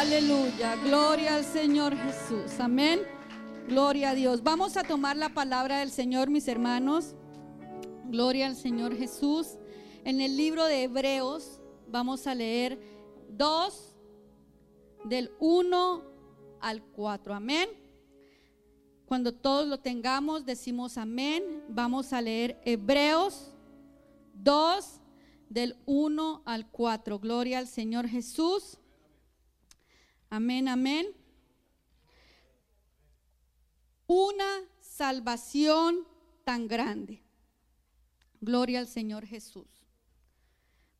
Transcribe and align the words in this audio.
Aleluya. 0.00 0.76
Gloria 0.76 1.34
al 1.34 1.44
Señor 1.44 1.94
Jesús. 1.94 2.58
Amén. 2.58 3.00
Gloria 3.68 4.10
a 4.10 4.14
Dios. 4.14 4.42
Vamos 4.42 4.78
a 4.78 4.82
tomar 4.82 5.14
la 5.14 5.34
palabra 5.34 5.80
del 5.80 5.90
Señor, 5.90 6.30
mis 6.30 6.48
hermanos. 6.48 7.14
Gloria 8.06 8.46
al 8.46 8.56
Señor 8.56 8.96
Jesús. 8.96 9.58
En 10.04 10.22
el 10.22 10.38
libro 10.38 10.64
de 10.64 10.84
Hebreos 10.84 11.60
vamos 11.86 12.26
a 12.26 12.34
leer 12.34 12.80
2 13.28 13.94
del 15.04 15.32
1 15.38 16.02
al 16.62 16.82
4. 16.82 17.34
Amén. 17.34 17.68
Cuando 19.04 19.34
todos 19.34 19.68
lo 19.68 19.80
tengamos, 19.80 20.46
decimos 20.46 20.96
amén. 20.96 21.62
Vamos 21.68 22.14
a 22.14 22.22
leer 22.22 22.58
Hebreos 22.64 23.52
2 24.32 25.02
del 25.50 25.76
1 25.84 26.40
al 26.46 26.70
4. 26.70 27.18
Gloria 27.18 27.58
al 27.58 27.66
Señor 27.66 28.08
Jesús. 28.08 28.80
Amén, 30.32 30.68
amén. 30.68 31.08
Una 34.06 34.62
salvación 34.80 36.06
tan 36.44 36.68
grande. 36.68 37.20
Gloria 38.40 38.78
al 38.78 38.86
Señor 38.86 39.26
Jesús. 39.26 39.66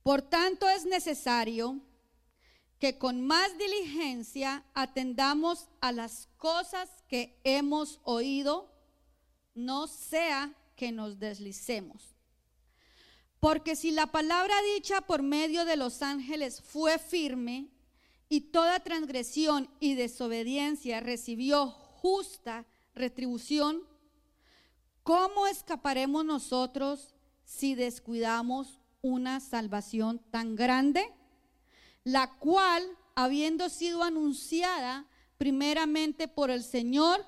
Por 0.03 0.21
tanto 0.23 0.69
es 0.69 0.85
necesario 0.85 1.81
que 2.81 2.99
con 2.99 3.25
más 3.25 3.57
diligencia 3.57 4.65
atendamos 4.75 5.69
a 5.81 5.93
las 5.93 6.29
cosas 6.37 6.89
que 7.09 7.39
hemos 7.45 8.01
oído, 8.03 8.75
no 9.55 9.87
sea 9.87 10.57
que 10.75 10.91
nos 10.91 11.21
deslicemos. 11.21 12.17
Porque 13.39 13.77
si 13.77 13.93
la 13.93 14.07
palabra 14.07 14.55
dicha 14.75 15.03
por 15.03 15.23
medio 15.23 15.65
de 15.65 15.77
los 15.77 16.03
ángeles 16.03 16.61
fue 16.63 16.99
firme 16.99 17.69
y 18.31 18.41
toda 18.41 18.81
transgresión 18.81 19.69
y 19.79 19.95
desobediencia 19.95 21.01
recibió 21.01 21.67
justa 21.69 22.65
retribución, 22.95 23.83
¿cómo 25.03 25.47
escaparemos 25.47 26.25
nosotros 26.25 27.15
si 27.45 27.75
descuidamos 27.75 28.81
una 29.03 29.41
salvación 29.41 30.21
tan 30.31 30.57
grande? 30.57 31.05
la 32.05 32.31
cual, 32.39 32.83
habiendo 33.15 33.69
sido 33.69 34.03
anunciada 34.03 35.07
primeramente 35.39 36.29
por 36.29 36.51
el 36.51 36.63
Señor, 36.63 37.25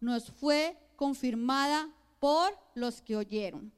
nos 0.00 0.30
fue 0.30 0.76
confirmada 0.96 1.88
por 2.18 2.56
los 2.74 3.00
que 3.00 3.16
oyeron. 3.16 3.72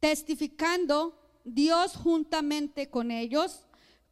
Testificando 0.00 1.18
Dios 1.44 1.96
juntamente 1.96 2.90
con 2.90 3.10
ellos, 3.10 3.65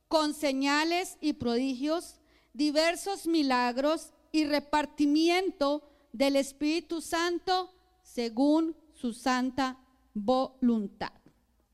con 0.08 0.34
señales 0.34 1.16
y 1.20 1.34
prodigios, 1.34 2.20
diversos 2.52 3.26
milagros 3.26 4.12
y 4.32 4.44
repartimiento 4.46 5.88
del 6.12 6.36
Espíritu 6.36 7.00
Santo 7.00 7.72
según 8.02 8.76
su 8.92 9.12
santa 9.12 9.78
voluntad. 10.12 11.12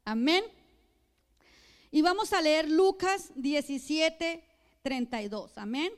Amén. 0.04 0.42
Y 1.90 2.02
vamos 2.02 2.32
a 2.32 2.40
leer 2.40 2.70
Lucas 2.70 3.32
17, 3.34 4.44
32. 4.82 5.58
Amén. 5.58 5.92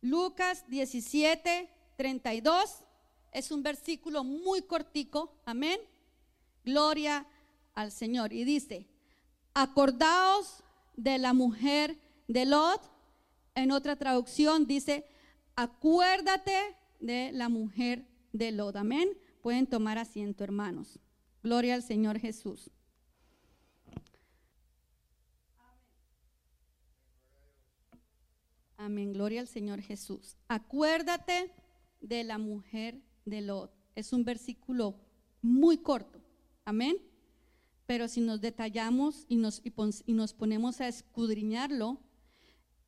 Lucas 0.00 0.64
17, 0.68 1.68
32. 1.96 2.76
Es 3.32 3.50
un 3.50 3.62
versículo 3.62 4.24
muy 4.24 4.62
cortico. 4.62 5.40
Amén. 5.44 5.80
Gloria 6.64 7.26
al 7.74 7.92
Señor. 7.92 8.32
Y 8.32 8.44
dice, 8.44 8.86
acordaos 9.54 10.62
de 11.02 11.18
la 11.18 11.32
mujer 11.32 11.98
de 12.28 12.44
Lot. 12.44 12.90
En 13.54 13.72
otra 13.72 13.96
traducción 13.96 14.66
dice, 14.66 15.06
acuérdate 15.56 16.56
de 17.00 17.32
la 17.32 17.48
mujer 17.48 18.06
de 18.32 18.52
Lot. 18.52 18.76
Amén. 18.76 19.08
Pueden 19.42 19.66
tomar 19.66 19.98
asiento, 19.98 20.44
hermanos. 20.44 21.00
Gloria 21.42 21.74
al 21.74 21.82
Señor 21.82 22.18
Jesús. 22.18 22.70
Amén, 28.76 29.12
gloria 29.12 29.40
al 29.40 29.48
Señor 29.48 29.82
Jesús. 29.82 30.36
Acuérdate 30.48 31.52
de 32.00 32.24
la 32.24 32.38
mujer 32.38 33.02
de 33.26 33.42
Lot. 33.42 33.74
Es 33.94 34.12
un 34.12 34.24
versículo 34.24 34.98
muy 35.42 35.78
corto. 35.78 36.20
Amén. 36.64 36.96
Pero 37.90 38.06
si 38.06 38.20
nos 38.20 38.40
detallamos 38.40 39.24
y 39.26 39.34
nos, 39.34 39.62
y 40.06 40.12
nos 40.12 40.32
ponemos 40.32 40.80
a 40.80 40.86
escudriñarlo, 40.86 41.98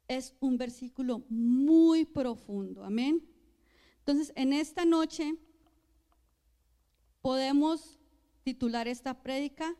es 0.06 0.36
un 0.38 0.58
versículo 0.58 1.24
muy 1.28 2.04
profundo. 2.04 2.84
Amén. 2.84 3.20
Entonces, 3.98 4.32
en 4.36 4.52
esta 4.52 4.84
noche 4.84 5.34
podemos 7.20 7.98
titular 8.44 8.86
esta 8.86 9.24
prédica 9.24 9.74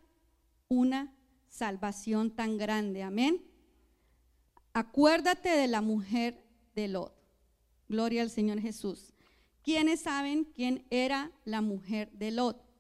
Una 0.67 1.15
salvación 1.49 2.33
tan 2.33 2.59
grande. 2.59 3.05
Amén. 3.05 3.45
Acuérdate 4.73 5.51
de 5.51 5.69
la 5.69 5.83
mujer 5.83 6.45
de 6.75 6.89
Lot. 6.89 7.15
Gloria 7.89 8.23
al 8.23 8.31
Señor 8.31 8.59
Jesús. 8.59 9.15
¿Quiénes 9.63 10.01
saben 10.01 10.47
quién 10.47 10.85
era 10.91 11.31
la 11.45 11.61
mujer 11.61 12.11
de 12.11 12.33
Lot? 12.33 12.72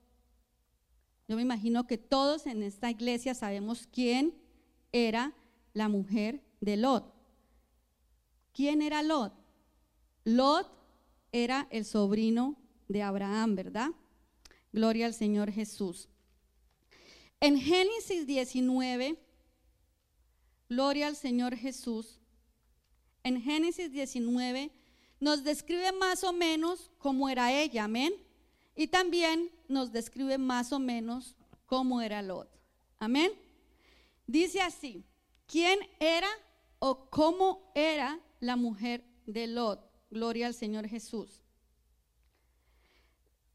Yo 1.28 1.36
me 1.36 1.42
imagino 1.42 1.86
que 1.86 1.98
todos 1.98 2.46
en 2.46 2.62
esta 2.62 2.90
iglesia 2.90 3.34
sabemos 3.34 3.88
quién 3.90 4.34
era 4.92 5.34
la 5.72 5.88
mujer 5.88 6.42
de 6.60 6.76
Lot. 6.76 7.12
¿Quién 8.52 8.82
era 8.82 9.02
Lot? 9.02 9.32
Lot 10.24 10.70
era 11.32 11.66
el 11.70 11.84
sobrino 11.84 12.56
de 12.88 13.02
Abraham, 13.02 13.54
¿verdad? 13.54 13.90
Gloria 14.72 15.06
al 15.06 15.14
Señor 15.14 15.50
Jesús. 15.50 16.08
En 17.40 17.58
Génesis 17.58 18.26
19, 18.26 19.18
Gloria 20.68 21.08
al 21.08 21.16
Señor 21.16 21.56
Jesús. 21.56 22.18
En 23.24 23.42
Génesis 23.42 23.92
19 23.92 24.70
nos 25.20 25.44
describe 25.44 25.92
más 25.92 26.24
o 26.24 26.32
menos 26.32 26.90
cómo 26.98 27.28
era 27.28 27.52
ella, 27.52 27.84
amén. 27.84 28.14
Y 28.74 28.88
también 28.88 29.50
nos 29.68 29.92
describe 29.92 30.38
más 30.38 30.72
o 30.72 30.78
menos 30.78 31.36
cómo 31.66 32.00
era 32.00 32.22
Lot. 32.22 32.48
Amén. 32.98 33.32
Dice 34.26 34.60
así, 34.60 35.04
¿quién 35.46 35.78
era 36.00 36.28
o 36.78 37.10
cómo 37.10 37.70
era 37.74 38.18
la 38.40 38.56
mujer 38.56 39.04
de 39.26 39.46
Lot? 39.46 39.80
Gloria 40.10 40.46
al 40.46 40.54
Señor 40.54 40.88
Jesús. 40.88 41.42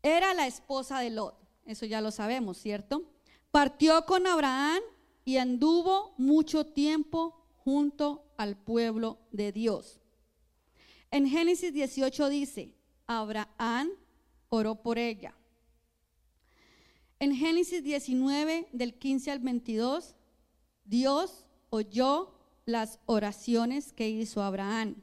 Era 0.04 0.34
la 0.34 0.48
esposa 0.48 1.00
de 1.00 1.10
Lot, 1.10 1.36
eso 1.66 1.86
ya 1.86 2.02
lo 2.02 2.12
sabemos, 2.12 2.58
¿cierto? 2.58 3.04
Partió 3.52 4.06
con 4.06 4.28
Abraham 4.28 4.82
y 5.26 5.38
anduvo 5.38 6.14
mucho 6.18 6.66
tiempo 6.66 7.44
junto 7.58 8.24
al 8.38 8.56
pueblo 8.56 9.20
de 9.32 9.52
Dios. 9.52 10.00
En 11.12 11.28
Génesis 11.28 11.74
18 11.74 12.30
dice, 12.30 12.76
Abraham 13.06 13.90
oró 14.50 14.75
por 14.81 14.97
ella. 14.97 15.35
En 17.19 17.35
Génesis 17.35 17.84
19, 17.84 18.69
del 18.72 18.94
15 18.94 19.31
al 19.31 19.40
22, 19.40 20.16
Dios 20.85 21.46
oyó 21.69 22.34
las 22.66 23.00
oraciones 23.06 23.94
que 23.94 24.09
hizo 24.09 24.44
Abraham. 24.44 25.02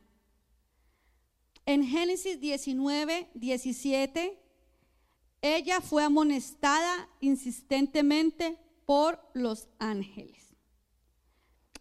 En 1.67 1.85
Génesis 1.85 2.41
19, 2.41 3.31
17, 3.35 4.39
ella 5.43 5.81
fue 5.81 6.05
amonestada 6.05 7.09
insistentemente 7.21 8.59
por 8.87 9.19
los 9.35 9.69
ángeles. 9.79 10.55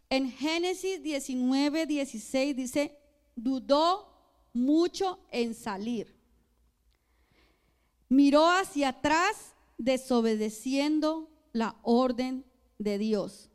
En 0.10 0.32
Génesis 0.32 1.02
19, 1.02 1.86
16 1.86 2.56
dice, 2.56 2.98
dudó 3.36 4.14
mucho 4.54 5.20
en 5.32 5.54
salir. 5.54 6.16
Miró 8.10 8.50
hacia 8.50 8.90
atrás 8.90 9.56
desobedeciendo 9.78 11.30
la 11.52 11.76
orden 11.84 12.46
de 12.78 12.98
Dios. 12.98 13.50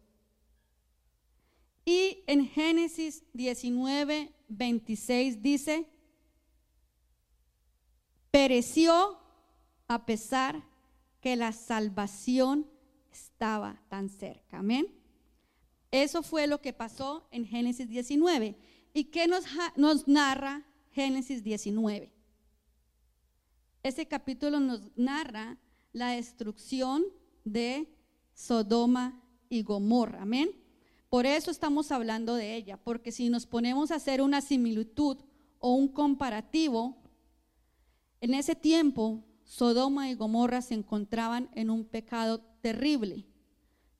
Y 1.84 2.22
en 2.26 2.46
Génesis 2.46 3.24
19, 3.32 4.32
26 4.48 5.42
dice, 5.42 5.86
pereció 8.30 9.18
a 9.86 10.04
pesar 10.04 10.62
que 11.20 11.34
la 11.34 11.52
salvación 11.52 12.66
estaba 13.10 13.82
tan 13.88 14.10
cerca. 14.10 14.58
Amén. 14.58 14.86
Eso 15.90 16.22
fue 16.22 16.46
lo 16.46 16.60
que 16.60 16.72
pasó 16.72 17.26
en 17.30 17.46
Génesis 17.46 17.88
19. 17.88 18.56
¿Y 18.92 19.04
qué 19.04 19.26
nos, 19.26 19.44
nos 19.76 20.06
narra 20.06 20.66
Génesis 20.90 21.42
19? 21.42 22.12
Ese 23.88 24.04
capítulo 24.04 24.60
nos 24.60 24.82
narra 24.96 25.56
la 25.94 26.10
destrucción 26.10 27.06
de 27.46 27.88
Sodoma 28.34 29.18
y 29.48 29.62
Gomorra. 29.62 30.20
Amén. 30.20 30.50
Por 31.08 31.24
eso 31.24 31.50
estamos 31.50 31.90
hablando 31.90 32.34
de 32.34 32.54
ella, 32.54 32.76
porque 32.76 33.12
si 33.12 33.30
nos 33.30 33.46
ponemos 33.46 33.90
a 33.90 33.94
hacer 33.94 34.20
una 34.20 34.42
similitud 34.42 35.16
o 35.58 35.72
un 35.72 35.88
comparativo, 35.88 36.98
en 38.20 38.34
ese 38.34 38.54
tiempo 38.54 39.24
Sodoma 39.44 40.10
y 40.10 40.14
Gomorra 40.14 40.60
se 40.60 40.74
encontraban 40.74 41.48
en 41.54 41.70
un 41.70 41.86
pecado 41.86 42.42
terrible, 42.60 43.24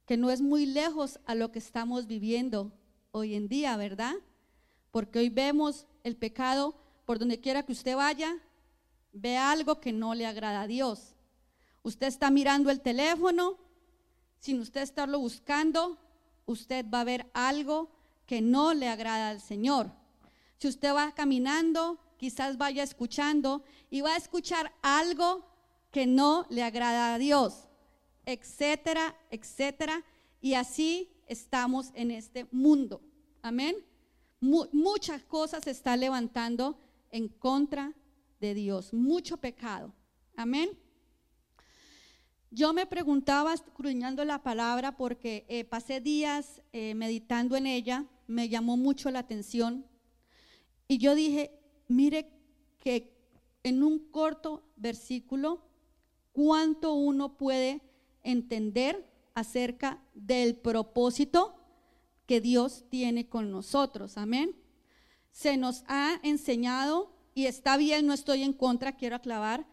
que 0.04 0.18
no 0.18 0.30
es 0.30 0.42
muy 0.42 0.66
lejos 0.66 1.18
a 1.24 1.34
lo 1.34 1.50
que 1.50 1.60
estamos 1.60 2.06
viviendo 2.06 2.78
hoy 3.10 3.34
en 3.34 3.48
día, 3.48 3.74
¿verdad? 3.78 4.16
Porque 4.90 5.20
hoy 5.20 5.30
vemos 5.30 5.86
el 6.04 6.14
pecado 6.14 6.76
por 7.06 7.18
donde 7.18 7.40
quiera 7.40 7.62
que 7.62 7.72
usted 7.72 7.96
vaya, 7.96 8.36
ve 9.12 9.36
algo 9.36 9.80
que 9.80 9.92
no 9.92 10.14
le 10.14 10.26
agrada 10.26 10.62
a 10.62 10.66
Dios. 10.66 11.14
Usted 11.82 12.06
está 12.06 12.30
mirando 12.30 12.70
el 12.70 12.80
teléfono, 12.80 13.58
sin 14.40 14.60
usted 14.60 14.82
estarlo 14.82 15.18
buscando, 15.18 15.98
usted 16.46 16.84
va 16.92 17.00
a 17.00 17.04
ver 17.04 17.30
algo 17.32 17.90
que 18.26 18.40
no 18.40 18.74
le 18.74 18.88
agrada 18.88 19.30
al 19.30 19.40
Señor. 19.40 19.90
Si 20.58 20.68
usted 20.68 20.94
va 20.94 21.12
caminando, 21.14 21.98
quizás 22.18 22.58
vaya 22.58 22.82
escuchando 22.82 23.64
y 23.90 24.00
va 24.00 24.14
a 24.14 24.16
escuchar 24.16 24.72
algo 24.82 25.46
que 25.90 26.06
no 26.06 26.46
le 26.50 26.62
agrada 26.62 27.14
a 27.14 27.18
Dios, 27.18 27.68
etcétera, 28.26 29.16
etcétera. 29.30 30.04
Y 30.40 30.54
así 30.54 31.10
estamos 31.26 31.90
en 31.94 32.10
este 32.10 32.46
mundo. 32.50 33.00
Amén. 33.42 33.76
muchas 34.40 35.22
cosas 35.24 35.64
se 35.64 35.70
están 35.70 36.00
levantando 36.00 36.78
en 37.10 37.28
contra 37.28 37.92
de 38.40 38.54
Dios, 38.54 38.92
mucho 38.92 39.36
pecado. 39.36 39.94
Amén. 40.36 40.70
Yo 42.50 42.72
me 42.72 42.86
preguntaba, 42.86 43.52
escudriñando 43.52 44.24
la 44.24 44.42
palabra, 44.42 44.96
porque 44.96 45.44
eh, 45.48 45.64
pasé 45.64 46.00
días 46.00 46.62
eh, 46.72 46.94
meditando 46.94 47.56
en 47.56 47.66
ella, 47.66 48.06
me 48.26 48.48
llamó 48.48 48.76
mucho 48.76 49.10
la 49.10 49.18
atención. 49.18 49.86
Y 50.86 50.98
yo 50.98 51.14
dije, 51.14 51.60
mire 51.88 52.30
que 52.78 53.14
en 53.62 53.82
un 53.82 54.10
corto 54.10 54.64
versículo, 54.76 55.66
cuánto 56.32 56.94
uno 56.94 57.36
puede 57.36 57.82
entender 58.22 59.06
acerca 59.34 60.02
del 60.14 60.56
propósito 60.56 61.54
que 62.26 62.40
Dios 62.40 62.84
tiene 62.88 63.28
con 63.28 63.50
nosotros. 63.50 64.16
Amén. 64.16 64.56
Se 65.30 65.56
nos 65.56 65.84
ha 65.86 66.18
enseñado, 66.22 67.17
y 67.38 67.46
está 67.46 67.76
bien, 67.76 68.04
no 68.04 68.14
estoy 68.14 68.42
en 68.42 68.52
contra, 68.52 68.96
quiero 68.96 69.14
aclarar, 69.14 69.64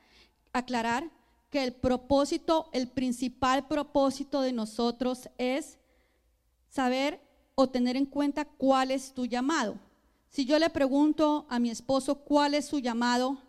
aclarar 0.53 1.09
que 1.49 1.63
el 1.63 1.73
propósito, 1.73 2.69
el 2.73 2.87
principal 2.87 3.67
propósito 3.67 4.41
de 4.41 4.53
nosotros 4.53 5.29
es 5.39 5.79
saber 6.69 7.19
o 7.55 7.67
tener 7.67 7.97
en 7.97 8.05
cuenta 8.05 8.45
cuál 8.45 8.91
es 8.91 9.15
tu 9.15 9.25
llamado. 9.25 9.79
Si 10.29 10.45
yo 10.45 10.59
le 10.59 10.69
pregunto 10.69 11.47
a 11.49 11.57
mi 11.57 11.71
esposo 11.71 12.19
cuál 12.19 12.53
es 12.53 12.67
su 12.67 12.77
llamado, 12.77 13.41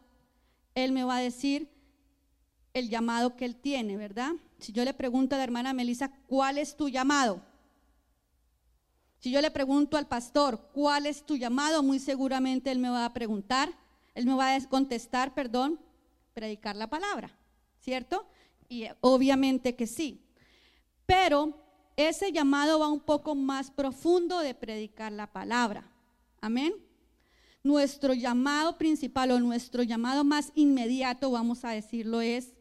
él 0.75 0.93
me 0.93 1.05
va 1.05 1.17
a 1.17 1.21
decir 1.21 1.69
el 2.73 2.89
llamado 2.89 3.37
que 3.37 3.45
él 3.45 3.55
tiene, 3.55 3.99
¿verdad? 3.99 4.33
Si 4.61 4.73
yo 4.73 4.83
le 4.83 4.95
pregunto 4.95 5.35
a 5.35 5.39
la 5.39 5.45
hermana 5.45 5.75
Melissa, 5.75 6.11
¿cuál 6.27 6.57
es 6.57 6.75
tu 6.75 6.89
llamado? 6.89 7.43
Si 9.19 9.31
yo 9.31 9.43
le 9.43 9.51
pregunto 9.51 9.99
al 9.99 10.09
pastor, 10.09 10.71
¿cuál 10.73 11.05
es 11.05 11.23
tu 11.23 11.37
llamado? 11.37 11.83
Muy 11.83 11.99
seguramente 11.99 12.71
él 12.71 12.79
me 12.79 12.89
va 12.89 13.05
a 13.05 13.13
preguntar, 13.13 13.85
él 14.17 14.27
me 14.27 14.35
va 14.35 14.55
a 14.55 14.69
contestar, 14.69 15.33
perdón, 15.35 15.79
predicar 16.35 16.75
la 16.75 16.91
palabra. 16.91 17.31
¿cierto? 17.87 18.27
Y 18.69 18.87
obviamente 19.01 19.77
que 19.77 19.87
sí. 19.87 20.21
Pero 21.07 21.57
ese 21.95 22.33
llamado 22.33 22.81
va 22.81 22.89
un 22.89 22.99
poco 22.99 23.37
más 23.37 23.71
profundo 23.71 24.41
de 24.41 24.55
predicar 24.55 25.13
la 25.13 25.33
palabra. 25.33 25.89
Amén. 26.41 26.75
Nuestro 27.63 28.13
llamado 28.13 28.77
principal 28.77 29.31
o 29.31 29.39
nuestro 29.39 29.85
llamado 29.85 30.25
más 30.25 30.51
inmediato, 30.57 31.31
vamos 31.31 31.65
a 31.65 31.71
decirlo, 31.71 32.21
es 32.21 32.55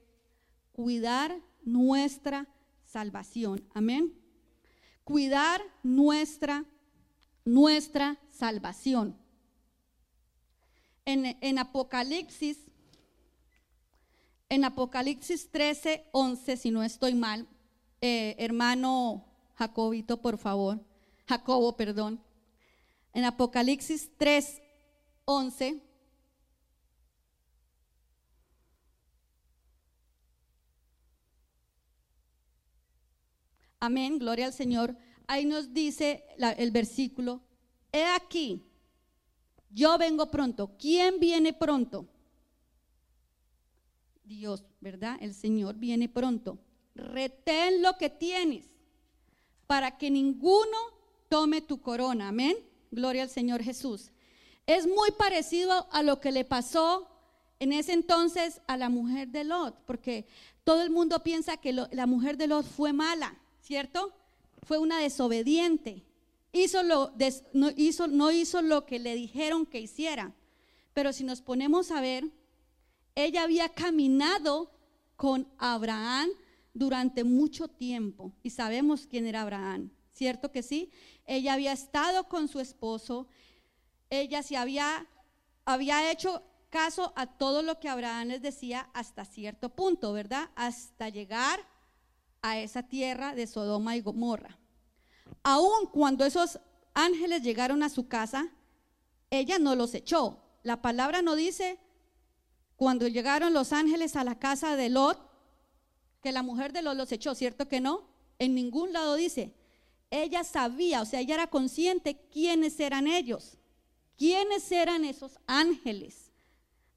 cuidar 0.73 1.35
nuestra 1.63 2.47
salvación. 2.85 3.67
Amén. 3.73 4.13
Cuidar 5.03 5.59
nuestra, 5.81 6.65
nuestra 7.45 8.19
salvación. 8.29 9.17
En, 11.05 11.59
Apocalipsis 11.59 12.57
en 14.49 14.63
Apocalipsis 14.63 15.51
13, 15.51 16.09
11, 16.11 16.57
si 16.57 16.71
no 16.71 16.83
estoy 16.83 17.13
mal, 17.13 17.47
eh, 18.01 18.35
hermano 18.39 19.25
Jacobito, 19.55 20.21
por 20.21 20.37
favor, 20.37 20.79
Jacobo, 21.27 21.75
perdón. 21.77 22.21
En 23.13 23.23
Apocalipsis 23.23 24.11
3, 24.17 24.61
11. 25.25 25.81
Amén, 33.79 34.17
gloria 34.17 34.47
al 34.47 34.53
Señor. 34.53 34.97
Ahí 35.27 35.45
nos 35.45 35.73
dice 35.73 36.23
el 36.57 36.71
versículo, 36.71 37.41
he 37.91 38.03
aquí, 38.05 38.63
yo 39.75 39.97
vengo 39.97 40.31
pronto. 40.31 40.71
¿Quién 40.79 41.19
viene 41.19 41.51
pronto? 41.51 42.07
Dios, 44.23 44.63
¿verdad? 44.79 45.17
El 45.19 45.33
Señor 45.33 45.75
viene 45.75 46.07
pronto. 46.07 46.57
Retén 46.95 47.81
lo 47.81 47.97
que 47.97 48.09
tienes 48.09 48.69
para 49.67 49.97
que 49.97 50.09
ninguno 50.09 50.77
tome 51.27 51.59
tu 51.61 51.81
corona. 51.81 52.29
Amén. 52.29 52.55
Gloria 52.89 53.23
al 53.23 53.29
Señor 53.29 53.61
Jesús. 53.61 54.13
Es 54.65 54.87
muy 54.87 55.11
parecido 55.11 55.87
a 55.91 56.03
lo 56.03 56.21
que 56.21 56.31
le 56.31 56.45
pasó 56.45 57.09
en 57.59 57.73
ese 57.73 57.91
entonces 57.91 58.61
a 58.67 58.77
la 58.77 58.87
mujer 58.87 59.27
de 59.27 59.43
Lot, 59.43 59.75
porque 59.85 60.25
todo 60.63 60.83
el 60.83 60.89
mundo 60.89 61.21
piensa 61.21 61.57
que 61.57 61.73
la 61.73 62.05
mujer 62.05 62.37
de 62.37 62.47
Lot 62.47 62.65
fue 62.65 62.93
mala, 62.93 63.37
¿cierto? 63.59 64.13
Fue 64.63 64.77
una 64.77 64.99
desobediente. 64.99 66.05
Hizo 66.55 66.83
lo, 66.83 67.11
no, 67.51 67.69
hizo, 67.75 68.07
no 68.07 68.31
hizo 68.31 68.61
lo 68.61 68.85
que 68.85 68.97
le 68.97 69.13
dijeron 69.13 69.65
que 69.65 69.81
hiciera. 69.81 70.33
Pero 70.93 71.11
si 71.11 71.25
nos 71.25 71.41
ponemos 71.41 71.91
a 71.91 71.99
ver, 71.99 72.31
ella 73.13 73.43
había 73.43 73.67
caminado 73.67 74.71
con 75.17 75.49
Abraham 75.57 76.29
durante 76.73 77.25
mucho 77.25 77.67
tiempo 77.67 78.31
y 78.41 78.51
sabemos 78.51 79.05
quién 79.05 79.27
era 79.27 79.41
Abraham, 79.41 79.91
¿cierto 80.13 80.53
que 80.53 80.63
sí? 80.63 80.91
Ella 81.25 81.55
había 81.55 81.73
estado 81.73 82.29
con 82.29 82.47
su 82.47 82.61
esposo, 82.61 83.27
ella 84.09 84.41
se 84.41 84.55
había, 84.55 85.05
había 85.65 86.09
hecho 86.09 86.41
caso 86.69 87.11
a 87.17 87.27
todo 87.27 87.63
lo 87.63 87.81
que 87.81 87.89
Abraham 87.89 88.29
les 88.29 88.41
decía 88.41 88.89
hasta 88.93 89.25
cierto 89.25 89.75
punto, 89.75 90.13
¿verdad? 90.13 90.49
Hasta 90.55 91.09
llegar 91.09 91.59
a 92.41 92.59
esa 92.59 92.83
tierra 92.83 93.35
de 93.35 93.45
Sodoma 93.45 93.97
y 93.97 94.01
Gomorra. 94.01 94.57
Aun 95.47 95.85
cuando 95.91 96.25
esos 96.25 96.59
ángeles 96.95 97.43
llegaron 97.43 97.83
a 97.83 97.89
su 97.89 98.07
casa, 98.07 98.49
ella 99.29 99.59
no 99.59 99.75
los 99.75 99.93
echó. 99.93 100.41
La 100.63 100.81
palabra 100.81 101.21
no 101.21 101.35
dice 101.35 101.79
cuando 102.77 103.07
llegaron 103.07 103.53
los 103.53 103.71
ángeles 103.71 104.15
a 104.15 104.23
la 104.23 104.39
casa 104.39 104.75
de 104.75 104.89
Lot, 104.89 105.19
que 106.23 106.31
la 106.31 106.41
mujer 106.41 106.73
de 106.73 106.81
Lot 106.81 106.97
los 106.97 107.11
echó, 107.11 107.35
¿cierto 107.35 107.67
que 107.67 107.79
no? 107.79 108.09
En 108.39 108.55
ningún 108.55 108.91
lado 108.91 109.13
dice. 109.13 109.53
Ella 110.09 110.43
sabía, 110.43 111.03
o 111.03 111.05
sea, 111.05 111.19
ella 111.19 111.35
era 111.35 111.47
consciente 111.47 112.27
quiénes 112.31 112.79
eran 112.79 113.05
ellos, 113.05 113.59
quiénes 114.17 114.71
eran 114.71 115.05
esos 115.05 115.37
ángeles, 115.45 116.31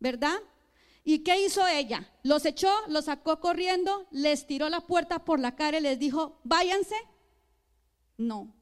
¿verdad? 0.00 0.38
¿Y 1.04 1.18
qué 1.18 1.44
hizo 1.44 1.66
ella? 1.66 2.10
Los 2.22 2.46
echó, 2.46 2.72
los 2.86 3.06
sacó 3.06 3.40
corriendo, 3.40 4.06
les 4.10 4.46
tiró 4.46 4.70
la 4.70 4.86
puerta 4.86 5.26
por 5.26 5.38
la 5.38 5.54
cara 5.54 5.78
y 5.78 5.82
les 5.82 5.98
dijo, 5.98 6.40
váyanse. 6.44 6.96
No. 8.18 8.54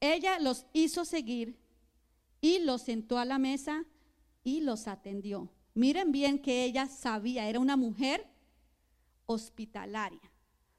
Ella 0.00 0.38
los 0.38 0.64
hizo 0.72 1.04
seguir 1.04 1.58
y 2.40 2.60
los 2.60 2.82
sentó 2.82 3.18
a 3.18 3.24
la 3.24 3.38
mesa 3.38 3.84
y 4.42 4.60
los 4.60 4.88
atendió. 4.88 5.50
Miren 5.74 6.12
bien 6.12 6.38
que 6.38 6.64
ella 6.64 6.86
sabía, 6.86 7.48
era 7.48 7.60
una 7.60 7.76
mujer 7.76 8.26
hospitalaria. 9.26 10.20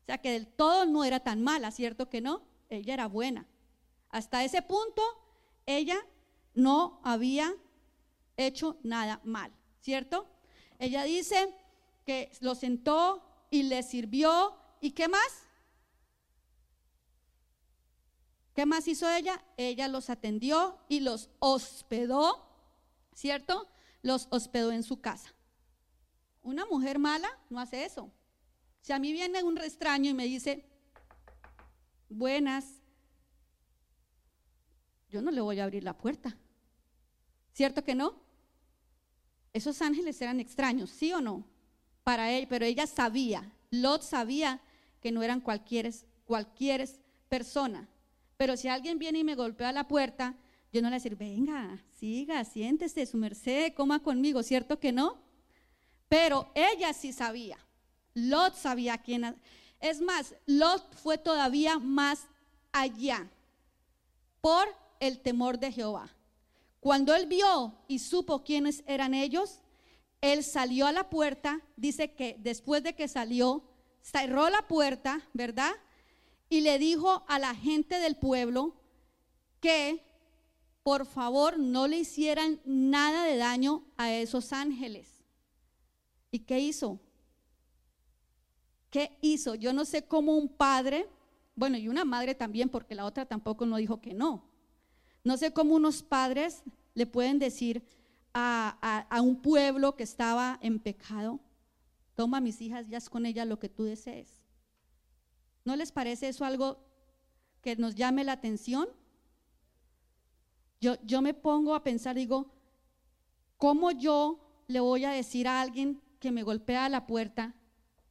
O 0.02 0.06
sea 0.06 0.18
que 0.18 0.32
del 0.32 0.48
todo 0.48 0.86
no 0.86 1.04
era 1.04 1.20
tan 1.22 1.42
mala, 1.42 1.72
¿cierto 1.72 2.10
que 2.10 2.22
no? 2.22 2.44
Ella 2.70 2.94
era 2.94 3.08
buena. 3.08 3.48
Hasta 4.10 4.44
ese 4.44 4.62
punto, 4.62 5.02
ella 5.66 5.98
no 6.54 7.00
había 7.04 7.54
hecho 8.38 8.78
nada 8.84 9.22
mal, 9.24 9.52
¿cierto? 9.80 10.28
Ella 10.80 11.04
dice 11.04 11.56
que 12.06 12.32
lo 12.42 12.56
sentó 12.56 13.24
y 13.50 13.64
le 13.64 13.84
sirvió. 13.84 14.56
¿Y 14.82 14.92
qué 14.92 15.08
más? 15.08 15.48
¿Qué 18.54 18.66
más 18.66 18.88
hizo 18.88 19.10
ella? 19.10 19.44
Ella 19.58 19.88
los 19.88 20.10
atendió 20.10 20.78
y 20.88 21.00
los 21.00 21.30
hospedó, 21.40 22.48
¿cierto? 23.14 23.68
los 24.04 24.28
hospedó 24.30 24.72
en 24.72 24.84
su 24.84 25.02
casa. 25.02 25.34
Una 26.44 26.66
mujer 26.66 27.00
mala 27.00 27.30
no 27.50 27.60
hace 27.60 27.86
eso. 27.86 28.12
Si 28.82 28.92
a 28.92 29.00
mí 29.00 29.12
viene 29.14 29.42
un 29.44 29.58
extraño 29.58 30.12
y 30.12 30.14
me 30.14 30.26
dice, 30.26 30.66
buenas, 32.10 32.66
yo 35.10 35.22
no 35.22 35.32
le 35.32 35.42
voy 35.42 35.60
a 35.60 35.64
abrir 35.64 35.84
la 35.84 35.98
puerta. 35.98 36.38
¿Cierto 37.54 37.84
que 37.84 37.96
no? 37.96 38.22
Esos 39.54 39.82
ángeles 39.82 40.22
eran 40.22 40.40
extraños, 40.40 40.90
¿sí 40.90 41.14
o 41.14 41.22
no? 41.22 41.46
Para 42.04 42.32
él, 42.32 42.48
pero 42.50 42.66
ella 42.66 42.88
sabía, 42.88 43.54
Lot 43.72 44.02
sabía 44.02 44.60
que 45.00 45.12
no 45.12 45.24
eran 45.24 45.40
cualquier, 45.40 45.94
cualquier 46.26 46.90
persona. 47.30 47.88
Pero 48.44 48.58
si 48.58 48.68
alguien 48.68 49.00
viene 49.00 49.20
y 49.20 49.24
me 49.24 49.36
golpea 49.36 49.72
la 49.72 49.88
puerta, 49.88 50.36
yo 50.74 50.82
no 50.82 50.90
le 50.90 50.96
voy 50.96 50.96
a 50.96 51.00
decir, 51.00 51.16
venga, 51.16 51.82
siga, 51.98 52.44
siéntese, 52.44 53.06
su 53.06 53.16
merced, 53.16 53.74
coma 53.74 54.04
conmigo, 54.04 54.44
¿cierto 54.44 54.82
que 54.82 54.92
no? 54.92 55.24
Pero 56.10 56.52
ella 56.54 56.92
sí 56.92 57.14
sabía. 57.14 57.58
Lot 58.14 58.54
sabía 58.56 58.98
quién. 58.98 59.38
Es 59.80 60.02
más, 60.02 60.36
Lot 60.46 60.94
fue 60.94 61.18
todavía 61.18 61.80
más 61.80 62.28
allá 62.74 63.32
por 64.42 64.68
el 65.00 65.22
temor 65.22 65.58
de 65.58 65.72
Jehová. 65.72 66.14
Cuando 66.82 67.16
él 67.16 67.28
vio 67.28 67.74
y 67.88 68.00
supo 68.00 68.44
quiénes 68.44 68.84
eran 68.88 69.14
ellos, 69.14 69.62
él 70.20 70.44
salió 70.44 70.86
a 70.86 70.92
la 70.92 71.10
puerta, 71.10 71.62
dice 71.78 72.12
que 72.12 72.36
después 72.40 72.84
de 72.84 72.94
que 72.94 73.08
salió, 73.08 73.64
cerró 74.02 74.50
la 74.50 74.68
puerta, 74.68 75.22
¿verdad? 75.32 75.72
Y 76.50 76.62
le 76.62 76.78
dijo 76.80 77.24
a 77.28 77.40
la 77.40 77.56
gente 77.56 78.00
del 78.00 78.16
pueblo 78.16 78.76
que 79.60 80.04
por 80.84 81.06
favor 81.06 81.58
no 81.58 81.88
le 81.88 82.00
hicieran 82.00 82.60
nada 82.66 83.26
de 83.26 83.38
daño 83.38 83.86
a 83.98 84.12
esos 84.12 84.52
ángeles. 84.52 85.24
¿Y 86.30 86.40
qué 86.40 86.60
hizo? 86.60 87.00
¿Qué 88.90 89.18
hizo? 89.22 89.56
Yo 89.56 89.74
no 89.74 89.86
sé 89.86 90.06
cómo 90.06 90.36
un 90.36 90.50
padre, 90.50 91.08
bueno, 91.56 91.78
y 91.78 91.88
una 91.88 92.06
madre 92.06 92.36
también, 92.36 92.70
porque 92.70 92.96
la 92.96 93.06
otra 93.06 93.26
tampoco 93.26 93.66
no 93.66 93.78
dijo 93.78 94.02
que 94.02 94.14
no. 94.14 94.44
No 95.24 95.38
sé 95.38 95.54
cómo 95.54 95.76
unos 95.76 96.04
padres 96.04 96.64
le 96.94 97.06
pueden 97.06 97.40
decir 97.40 97.84
a, 98.34 99.22
un 99.24 99.42
pueblo 99.42 99.96
que 99.96 100.04
estaba 100.04 100.60
en 100.62 100.80
pecado, 100.80 101.40
toma 102.16 102.42
mis 102.42 102.62
hijas, 102.62 102.88
ya 102.88 102.98
es 102.98 103.10
con 103.10 103.26
ella 103.26 103.46
lo 103.46 103.60
que 103.60 103.70
tú 103.70 103.84
desees. 103.84 104.43
¿No 105.66 105.76
les 105.76 105.92
parece 105.92 106.30
eso 106.30 106.46
algo 106.46 106.80
que 107.62 107.76
nos 107.76 107.96
llame 107.96 108.24
la 108.24 108.34
atención? 108.34 108.88
Yo, 110.82 110.96
yo 111.04 111.22
me 111.22 111.34
pongo 111.34 111.76
a 111.76 111.84
pensar, 111.84 112.16
digo, 112.16 112.54
¿cómo 113.58 113.92
yo 113.92 114.64
le 114.68 114.80
voy 114.80 115.06
a 115.06 115.12
decir 115.12 115.48
a 115.48 115.62
alguien 115.62 116.02
que 116.20 116.32
me 116.32 116.44
golpea 116.44 116.90
la 116.90 117.08
puerta, 117.08 117.56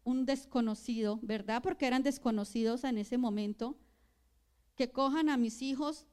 un 0.04 0.25
desconocido, 0.26 1.18
¿verdad? 1.23 1.62
Porque 1.62 1.87
eran 1.87 2.02
desconocidos 2.02 2.85
en 2.85 2.99
ese 2.99 3.18
momento, 3.18 3.78
que 4.75 4.90
cojan 4.90 5.28
a 5.28 5.37
mis 5.37 5.62
hijos 5.62 6.06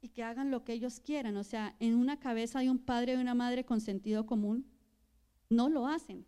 y 0.00 0.08
que 0.08 0.22
hagan 0.22 0.50
lo 0.50 0.64
que 0.64 0.72
ellos 0.72 1.00
quieran. 1.00 1.36
O 1.36 1.44
sea, 1.44 1.76
en 1.78 1.94
una 1.94 2.18
cabeza 2.18 2.60
de 2.60 2.70
un 2.70 2.78
padre 2.78 3.14
y 3.14 3.16
una 3.16 3.34
madre 3.34 3.64
con 3.64 3.80
sentido 3.80 4.26
común, 4.26 4.66
no 5.48 5.68
lo 5.68 5.86
hacen, 5.86 6.26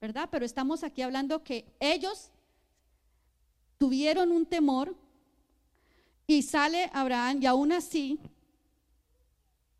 ¿verdad? 0.00 0.28
Pero 0.30 0.44
estamos 0.44 0.84
aquí 0.84 1.02
hablando 1.02 1.42
que 1.42 1.74
ellos 1.80 2.30
tuvieron 3.78 4.32
un 4.32 4.46
temor 4.46 4.94
y 6.26 6.42
sale 6.42 6.90
Abraham 6.92 7.38
y 7.42 7.46
aún 7.46 7.72
así, 7.72 8.20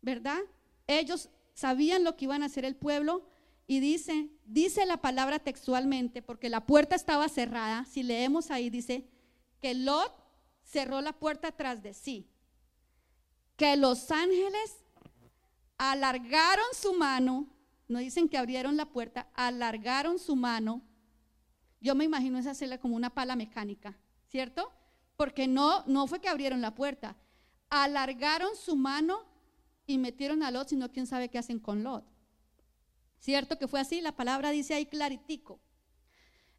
¿verdad? 0.01 0.39
Ellos 0.87 1.29
sabían 1.53 2.03
lo 2.03 2.15
que 2.15 2.25
iban 2.25 2.41
a 2.41 2.47
hacer 2.47 2.65
el 2.65 2.75
pueblo 2.75 3.23
y 3.67 3.79
dice, 3.79 4.29
dice 4.45 4.85
la 4.85 4.97
palabra 4.97 5.37
textualmente, 5.37 6.21
porque 6.21 6.49
la 6.49 6.65
puerta 6.65 6.95
estaba 6.95 7.29
cerrada, 7.29 7.85
si 7.85 8.01
leemos 8.01 8.49
ahí 8.49 8.69
dice 8.69 9.05
que 9.61 9.75
Lot 9.75 10.11
cerró 10.63 11.01
la 11.01 11.13
puerta 11.13 11.51
tras 11.51 11.83
de 11.83 11.93
sí 11.93 12.27
que 13.59 13.75
los 13.75 14.09
ángeles 14.09 14.77
alargaron 15.77 16.65
su 16.73 16.93
mano, 16.93 17.45
no 17.89 17.99
dicen 17.99 18.29
que 18.29 18.37
abrieron 18.37 18.77
la 18.77 18.85
puerta, 18.85 19.27
alargaron 19.33 20.17
su 20.17 20.37
mano. 20.37 20.81
Yo 21.79 21.95
me 21.95 22.05
imagino 22.05 22.37
esa 22.37 22.53
celda 22.53 22.79
como 22.79 22.95
una 22.95 23.09
pala 23.09 23.35
mecánica, 23.35 23.97
¿cierto? 24.27 24.71
Porque 25.15 25.47
no, 25.47 25.83
no 25.85 26.07
fue 26.07 26.19
que 26.19 26.29
abrieron 26.29 26.61
la 26.61 26.75
puerta, 26.75 27.15
alargaron 27.69 28.55
su 28.55 28.75
mano 28.75 29.25
y 29.85 29.97
metieron 29.97 30.43
a 30.43 30.51
Lot, 30.51 30.69
sino 30.69 30.91
quién 30.91 31.07
sabe 31.07 31.29
qué 31.29 31.37
hacen 31.37 31.59
con 31.59 31.83
Lot. 31.83 32.05
¿Cierto 33.17 33.57
que 33.57 33.67
fue 33.67 33.79
así? 33.79 34.01
La 34.01 34.15
palabra 34.15 34.51
dice 34.51 34.73
ahí 34.73 34.85
claritico. 34.85 35.59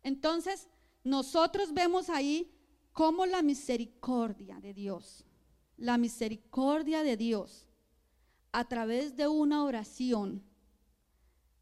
Entonces, 0.03 0.69
nosotros 1.05 1.73
vemos 1.73 2.11
ahí 2.11 2.53
cómo 2.93 3.27
la 3.27 3.43
misericordia 3.43 4.61
de 4.61 4.75
Dios 4.75 5.25
la 5.81 5.97
misericordia 5.97 7.03
de 7.03 7.17
Dios 7.17 7.67
a 8.53 8.69
través 8.69 9.17
de 9.17 9.27
una 9.27 9.65
oración 9.65 10.45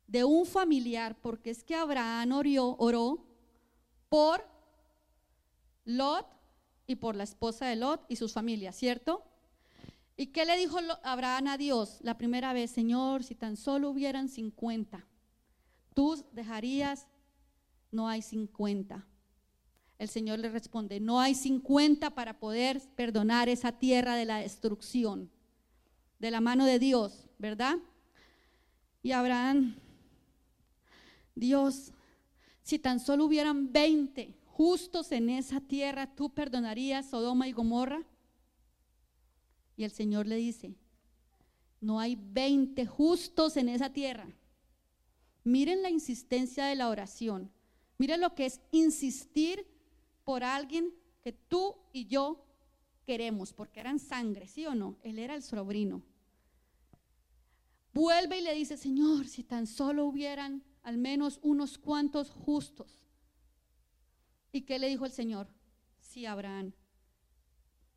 de 0.07 0.25
un 0.25 0.45
familiar, 0.45 1.17
porque 1.21 1.51
es 1.51 1.63
que 1.63 1.75
Abraham 1.75 2.33
oró, 2.33 2.77
oró 2.79 3.28
por 4.09 4.45
Lot 5.85 6.27
y 6.87 6.97
por 6.97 7.17
la 7.17 7.25
esposa 7.25 7.67
de 7.67 7.77
Lot 7.77 8.05
y 8.09 8.17
sus 8.17 8.33
familias, 8.33 8.77
¿cierto? 8.77 9.25
¿Y 10.17 10.29
qué 10.29 10.45
le 10.45 10.57
dijo 10.57 10.79
Abraham 11.05 11.47
a 11.47 11.59
Dios 11.59 11.99
la 12.03 12.19
primera 12.19 12.53
vez? 12.53 12.71
Señor, 12.71 13.23
si 13.23 13.35
tan 13.35 13.57
solo 13.57 13.91
hubieran 13.91 14.29
50, 14.29 15.07
tú 15.95 16.25
dejarías, 16.33 17.07
no 17.93 18.09
hay 18.09 18.23
50. 18.23 19.07
El 19.99 20.09
Señor 20.09 20.39
le 20.39 20.49
responde, 20.49 21.01
no 21.01 21.21
hay 21.21 21.35
50 21.35 22.11
para 22.15 22.39
poder 22.39 22.81
perdonar 22.97 23.49
esa 23.49 23.73
tierra 23.73 24.17
de 24.17 24.25
la 24.25 24.39
destrucción, 24.39 25.31
de 26.19 26.31
la 26.31 26.41
mano 26.41 26.67
de 26.67 26.79
Dios, 26.79 27.29
¿verdad? 27.39 27.77
Y 29.03 29.13
Abraham, 29.13 29.77
Dios, 31.35 31.93
si 32.69 32.79
tan 32.79 33.01
solo 33.01 33.25
hubieran 33.25 33.73
20 33.73 34.35
justos 34.45 35.11
en 35.13 35.31
esa 35.31 35.59
tierra, 35.59 36.15
¿tú 36.15 36.35
perdonarías 36.35 37.09
Sodoma 37.09 37.49
y 37.49 37.53
Gomorra? 37.53 38.07
Y 39.75 39.85
el 39.85 39.91
Señor 39.91 40.27
le 40.27 40.37
dice, 40.37 40.75
no 41.81 41.99
hay 41.99 42.19
20 42.21 42.85
justos 42.85 43.57
en 43.57 43.71
esa 43.71 43.91
tierra. 43.91 44.29
Miren 45.45 45.81
la 45.81 45.89
insistencia 45.89 46.67
de 46.67 46.75
la 46.75 46.91
oración. 46.91 47.51
Miren 47.97 48.21
lo 48.21 48.35
que 48.35 48.45
es 48.45 48.61
insistir 48.71 49.67
por 50.25 50.45
alguien 50.45 50.93
que 51.23 51.33
tú 51.33 51.75
y 51.95 52.05
yo 52.05 52.45
queremos, 53.07 53.55
porque 53.55 53.81
eran 53.81 53.99
sangre, 53.99 54.47
¿sí 54.47 54.67
o 54.67 54.75
no? 54.75 54.99
Él 55.03 55.19
era 55.19 55.35
el 55.35 55.43
sobrino. 55.43 56.03
Vuelve 57.95 58.41
y 58.41 58.43
le 58.43 58.55
dice, 58.55 58.77
Señor, 58.77 59.27
si 59.27 59.43
tan 59.43 59.67
solo 59.67 60.05
hubieran 60.05 60.68
al 60.89 60.97
menos 60.97 61.39
unos 61.43 61.77
cuantos 61.77 62.31
justos. 62.31 63.05
¿Y 64.51 64.63
qué 64.63 64.79
le 64.79 64.89
dijo 64.89 65.05
el 65.05 65.13
Señor? 65.13 65.47
Sí, 66.01 66.25
Abraham, 66.25 66.73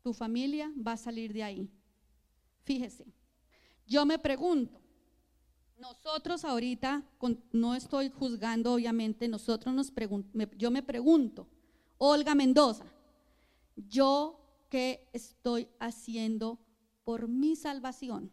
tu 0.02 0.12
familia 0.12 0.70
va 0.76 0.92
a 0.92 0.96
salir 0.98 1.32
de 1.32 1.42
ahí. 1.42 1.70
Fíjese, 2.64 3.06
yo 3.86 4.04
me 4.04 4.18
pregunto, 4.18 4.78
nosotros 5.78 6.44
ahorita, 6.44 7.02
no 7.52 7.74
estoy 7.74 8.10
juzgando 8.10 8.74
obviamente, 8.74 9.26
nosotros 9.26 9.74
nos 9.74 9.90
yo 10.58 10.70
me 10.70 10.82
pregunto, 10.82 11.48
Olga 11.96 12.34
Mendoza, 12.34 12.84
¿yo 13.74 14.38
qué 14.68 15.08
estoy 15.14 15.66
haciendo 15.80 16.58
por 17.04 17.26
mi 17.26 17.56
salvación? 17.56 18.30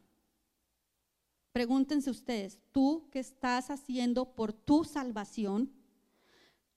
Pregúntense 1.51 2.09
ustedes, 2.09 2.59
¿tú 2.71 3.07
qué 3.11 3.19
estás 3.19 3.69
haciendo 3.69 4.33
por 4.35 4.53
tu 4.53 4.83
salvación? 4.83 5.71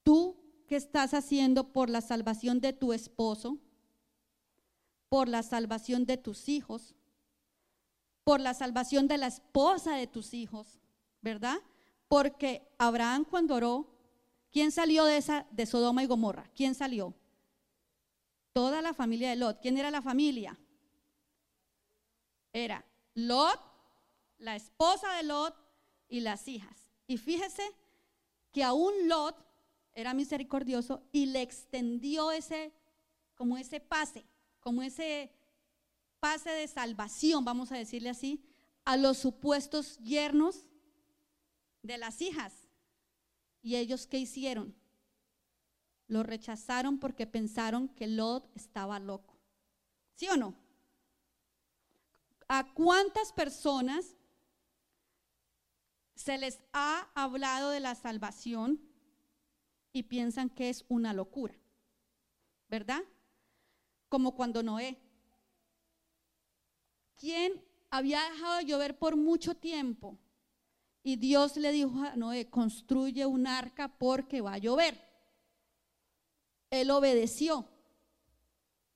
¿Tú 0.03 0.37
qué 0.67 0.77
estás 0.77 1.15
haciendo 1.15 1.73
por 1.73 1.91
la 1.91 2.01
salvación 2.01 2.61
de 2.61 2.73
tu 2.73 2.93
esposo? 2.93 3.59
¿Por 5.09 5.29
la 5.29 5.43
salvación 5.43 6.07
de 6.07 6.17
tus 6.17 6.49
hijos? 6.49 6.95
¿Por 8.25 8.41
la 8.41 8.55
salvación 8.55 9.09
de 9.09 9.19
la 9.19 9.27
esposa 9.27 9.95
de 9.95 10.07
tus 10.07 10.33
hijos? 10.33 10.79
¿Verdad? 11.21 11.59
Porque 12.09 12.67
Abraham 12.79 13.25
cuando 13.25 13.57
oró, 13.57 13.93
¿Quién 14.53 14.71
salió 14.71 15.07
de 15.07 15.17
esa 15.17 15.47
de 15.51 15.65
Sodoma 15.65 16.03
y 16.03 16.07
Gomorra? 16.07 16.45
¿Quién 16.55 16.75
salió? 16.75 17.15
Toda 18.53 18.83
la 18.83 18.93
familia 18.93 19.31
de 19.31 19.37
Lot. 19.37 19.61
¿Quién 19.63 19.79
era 19.79 19.91
la 19.91 20.03
familia? 20.03 20.59
Era 22.53 22.85
Lot, 23.15 23.59
la 24.43 24.57
esposa 24.57 25.15
de 25.15 25.23
Lot 25.23 25.55
y 26.09 26.21
las 26.21 26.49
hijas. 26.49 26.91
Y 27.07 27.17
fíjese 27.17 27.63
que 28.51 28.65
aún 28.65 28.93
Lot 29.09 29.37
era 29.95 30.15
misericordioso 30.15 31.03
y 31.13 31.27
le 31.27 31.43
extendió 31.43 32.33
ese 32.33 32.73
como 33.37 33.57
ese 33.57 33.81
pase, 33.81 34.27
como 34.61 34.83
ese 34.83 35.33
pase 36.21 36.51
de 36.51 36.69
salvación, 36.69 37.45
vamos 37.45 37.73
a 37.73 37.77
decirle 37.77 38.11
así, 38.11 38.45
a 38.85 38.97
los 38.97 39.19
supuestos 39.19 39.99
yernos 39.99 40.67
de 41.83 41.99
las 41.99 42.21
hijas. 42.21 42.69
¿Y 43.63 43.77
ellos 43.77 44.07
qué 44.07 44.19
hicieron? 44.19 44.75
Lo 46.09 46.25
rechazaron 46.25 46.99
porque 46.99 47.27
pensaron 47.27 47.89
que 47.89 48.09
Lot 48.09 48.51
estaba 48.57 48.99
loco. 48.99 49.39
¿Sí 50.15 50.29
o 50.29 50.37
no? 50.37 50.55
¿A 52.49 52.73
cuántas 52.75 53.33
personas 53.33 54.17
se 56.15 56.39
les 56.39 56.61
ha 56.73 57.11
hablado 57.15 57.71
de 57.71 57.81
la 57.81 57.95
salvación 57.95 58.81
y 59.93 60.05
piensan 60.05 60.51
que 60.51 60.69
es 60.71 60.85
una 60.89 61.13
locura? 61.13 61.55
¿Verdad? 62.69 63.03
Como 64.09 64.35
cuando 64.35 64.63
Noé. 64.63 64.99
¿Quién 67.17 67.63
había 67.91 68.23
dejado 68.31 68.57
de 68.59 68.65
llover 68.65 68.99
por 68.99 69.17
mucho 69.17 69.55
tiempo? 69.55 70.19
Y 71.03 71.17
Dios 71.17 71.57
le 71.57 71.73
dijo 71.73 72.03
a 72.03 72.17
Noé, 72.17 72.49
construye 72.49 73.27
un 73.27 73.47
arca 73.47 73.89
porque 73.99 74.41
va 74.41 74.55
a 74.55 74.59
llover. 74.59 75.01
Él 76.71 76.91
obedeció, 76.91 77.69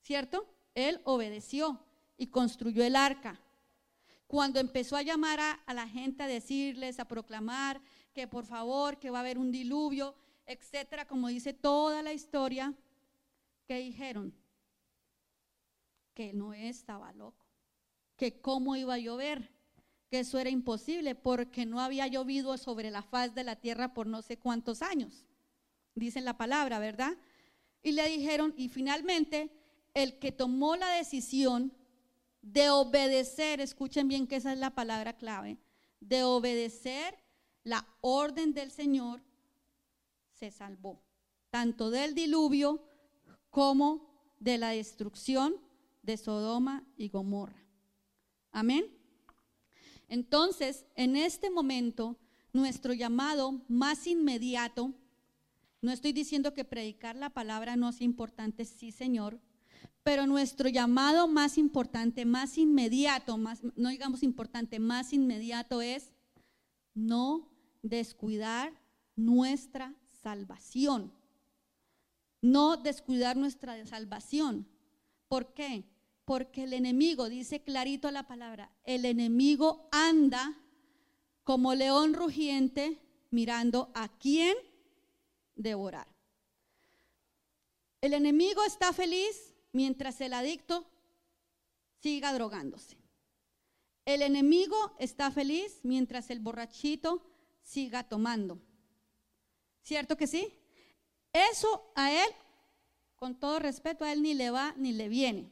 ¿cierto? 0.01 0.47
Él 0.73 1.01
obedeció 1.03 1.85
y 2.17 2.27
construyó 2.27 2.83
el 2.83 2.95
arca. 2.95 3.39
Cuando 4.27 4.59
empezó 4.59 4.97
a 4.97 5.01
llamar 5.01 5.39
a, 5.39 5.73
la 5.73 5.87
gente 5.87 6.23
a 6.23 6.27
decirles, 6.27 6.99
a 6.99 7.07
proclamar 7.07 7.81
que 8.13 8.27
por 8.27 8.45
favor, 8.45 8.99
que 8.99 9.09
va 9.09 9.19
a 9.19 9.21
haber 9.21 9.37
un 9.37 9.51
diluvio, 9.51 10.15
etcétera, 10.45 11.07
como 11.07 11.29
dice 11.29 11.53
toda 11.53 12.01
la 12.01 12.11
historia, 12.11 12.73
¿qué 13.65 13.77
dijeron? 13.77 14.33
Que 16.13 16.33
Noé 16.33 16.67
estaba 16.67 17.13
loco, 17.13 17.45
que 18.17 18.41
cómo 18.41 18.75
iba 18.75 18.95
a 18.95 18.99
llover, 18.99 19.51
que 20.09 20.19
eso 20.19 20.39
era 20.39 20.49
imposible 20.49 21.15
porque 21.15 21.65
no 21.65 21.79
había 21.79 22.07
llovido 22.07 22.57
sobre 22.57 22.91
la 22.91 23.03
faz 23.03 23.33
de 23.33 23.43
la 23.43 23.55
tierra 23.55 23.93
por 23.93 24.07
no 24.07 24.21
sé 24.21 24.37
cuántos 24.37 24.81
años. 24.81 25.25
Dicen 25.95 26.25
la 26.25 26.37
palabra, 26.37 26.79
¿verdad? 26.79 27.17
Y 27.81 27.93
le 27.93 28.07
dijeron, 28.09 28.53
y 28.57 28.69
finalmente, 28.69 29.51
el 29.93 30.19
que 30.19 30.31
tomó 30.31 30.75
la 30.75 30.89
decisión 30.89 31.76
de 32.41 32.69
obedecer, 32.69 33.61
escuchen 33.61 34.07
bien 34.07 34.27
que 34.27 34.37
esa 34.37 34.53
es 34.53 34.59
la 34.59 34.75
palabra 34.75 35.17
clave, 35.17 35.57
de 35.99 36.23
obedecer 36.23 37.17
la 37.63 37.87
orden 38.01 38.53
del 38.53 38.71
Señor, 38.71 39.21
se 40.31 40.51
salvó, 40.51 41.01
tanto 41.49 41.89
del 41.89 42.13
diluvio 42.13 42.83
como 43.49 44.07
de 44.39 44.57
la 44.57 44.69
destrucción 44.69 45.55
de 46.03 46.15
Sodoma 46.17 46.85
y 46.95 47.09
Gomorra. 47.09 47.61
Amén. 48.51 48.85
Entonces, 50.07 50.85
en 50.95 51.15
este 51.15 51.49
momento, 51.49 52.17
nuestro 52.53 52.93
llamado 52.93 53.61
más 53.67 54.07
inmediato, 54.07 54.93
no 55.81 55.91
estoy 55.91 56.13
diciendo 56.13 56.53
que 56.53 56.63
predicar 56.63 57.15
la 57.15 57.29
palabra 57.29 57.75
no 57.75 57.89
es 57.89 58.01
importante, 58.01 58.65
sí, 58.65 58.91
Señor, 58.91 59.39
pero 60.03 60.25
nuestro 60.25 60.69
llamado 60.69 61.27
más 61.27 61.57
importante, 61.57 62.23
más 62.23 62.57
inmediato, 62.57 63.37
más, 63.37 63.61
no 63.75 63.89
digamos 63.89 64.23
importante, 64.23 64.79
más 64.79 65.11
inmediato 65.11 65.81
es 65.81 66.13
no 66.93 67.49
descuidar 67.81 68.71
nuestra 69.17 69.93
salvación. 70.23 71.11
No 72.41 72.77
descuidar 72.77 73.35
nuestra 73.35 73.85
salvación. 73.85 74.65
¿Por 75.27 75.53
qué? 75.53 75.83
Porque 76.23 76.63
el 76.63 76.73
enemigo, 76.73 77.27
dice 77.27 77.61
clarito 77.61 78.09
la 78.11 78.27
palabra, 78.27 78.71
el 78.85 79.03
enemigo 79.03 79.89
anda 79.91 80.57
como 81.43 81.75
león 81.75 82.13
rugiente 82.13 83.01
mirando 83.29 83.91
a 83.93 84.07
quién 84.07 84.55
devorar. 85.55 86.07
El 87.99 88.13
enemigo 88.13 88.63
está 88.63 88.93
feliz 88.93 89.53
mientras 89.77 90.19
el 90.21 90.33
adicto 90.33 90.89
siga 92.01 92.33
drogándose. 92.33 92.97
El 94.05 94.23
enemigo 94.23 94.95
está 94.97 95.29
feliz 95.29 95.81
mientras 95.83 96.31
el 96.31 96.39
borrachito 96.39 97.23
siga 97.61 98.01
tomando. 98.09 98.59
¿Cierto 99.83 100.17
que 100.17 100.25
sí? 100.25 100.51
Eso 101.31 101.91
a 101.93 102.11
él, 102.11 102.29
con 103.17 103.39
todo 103.39 103.59
respeto, 103.59 104.03
a 104.03 104.11
él 104.11 104.23
ni 104.23 104.33
le 104.33 104.49
va 104.49 104.73
ni 104.77 104.93
le 104.93 105.09
viene. 105.09 105.47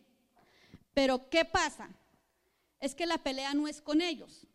Pero 0.96 1.30
¿qué 1.30 1.46
pasa? 1.46 1.88
Es 2.80 2.96
que 2.96 3.06
la 3.06 3.20
pelea 3.20 3.54
no 3.54 3.68
es 3.68 3.80
con 3.80 4.02
ellos, 4.02 4.48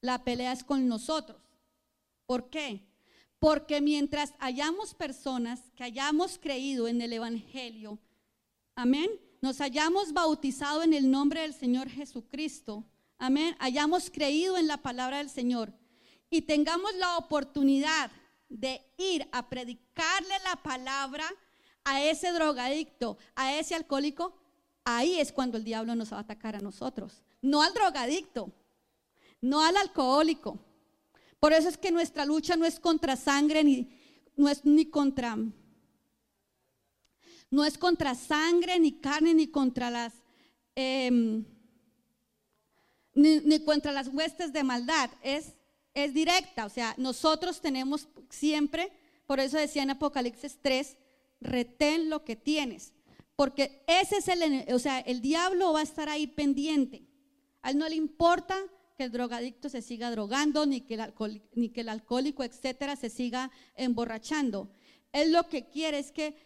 la 0.00 0.22
pelea 0.22 0.52
es 0.52 0.62
con 0.62 0.86
nosotros. 0.86 1.42
¿Por 2.24 2.50
qué? 2.50 2.86
Porque 3.40 3.80
mientras 3.80 4.32
hayamos 4.38 4.94
personas 4.94 5.60
que 5.74 5.82
hayamos 5.82 6.38
creído 6.38 6.86
en 6.86 7.02
el 7.02 7.12
Evangelio, 7.14 7.98
amén, 8.80 9.10
nos 9.42 9.60
hayamos 9.60 10.14
bautizado 10.14 10.82
en 10.82 10.94
el 10.94 11.10
nombre 11.10 11.42
del 11.42 11.52
Señor 11.52 11.90
Jesucristo, 11.90 12.82
amén, 13.18 13.54
hayamos 13.58 14.10
creído 14.10 14.56
en 14.56 14.66
la 14.66 14.78
palabra 14.78 15.18
del 15.18 15.28
Señor 15.28 15.74
y 16.30 16.42
tengamos 16.42 16.94
la 16.94 17.18
oportunidad 17.18 18.10
de 18.48 18.80
ir 18.96 19.28
a 19.32 19.50
predicarle 19.50 20.34
la 20.44 20.56
palabra 20.56 21.26
a 21.84 22.02
ese 22.02 22.32
drogadicto, 22.32 23.18
a 23.34 23.54
ese 23.54 23.74
alcohólico, 23.74 24.34
ahí 24.84 25.20
es 25.20 25.30
cuando 25.30 25.58
el 25.58 25.64
diablo 25.64 25.94
nos 25.94 26.12
va 26.12 26.16
a 26.16 26.20
atacar 26.20 26.56
a 26.56 26.60
nosotros. 26.60 27.22
No 27.42 27.62
al 27.62 27.74
drogadicto, 27.74 28.50
no 29.42 29.62
al 29.62 29.76
alcohólico. 29.76 30.58
Por 31.38 31.52
eso 31.52 31.68
es 31.68 31.76
que 31.76 31.92
nuestra 31.92 32.24
lucha 32.24 32.56
no 32.56 32.64
es 32.64 32.80
contra 32.80 33.16
sangre 33.16 33.62
ni 33.62 34.00
no 34.36 34.48
es 34.48 34.64
ni 34.64 34.86
contra 34.86 35.36
no 37.50 37.64
es 37.64 37.76
contra 37.76 38.14
sangre 38.14 38.78
ni 38.78 38.92
carne 38.92 39.34
ni 39.34 39.48
contra 39.48 39.90
las 39.90 40.14
em, 40.74 41.44
ni, 43.14 43.40
ni, 43.40 43.64
contra 43.64 43.92
las 43.92 44.08
huestes 44.08 44.52
de 44.52 44.62
maldad. 44.62 45.10
Es, 45.22 45.54
es 45.94 46.14
directa. 46.14 46.64
O 46.64 46.68
sea, 46.68 46.94
nosotros 46.96 47.60
tenemos 47.60 48.08
siempre, 48.28 48.92
por 49.26 49.40
eso 49.40 49.58
decía 49.58 49.82
en 49.82 49.90
Apocalipsis 49.90 50.58
3, 50.62 50.96
retén 51.40 52.08
lo 52.08 52.24
que 52.24 52.36
tienes. 52.36 52.92
Porque 53.36 53.82
ese 53.86 54.18
es 54.18 54.28
el, 54.28 54.72
o 54.72 54.78
sea, 54.78 55.00
el 55.00 55.20
diablo 55.20 55.72
va 55.72 55.80
a 55.80 55.84
estar 55.84 56.08
ahí 56.08 56.26
pendiente. 56.26 57.06
A 57.62 57.70
él 57.70 57.78
no 57.78 57.88
le 57.88 57.96
importa 57.96 58.56
que 58.96 59.04
el 59.04 59.12
drogadicto 59.12 59.68
se 59.68 59.82
siga 59.82 60.10
drogando, 60.10 60.66
ni 60.66 60.82
que 60.82 60.94
el, 60.94 61.42
ni 61.54 61.70
que 61.70 61.80
el 61.80 61.88
alcohólico, 61.88 62.44
etcétera, 62.44 62.96
se 62.96 63.08
siga 63.08 63.50
emborrachando. 63.74 64.70
Él 65.12 65.32
lo 65.32 65.48
que 65.48 65.68
quiere 65.68 65.98
es 65.98 66.12
que 66.12 66.36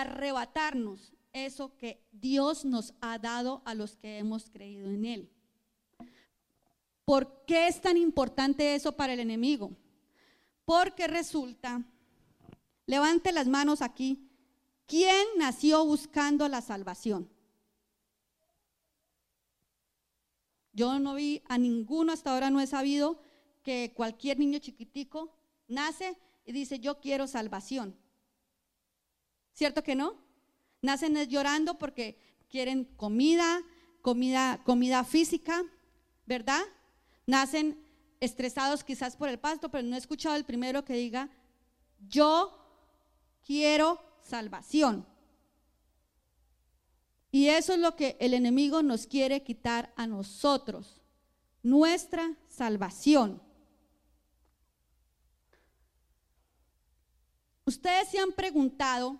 arrebatarnos 0.00 1.12
eso 1.32 1.76
que 1.76 2.02
Dios 2.12 2.64
nos 2.64 2.94
ha 3.00 3.18
dado 3.18 3.62
a 3.64 3.74
los 3.74 3.96
que 3.96 4.18
hemos 4.18 4.50
creído 4.50 4.90
en 4.90 5.04
Él. 5.04 5.30
¿Por 7.04 7.44
qué 7.46 7.68
es 7.68 7.80
tan 7.80 7.96
importante 7.96 8.74
eso 8.74 8.96
para 8.96 9.12
el 9.12 9.20
enemigo? 9.20 9.70
Porque 10.64 11.06
resulta, 11.06 11.84
levante 12.86 13.32
las 13.32 13.46
manos 13.46 13.80
aquí, 13.82 14.26
¿Quién 14.86 15.26
nació 15.36 15.84
buscando 15.84 16.48
la 16.48 16.60
salvación? 16.62 17.28
Yo 20.72 21.00
no 21.00 21.14
vi 21.14 21.42
a 21.48 21.58
ninguno, 21.58 22.12
hasta 22.12 22.32
ahora 22.32 22.50
no 22.50 22.60
he 22.60 22.66
sabido 22.68 23.20
que 23.64 23.92
cualquier 23.96 24.38
niño 24.38 24.60
chiquitico 24.60 25.34
nace 25.66 26.16
y 26.44 26.52
dice, 26.52 26.78
yo 26.78 27.00
quiero 27.00 27.26
salvación. 27.26 27.96
¿Cierto 29.56 29.82
que 29.82 29.94
no? 29.94 30.18
Nacen 30.82 31.16
llorando 31.30 31.78
porque 31.78 32.20
quieren 32.50 32.84
comida, 32.84 33.62
comida, 34.02 34.62
comida 34.64 35.02
física, 35.02 35.64
¿verdad? 36.26 36.60
Nacen 37.24 37.82
estresados 38.20 38.84
quizás 38.84 39.16
por 39.16 39.30
el 39.30 39.38
pasto, 39.38 39.70
pero 39.70 39.82
no 39.88 39.96
he 39.96 39.98
escuchado 39.98 40.36
el 40.36 40.44
primero 40.44 40.84
que 40.84 40.92
diga, 40.92 41.30
yo 42.06 42.54
quiero 43.46 43.98
salvación. 44.20 45.06
Y 47.32 47.48
eso 47.48 47.72
es 47.72 47.78
lo 47.78 47.96
que 47.96 48.18
el 48.20 48.34
enemigo 48.34 48.82
nos 48.82 49.06
quiere 49.06 49.42
quitar 49.42 49.90
a 49.96 50.06
nosotros, 50.06 51.00
nuestra 51.62 52.36
salvación. 52.46 53.40
Ustedes 57.64 58.10
se 58.10 58.18
han 58.18 58.32
preguntado, 58.32 59.18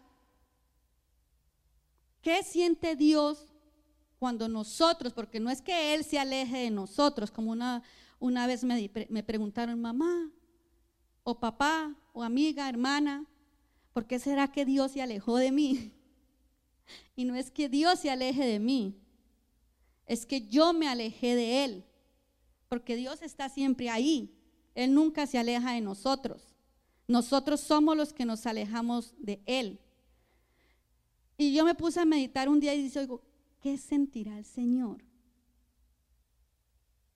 ¿qué 2.26 2.42
siente 2.42 2.96
Dios 2.96 3.46
cuando 4.18 4.48
nosotros, 4.48 5.12
porque 5.12 5.38
no 5.38 5.48
es 5.48 5.62
que 5.62 5.94
Él 5.94 6.02
se 6.02 6.18
aleje 6.18 6.58
de 6.58 6.70
nosotros, 6.72 7.30
como 7.30 7.52
una, 7.52 7.84
una 8.18 8.48
vez 8.48 8.64
me, 8.64 8.90
me 9.10 9.22
preguntaron, 9.22 9.80
mamá, 9.80 10.32
o 11.22 11.38
papá, 11.38 11.94
o 12.12 12.24
amiga, 12.24 12.68
hermana, 12.68 13.24
¿por 13.92 14.08
qué 14.08 14.18
será 14.18 14.50
que 14.50 14.64
Dios 14.64 14.90
se 14.90 15.02
alejó 15.02 15.36
de 15.36 15.52
mí? 15.52 15.92
Y 17.14 17.24
no 17.24 17.36
es 17.36 17.52
que 17.52 17.68
Dios 17.68 18.00
se 18.00 18.10
aleje 18.10 18.44
de 18.44 18.58
mí, 18.58 18.96
es 20.06 20.26
que 20.26 20.48
yo 20.48 20.72
me 20.72 20.88
alejé 20.88 21.36
de 21.36 21.64
Él, 21.64 21.84
porque 22.68 22.96
Dios 22.96 23.22
está 23.22 23.48
siempre 23.48 23.88
ahí, 23.88 24.36
Él 24.74 24.94
nunca 24.94 25.28
se 25.28 25.38
aleja 25.38 25.74
de 25.74 25.80
nosotros. 25.80 26.56
Nosotros 27.06 27.60
somos 27.60 27.96
los 27.96 28.12
que 28.12 28.24
nos 28.24 28.46
alejamos 28.46 29.14
de 29.18 29.40
Él. 29.46 29.80
Y 31.36 31.54
yo 31.54 31.64
me 31.64 31.74
puse 31.74 32.00
a 32.00 32.04
meditar 32.04 32.48
un 32.48 32.60
día 32.60 32.74
y 32.74 32.82
dije, 32.82 32.98
oigo, 32.98 33.22
¿qué 33.60 33.76
sentirá 33.76 34.38
el 34.38 34.44
Señor? 34.44 35.04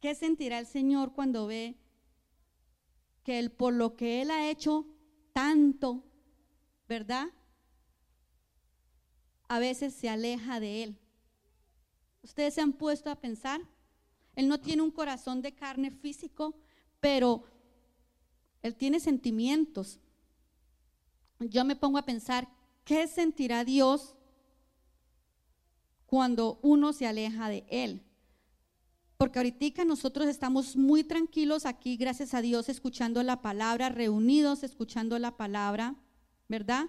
¿Qué 0.01 0.15
sentirá 0.15 0.59
el 0.59 0.67
Señor 0.67 1.13
cuando 1.13 1.47
ve 1.47 1.77
que 3.23 3.39
él, 3.39 3.51
por 3.51 3.75
lo 3.75 3.97
que 3.97 4.23
Él 4.23 4.31
ha 4.31 4.51
hecho 4.51 4.87
tanto, 5.33 6.05
¿verdad? 6.89 7.29
A 9.49 9.59
veces 9.59 9.95
se 9.95 10.09
aleja 10.09 10.61
de 10.61 10.83
Él. 10.85 10.99
Ustedes 12.23 12.55
se 12.55 12.61
han 12.61 12.73
puesto 12.73 13.11
a 13.11 13.21
pensar, 13.21 13.61
Él 14.35 14.49
no 14.49 14.61
tiene 14.61 14.83
un 14.83 14.91
corazón 14.91 15.43
de 15.43 15.55
carne 15.55 15.91
físico, 15.91 16.57
pero 17.01 17.45
Él 18.63 18.75
tiene 18.77 19.01
sentimientos. 19.01 20.01
Yo 21.41 21.65
me 21.65 21.77
pongo 21.77 21.99
a 21.99 22.05
pensar, 22.05 22.49
¿qué 22.91 23.07
sentirá 23.07 23.65
Dios 23.65 24.17
cuando 26.07 26.59
uno 26.61 26.93
se 26.93 27.07
aleja 27.07 27.49
de 27.49 27.65
Él? 27.71 28.03
Porque 29.17 29.39
ahorita 29.39 29.85
nosotros 29.85 30.27
estamos 30.27 30.75
muy 30.75 31.05
tranquilos 31.05 31.67
aquí, 31.67 31.97
gracias 31.97 32.35
a 32.35 32.43
Dios, 32.43 32.69
escuchando 32.69 33.23
la 33.23 33.43
palabra, 33.43 33.91
reunidos 33.91 34.65
escuchando 34.65 35.21
la 35.21 35.37
palabra, 35.37 35.95
¿verdad? 36.49 36.87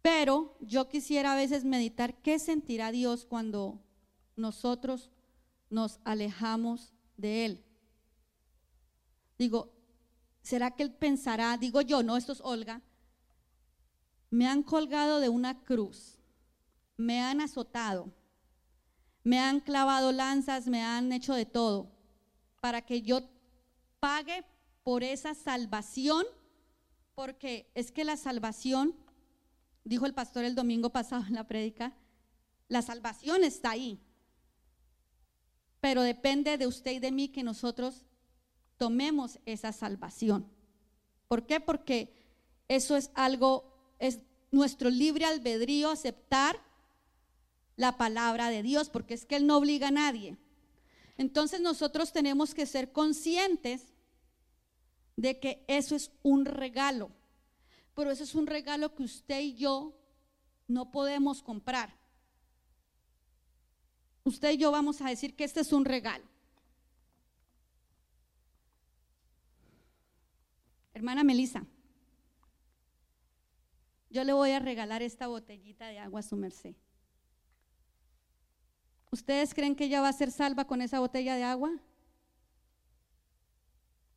Pero 0.00 0.56
yo 0.60 0.88
quisiera 0.88 1.32
a 1.32 1.36
veces 1.36 1.64
meditar 1.64 2.22
qué 2.22 2.38
sentirá 2.38 2.92
Dios 2.92 3.26
cuando 3.26 3.82
nosotros 4.36 5.10
nos 5.70 5.98
alejamos 6.04 6.94
de 7.16 7.46
Él. 7.46 7.64
Digo, 9.36 9.72
¿será 10.40 10.70
que 10.70 10.84
Él 10.84 10.94
pensará, 10.94 11.56
digo 11.56 11.80
yo, 11.80 12.04
no, 12.04 12.16
esto 12.16 12.30
es 12.30 12.40
Olga, 12.42 12.80
me 14.32 14.48
han 14.48 14.62
colgado 14.62 15.20
de 15.20 15.28
una 15.28 15.62
cruz, 15.62 16.18
me 16.96 17.20
han 17.20 17.42
azotado, 17.42 18.10
me 19.22 19.38
han 19.38 19.60
clavado 19.60 20.10
lanzas, 20.10 20.68
me 20.68 20.82
han 20.82 21.12
hecho 21.12 21.34
de 21.34 21.44
todo, 21.44 21.92
para 22.62 22.80
que 22.80 23.02
yo 23.02 23.28
pague 24.00 24.42
por 24.84 25.04
esa 25.04 25.34
salvación, 25.34 26.24
porque 27.14 27.70
es 27.74 27.92
que 27.92 28.04
la 28.04 28.16
salvación, 28.16 28.96
dijo 29.84 30.06
el 30.06 30.14
pastor 30.14 30.44
el 30.44 30.54
domingo 30.54 30.88
pasado 30.88 31.26
en 31.26 31.34
la 31.34 31.46
prédica, 31.46 31.94
la 32.68 32.80
salvación 32.80 33.44
está 33.44 33.72
ahí, 33.72 34.00
pero 35.80 36.00
depende 36.00 36.56
de 36.56 36.66
usted 36.66 36.92
y 36.92 37.00
de 37.00 37.12
mí 37.12 37.28
que 37.28 37.42
nosotros 37.42 38.06
tomemos 38.78 39.38
esa 39.44 39.72
salvación. 39.72 40.50
¿Por 41.28 41.44
qué? 41.44 41.60
Porque 41.60 42.14
eso 42.68 42.96
es 42.96 43.10
algo, 43.14 43.71
es 44.02 44.18
nuestro 44.50 44.90
libre 44.90 45.24
albedrío 45.24 45.88
aceptar 45.88 46.60
la 47.76 47.96
palabra 47.96 48.50
de 48.50 48.64
Dios, 48.64 48.90
porque 48.90 49.14
es 49.14 49.24
que 49.24 49.36
Él 49.36 49.46
no 49.46 49.56
obliga 49.56 49.88
a 49.88 49.92
nadie. 49.92 50.36
Entonces 51.16 51.60
nosotros 51.60 52.12
tenemos 52.12 52.52
que 52.52 52.66
ser 52.66 52.90
conscientes 52.90 53.94
de 55.16 55.38
que 55.38 55.64
eso 55.68 55.94
es 55.94 56.10
un 56.24 56.46
regalo, 56.46 57.12
pero 57.94 58.10
eso 58.10 58.24
es 58.24 58.34
un 58.34 58.48
regalo 58.48 58.92
que 58.96 59.04
usted 59.04 59.40
y 59.40 59.54
yo 59.54 59.96
no 60.66 60.90
podemos 60.90 61.40
comprar. 61.40 61.96
Usted 64.24 64.50
y 64.50 64.56
yo 64.56 64.72
vamos 64.72 65.00
a 65.00 65.08
decir 65.08 65.36
que 65.36 65.44
este 65.44 65.60
es 65.60 65.72
un 65.72 65.84
regalo. 65.84 66.24
Hermana 70.92 71.22
Melissa, 71.22 71.64
yo 74.12 74.24
le 74.24 74.32
voy 74.32 74.50
a 74.50 74.60
regalar 74.60 75.02
esta 75.02 75.26
botellita 75.26 75.88
de 75.88 75.98
agua 75.98 76.20
a 76.20 76.22
su 76.22 76.36
merced. 76.36 76.74
¿Ustedes 79.10 79.52
creen 79.54 79.74
que 79.74 79.84
ella 79.84 80.00
va 80.00 80.08
a 80.08 80.12
ser 80.12 80.30
salva 80.30 80.66
con 80.66 80.80
esa 80.80 81.00
botella 81.00 81.34
de 81.36 81.44
agua? 81.44 81.70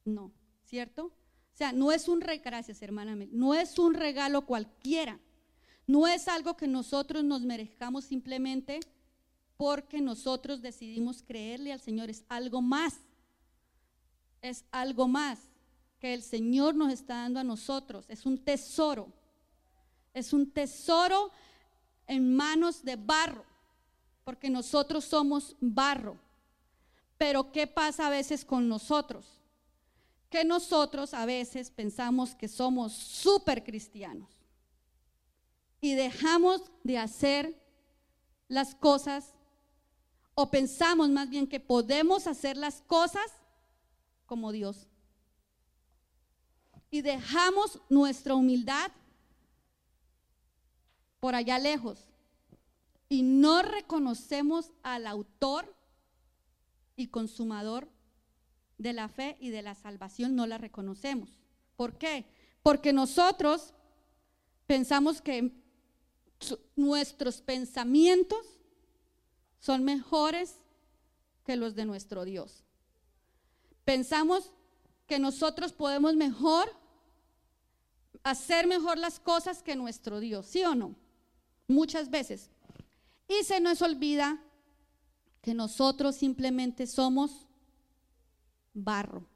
No, 0.03 0.31
¿cierto? 0.63 1.05
O 1.05 1.57
sea, 1.57 1.71
no 1.71 1.91
es 1.91 2.07
un 2.07 2.21
regalo, 2.21 2.57
hermana, 2.81 3.15
no 3.31 3.53
es 3.53 3.79
un 3.79 3.93
regalo 3.93 4.45
cualquiera. 4.45 5.19
No 5.87 6.07
es 6.07 6.27
algo 6.27 6.57
que 6.57 6.67
nosotros 6.67 7.23
nos 7.23 7.41
merezcamos 7.41 8.05
simplemente 8.05 8.79
porque 9.55 10.01
nosotros 10.01 10.61
decidimos 10.61 11.23
creerle 11.23 11.71
al 11.71 11.79
Señor. 11.79 12.09
Es 12.09 12.25
algo 12.27 12.61
más. 12.61 12.95
Es 14.41 14.65
algo 14.71 15.07
más 15.07 15.39
que 15.99 16.13
el 16.13 16.21
Señor 16.21 16.75
nos 16.75 16.91
está 16.91 17.15
dando 17.15 17.39
a 17.39 17.43
nosotros. 17.43 18.05
Es 18.09 18.25
un 18.25 18.37
tesoro. 18.37 19.13
Es 20.15 20.33
un 20.33 20.49
tesoro 20.49 21.31
en 22.07 22.35
manos 22.35 22.83
de 22.83 22.95
barro 22.95 23.45
porque 24.23 24.49
nosotros 24.49 25.05
somos 25.05 25.55
barro. 25.59 26.17
Pero 27.17 27.51
¿qué 27.51 27.67
pasa 27.67 28.07
a 28.07 28.09
veces 28.09 28.43
con 28.43 28.67
nosotros? 28.67 29.41
Que 30.29 30.43
nosotros 30.43 31.13
a 31.13 31.25
veces 31.25 31.69
pensamos 31.69 32.33
que 32.33 32.47
somos 32.47 32.93
súper 32.93 33.63
cristianos 33.63 34.29
y 35.79 35.93
dejamos 35.93 36.63
de 36.83 36.97
hacer 36.97 37.61
las 38.47 38.73
cosas 38.73 39.33
o 40.33 40.49
pensamos 40.49 41.09
más 41.09 41.29
bien 41.29 41.47
que 41.47 41.59
podemos 41.59 42.25
hacer 42.25 42.57
las 42.57 42.81
cosas 42.81 43.31
como 44.25 44.51
Dios. 44.51 44.87
Y 46.89 47.01
dejamos 47.01 47.79
nuestra 47.89 48.33
humildad 48.33 48.91
por 51.25 51.33
allá 51.33 51.57
lejos 51.57 52.05
y 53.09 53.23
no 53.23 53.63
reconocemos 53.63 54.71
al 54.83 55.07
autor 55.07 55.75
y 56.95 57.07
consumador 57.07 57.89
de 58.77 58.93
la 58.93 59.09
fe 59.09 59.35
y 59.39 59.49
de 59.49 59.63
la 59.63 59.73
salvación, 59.73 60.35
no 60.35 60.45
la 60.45 60.59
reconocemos. 60.59 61.31
¿Por 61.77 61.97
qué? 61.97 62.27
Porque 62.61 62.93
nosotros 62.93 63.73
pensamos 64.67 65.19
que 65.19 65.51
nuestros 66.75 67.41
pensamientos 67.41 68.45
son 69.57 69.83
mejores 69.83 70.59
que 71.43 71.55
los 71.55 71.73
de 71.73 71.85
nuestro 71.85 72.23
Dios. 72.23 72.63
Pensamos 73.83 74.51
que 75.07 75.17
nosotros 75.17 75.73
podemos 75.73 76.15
mejor 76.15 76.69
hacer 78.21 78.67
mejor 78.67 78.99
las 78.99 79.19
cosas 79.19 79.63
que 79.63 79.75
nuestro 79.75 80.19
Dios, 80.19 80.45
¿sí 80.45 80.63
o 80.63 80.75
no? 80.75 81.03
Muchas 81.67 82.09
veces. 82.09 82.49
Y 83.27 83.43
se 83.43 83.59
nos 83.59 83.81
olvida 83.81 84.41
que 85.41 85.53
nosotros 85.53 86.15
simplemente 86.15 86.87
somos 86.87 87.45
barro. 88.73 89.27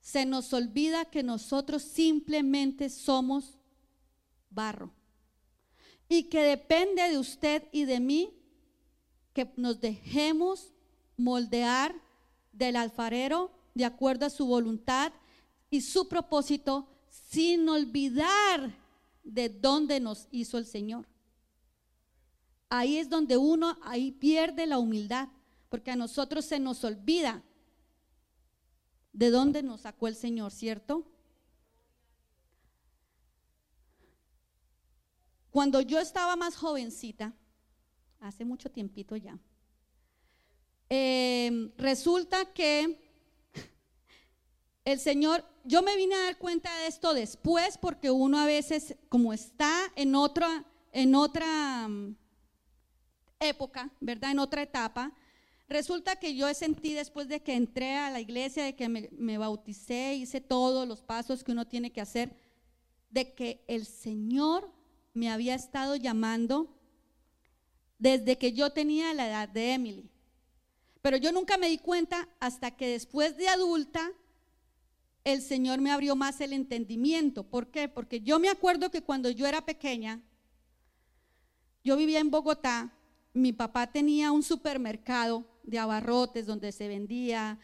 Se 0.00 0.24
nos 0.24 0.52
olvida 0.52 1.04
que 1.04 1.22
nosotros 1.22 1.82
simplemente 1.82 2.90
somos 2.90 3.58
barro. 4.50 4.92
Y 6.08 6.24
que 6.24 6.42
depende 6.42 7.02
de 7.08 7.18
usted 7.18 7.64
y 7.72 7.84
de 7.84 8.00
mí 8.00 8.34
que 9.34 9.52
nos 9.56 9.80
dejemos 9.80 10.72
moldear 11.16 11.94
del 12.52 12.76
alfarero 12.76 13.52
de 13.74 13.84
acuerdo 13.84 14.26
a 14.26 14.30
su 14.30 14.46
voluntad 14.46 15.12
y 15.70 15.82
su 15.82 16.08
propósito 16.08 16.88
sin 17.10 17.68
olvidar 17.68 18.74
de 19.28 19.50
dónde 19.50 20.00
nos 20.00 20.26
hizo 20.30 20.56
el 20.56 20.64
Señor. 20.64 21.06
Ahí 22.70 22.96
es 22.96 23.08
donde 23.08 23.36
uno, 23.36 23.78
ahí 23.82 24.10
pierde 24.10 24.66
la 24.66 24.78
humildad, 24.78 25.28
porque 25.68 25.90
a 25.90 25.96
nosotros 25.96 26.46
se 26.46 26.58
nos 26.58 26.82
olvida 26.82 27.42
de 29.12 29.30
dónde 29.30 29.62
nos 29.62 29.82
sacó 29.82 30.08
el 30.08 30.16
Señor, 30.16 30.50
¿cierto? 30.52 31.06
Cuando 35.50 35.80
yo 35.82 35.98
estaba 36.00 36.36
más 36.36 36.56
jovencita, 36.56 37.34
hace 38.20 38.44
mucho 38.44 38.70
tiempito 38.70 39.16
ya, 39.16 39.38
em, 40.88 41.70
resulta 41.76 42.52
que 42.52 43.08
el 44.84 44.98
Señor, 44.98 45.44
yo 45.68 45.82
me 45.82 45.96
vine 45.96 46.14
a 46.14 46.24
dar 46.24 46.38
cuenta 46.38 46.74
de 46.78 46.86
esto 46.86 47.12
después 47.12 47.76
porque 47.76 48.10
uno 48.10 48.38
a 48.38 48.46
veces, 48.46 48.96
como 49.10 49.34
está 49.34 49.70
en 49.96 50.14
otra, 50.14 50.64
en 50.92 51.14
otra 51.14 51.86
época, 53.38 53.90
¿verdad? 54.00 54.30
En 54.30 54.38
otra 54.38 54.62
etapa. 54.62 55.12
Resulta 55.68 56.16
que 56.16 56.34
yo 56.34 56.52
sentí 56.54 56.94
después 56.94 57.28
de 57.28 57.42
que 57.42 57.54
entré 57.54 57.96
a 57.96 58.08
la 58.08 58.18
iglesia, 58.18 58.64
de 58.64 58.74
que 58.74 58.88
me, 58.88 59.10
me 59.12 59.36
bauticé, 59.36 60.14
hice 60.14 60.40
todos 60.40 60.88
los 60.88 61.02
pasos 61.02 61.44
que 61.44 61.52
uno 61.52 61.66
tiene 61.66 61.92
que 61.92 62.00
hacer, 62.00 62.34
de 63.10 63.34
que 63.34 63.62
el 63.68 63.84
Señor 63.84 64.72
me 65.12 65.30
había 65.30 65.54
estado 65.54 65.96
llamando 65.96 66.74
desde 67.98 68.38
que 68.38 68.54
yo 68.54 68.70
tenía 68.70 69.12
la 69.12 69.28
edad 69.28 69.50
de 69.50 69.74
Emily. 69.74 70.10
Pero 71.02 71.18
yo 71.18 71.30
nunca 71.30 71.58
me 71.58 71.68
di 71.68 71.76
cuenta 71.76 72.26
hasta 72.40 72.70
que 72.70 72.88
después 72.88 73.36
de 73.36 73.48
adulta 73.48 74.10
el 75.32 75.42
Señor 75.42 75.80
me 75.80 75.90
abrió 75.90 76.16
más 76.16 76.40
el 76.40 76.52
entendimiento. 76.52 77.44
¿Por 77.44 77.70
qué? 77.70 77.88
Porque 77.88 78.20
yo 78.20 78.38
me 78.38 78.48
acuerdo 78.48 78.90
que 78.90 79.02
cuando 79.02 79.30
yo 79.30 79.46
era 79.46 79.64
pequeña, 79.64 80.20
yo 81.84 81.96
vivía 81.96 82.20
en 82.20 82.30
Bogotá 82.30 82.92
mi 83.38 83.52
papá 83.52 83.86
tenía 83.86 84.32
un 84.32 84.42
supermercado 84.42 85.46
de 85.62 85.78
abarrotes 85.78 86.46
donde 86.46 86.72
se 86.72 86.88
vendía 86.88 87.58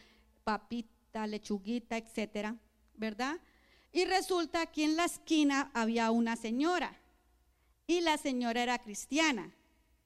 papita, 0.44 1.26
lechuguita, 1.26 1.96
etcétera, 1.96 2.56
¿verdad? 2.94 3.40
Y 3.92 4.04
resulta 4.04 4.66
que 4.66 4.84
en 4.84 4.96
la 4.96 5.04
esquina 5.04 5.70
había 5.74 6.10
una 6.10 6.36
señora 6.36 6.96
y 7.86 8.00
la 8.00 8.18
señora 8.18 8.62
era 8.62 8.78
cristiana 8.78 9.54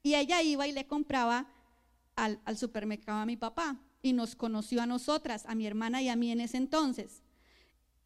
y 0.01 0.15
ella 0.15 0.41
iba 0.41 0.67
y 0.67 0.71
le 0.71 0.87
compraba 0.87 1.47
al, 2.15 2.39
al 2.45 2.57
supermercado 2.57 3.19
a 3.19 3.25
mi 3.25 3.37
papá 3.37 3.77
y 4.01 4.13
nos 4.13 4.35
conoció 4.35 4.81
a 4.81 4.85
nosotras, 4.85 5.45
a 5.45 5.55
mi 5.55 5.67
hermana 5.67 6.01
y 6.01 6.09
a 6.09 6.15
mí 6.15 6.31
en 6.31 6.41
ese 6.41 6.57
entonces. 6.57 7.21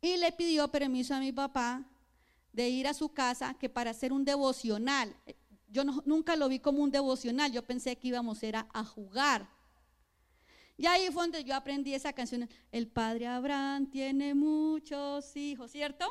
Y 0.03 0.17
le 0.17 0.33
pidió 0.33 0.67
permiso 0.67 1.15
a 1.15 1.21
mi 1.21 1.31
papá 1.31 1.81
de 2.51 2.67
ir 2.67 2.87
a 2.89 2.93
su 2.93 3.13
casa 3.13 3.53
que 3.53 3.69
para 3.69 3.91
hacer 3.91 4.11
un 4.11 4.25
devocional. 4.25 5.15
Yo 5.69 5.85
nunca 5.85 6.35
lo 6.35 6.49
vi 6.49 6.59
como 6.59 6.83
un 6.83 6.91
devocional, 6.91 7.53
yo 7.53 7.63
pensé 7.63 7.95
que 7.95 8.09
íbamos 8.09 8.43
era 8.43 8.67
a 8.73 8.83
jugar. 8.83 9.47
Y 10.75 10.87
ahí 10.87 11.07
fue 11.09 11.23
donde 11.23 11.45
yo 11.45 11.55
aprendí 11.55 11.93
esa 11.93 12.11
canción. 12.11 12.49
El 12.73 12.87
padre 12.87 13.27
Abraham 13.27 13.89
tiene 13.89 14.35
muchos 14.35 15.37
hijos, 15.37 15.71
¿cierto? 15.71 16.05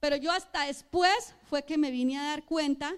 Pero 0.00 0.16
yo 0.16 0.32
hasta 0.32 0.62
después 0.62 1.34
fue 1.50 1.66
que 1.66 1.76
me 1.76 1.90
vine 1.90 2.16
a 2.16 2.22
dar 2.22 2.46
cuenta 2.46 2.94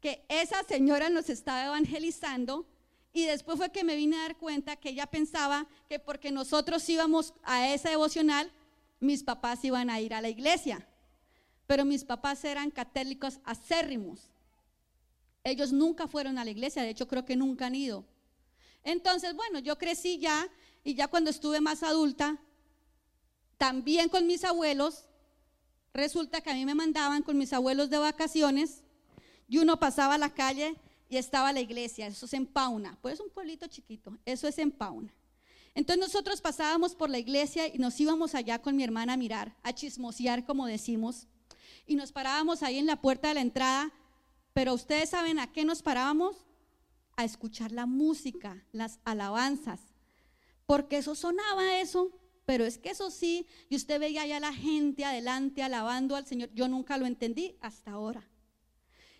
que 0.00 0.24
esa 0.28 0.64
señora 0.64 1.10
nos 1.10 1.30
estaba 1.30 1.66
evangelizando 1.66 2.66
y 3.12 3.26
después 3.26 3.56
fue 3.56 3.70
que 3.70 3.84
me 3.84 3.94
vine 3.94 4.16
a 4.16 4.22
dar 4.22 4.36
cuenta 4.36 4.74
que 4.74 4.88
ella 4.88 5.06
pensaba 5.06 5.68
que 5.88 6.00
porque 6.00 6.32
nosotros 6.32 6.88
íbamos 6.88 7.34
a 7.44 7.68
esa 7.68 7.90
devocional, 7.90 8.50
mis 9.00 9.24
papás 9.24 9.64
iban 9.64 9.90
a 9.90 10.00
ir 10.00 10.14
a 10.14 10.20
la 10.20 10.28
iglesia. 10.28 10.86
Pero 11.66 11.84
mis 11.84 12.04
papás 12.04 12.44
eran 12.44 12.70
católicos 12.70 13.40
acérrimos. 13.44 14.30
Ellos 15.42 15.72
nunca 15.72 16.06
fueron 16.06 16.38
a 16.38 16.44
la 16.44 16.50
iglesia, 16.50 16.82
de 16.82 16.90
hecho 16.90 17.08
creo 17.08 17.24
que 17.24 17.36
nunca 17.36 17.66
han 17.66 17.74
ido. 17.74 18.04
Entonces, 18.84 19.34
bueno, 19.34 19.58
yo 19.58 19.78
crecí 19.78 20.18
ya 20.18 20.48
y 20.84 20.94
ya 20.94 21.08
cuando 21.08 21.30
estuve 21.30 21.60
más 21.60 21.82
adulta, 21.82 22.38
también 23.56 24.08
con 24.08 24.26
mis 24.26 24.44
abuelos, 24.44 25.06
resulta 25.92 26.40
que 26.40 26.50
a 26.50 26.54
mí 26.54 26.64
me 26.64 26.74
mandaban 26.74 27.22
con 27.22 27.36
mis 27.36 27.52
abuelos 27.52 27.90
de 27.90 27.98
vacaciones 27.98 28.82
y 29.48 29.58
uno 29.58 29.78
pasaba 29.78 30.14
a 30.14 30.18
la 30.18 30.32
calle 30.32 30.76
y 31.08 31.16
estaba 31.16 31.52
la 31.52 31.60
iglesia, 31.60 32.06
eso 32.06 32.26
es 32.26 32.34
en 32.34 32.46
Pauna, 32.46 32.98
pues 33.02 33.14
es 33.14 33.20
un 33.20 33.30
pueblito 33.30 33.66
chiquito, 33.66 34.16
eso 34.24 34.46
es 34.46 34.58
en 34.58 34.70
Pauna. 34.70 35.12
Entonces 35.74 36.00
nosotros 36.00 36.40
pasábamos 36.40 36.94
por 36.94 37.10
la 37.10 37.18
iglesia 37.18 37.72
y 37.72 37.78
nos 37.78 37.98
íbamos 38.00 38.34
allá 38.34 38.60
con 38.60 38.76
mi 38.76 38.82
hermana 38.82 39.12
a 39.12 39.16
mirar, 39.16 39.56
a 39.62 39.72
chismosear 39.72 40.44
como 40.44 40.66
decimos, 40.66 41.28
y 41.86 41.94
nos 41.94 42.12
parábamos 42.12 42.62
ahí 42.62 42.78
en 42.78 42.86
la 42.86 43.00
puerta 43.00 43.28
de 43.28 43.34
la 43.34 43.40
entrada, 43.40 43.92
pero 44.52 44.74
ustedes 44.74 45.10
saben 45.10 45.38
a 45.38 45.52
qué 45.52 45.64
nos 45.64 45.82
parábamos? 45.82 46.46
A 47.16 47.24
escuchar 47.24 47.72
la 47.72 47.86
música, 47.86 48.64
las 48.72 48.98
alabanzas, 49.04 49.80
porque 50.66 50.98
eso 50.98 51.14
sonaba 51.14 51.80
eso, 51.80 52.16
pero 52.46 52.64
es 52.64 52.78
que 52.78 52.90
eso 52.90 53.10
sí, 53.10 53.46
y 53.68 53.76
usted 53.76 54.00
veía 54.00 54.22
allá 54.22 54.40
la 54.40 54.52
gente 54.52 55.04
adelante 55.04 55.62
alabando 55.62 56.16
al 56.16 56.26
Señor, 56.26 56.50
yo 56.52 56.66
nunca 56.66 56.96
lo 56.96 57.06
entendí 57.06 57.56
hasta 57.60 57.92
ahora. 57.92 58.28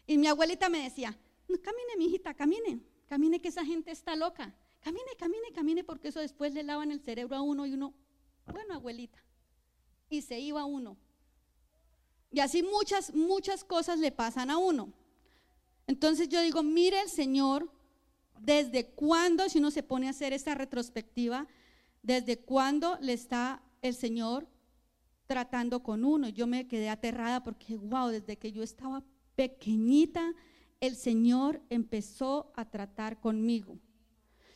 Y 0.06 0.18
mi 0.18 0.26
abuelita 0.26 0.68
me 0.68 0.82
decía, 0.82 1.16
camine, 1.46 1.96
mi 1.96 2.06
hijita, 2.06 2.34
camine, 2.34 2.80
camine 3.06 3.40
que 3.40 3.48
esa 3.48 3.64
gente 3.64 3.92
está 3.92 4.16
loca. 4.16 4.54
Camine, 4.80 5.16
camine, 5.18 5.52
camine, 5.52 5.84
porque 5.84 6.08
eso 6.08 6.20
después 6.20 6.54
le 6.54 6.62
lavan 6.62 6.90
el 6.90 7.00
cerebro 7.00 7.36
a 7.36 7.42
uno 7.42 7.66
y 7.66 7.74
uno, 7.74 7.94
bueno, 8.46 8.74
abuelita. 8.74 9.18
Y 10.08 10.22
se 10.22 10.40
iba 10.40 10.64
uno. 10.64 10.96
Y 12.32 12.40
así 12.40 12.62
muchas, 12.62 13.14
muchas 13.14 13.64
cosas 13.64 13.98
le 13.98 14.12
pasan 14.12 14.50
a 14.50 14.58
uno. 14.58 14.92
Entonces 15.86 16.28
yo 16.28 16.40
digo, 16.40 16.62
mire 16.62 17.00
el 17.00 17.08
Señor, 17.08 17.70
desde 18.38 18.86
cuándo, 18.86 19.48
si 19.48 19.58
uno 19.58 19.70
se 19.70 19.82
pone 19.82 20.06
a 20.06 20.10
hacer 20.10 20.32
esta 20.32 20.54
retrospectiva, 20.54 21.46
desde 22.02 22.38
cuándo 22.38 22.96
le 23.00 23.12
está 23.12 23.62
el 23.82 23.94
Señor 23.94 24.46
tratando 25.26 25.82
con 25.82 26.04
uno. 26.04 26.28
Yo 26.28 26.46
me 26.46 26.66
quedé 26.66 26.88
aterrada 26.88 27.42
porque, 27.42 27.76
wow, 27.76 28.08
desde 28.08 28.38
que 28.38 28.52
yo 28.52 28.62
estaba 28.62 29.04
pequeñita, 29.36 30.34
el 30.80 30.96
Señor 30.96 31.60
empezó 31.68 32.52
a 32.56 32.68
tratar 32.70 33.20
conmigo. 33.20 33.78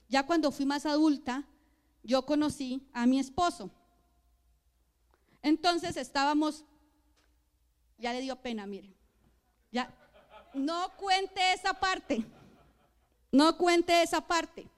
Ya 0.08 0.24
cuando 0.24 0.50
fui 0.50 0.66
más 0.66 0.86
adulta, 0.86 1.44
yo 2.02 2.24
conocí 2.26 2.86
a 2.92 3.06
mi 3.06 3.18
esposo. 3.18 3.70
Entonces 5.42 5.96
estábamos, 5.96 6.64
ya 7.98 8.12
le 8.12 8.20
dio 8.20 8.36
pena, 8.36 8.66
mire. 8.66 8.94
Ya, 9.72 9.92
no 10.54 10.90
cuente 10.96 11.40
esa 11.52 11.74
parte. 11.74 12.24
No 13.32 13.56
cuente 13.58 14.02
esa 14.02 14.20
parte. 14.20 14.68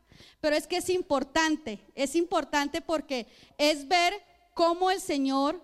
Pero 0.41 0.57
es 0.57 0.67
que 0.67 0.79
es 0.79 0.89
importante, 0.89 1.85
es 1.95 2.15
importante 2.17 2.81
porque 2.81 3.27
es 3.59 3.87
ver 3.87 4.15
cómo 4.55 4.91
el 4.91 5.01
Señor 5.01 5.63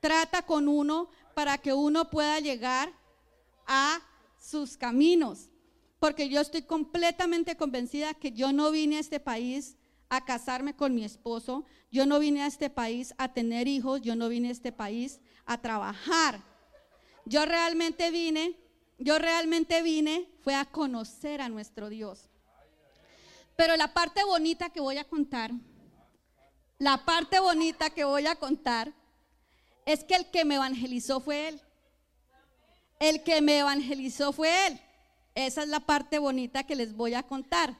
trata 0.00 0.42
con 0.42 0.68
uno 0.68 1.08
para 1.34 1.58
que 1.58 1.72
uno 1.72 2.10
pueda 2.10 2.38
llegar 2.38 2.92
a 3.66 4.00
sus 4.38 4.76
caminos, 4.76 5.48
porque 6.04 6.28
yo 6.28 6.42
estoy 6.42 6.60
completamente 6.60 7.56
convencida 7.56 8.12
que 8.12 8.30
yo 8.30 8.52
no 8.52 8.70
vine 8.70 8.98
a 8.98 9.00
este 9.00 9.20
país 9.20 9.78
a 10.10 10.22
casarme 10.22 10.76
con 10.76 10.94
mi 10.94 11.02
esposo, 11.02 11.64
yo 11.90 12.04
no 12.04 12.18
vine 12.18 12.42
a 12.42 12.46
este 12.46 12.68
país 12.68 13.14
a 13.16 13.32
tener 13.32 13.68
hijos, 13.68 14.02
yo 14.02 14.14
no 14.14 14.28
vine 14.28 14.48
a 14.48 14.52
este 14.52 14.70
país 14.70 15.18
a 15.46 15.62
trabajar. 15.62 16.42
Yo 17.24 17.46
realmente 17.46 18.10
vine, 18.10 18.54
yo 18.98 19.18
realmente 19.18 19.80
vine 19.80 20.28
fue 20.42 20.54
a 20.54 20.66
conocer 20.66 21.40
a 21.40 21.48
nuestro 21.48 21.88
Dios. 21.88 22.28
Pero 23.56 23.74
la 23.78 23.94
parte 23.94 24.22
bonita 24.24 24.68
que 24.68 24.80
voy 24.80 24.98
a 24.98 25.04
contar, 25.04 25.52
la 26.76 27.02
parte 27.06 27.40
bonita 27.40 27.88
que 27.88 28.04
voy 28.04 28.26
a 28.26 28.36
contar 28.36 28.92
es 29.86 30.04
que 30.04 30.16
el 30.16 30.30
que 30.30 30.44
me 30.44 30.56
evangelizó 30.56 31.20
fue 31.20 31.48
Él. 31.48 31.62
El 33.00 33.22
que 33.22 33.40
me 33.40 33.60
evangelizó 33.60 34.34
fue 34.34 34.66
Él. 34.66 34.83
Esa 35.34 35.62
es 35.62 35.68
la 35.68 35.80
parte 35.80 36.18
bonita 36.18 36.64
que 36.64 36.76
les 36.76 36.94
voy 36.94 37.14
a 37.14 37.22
contar. 37.22 37.76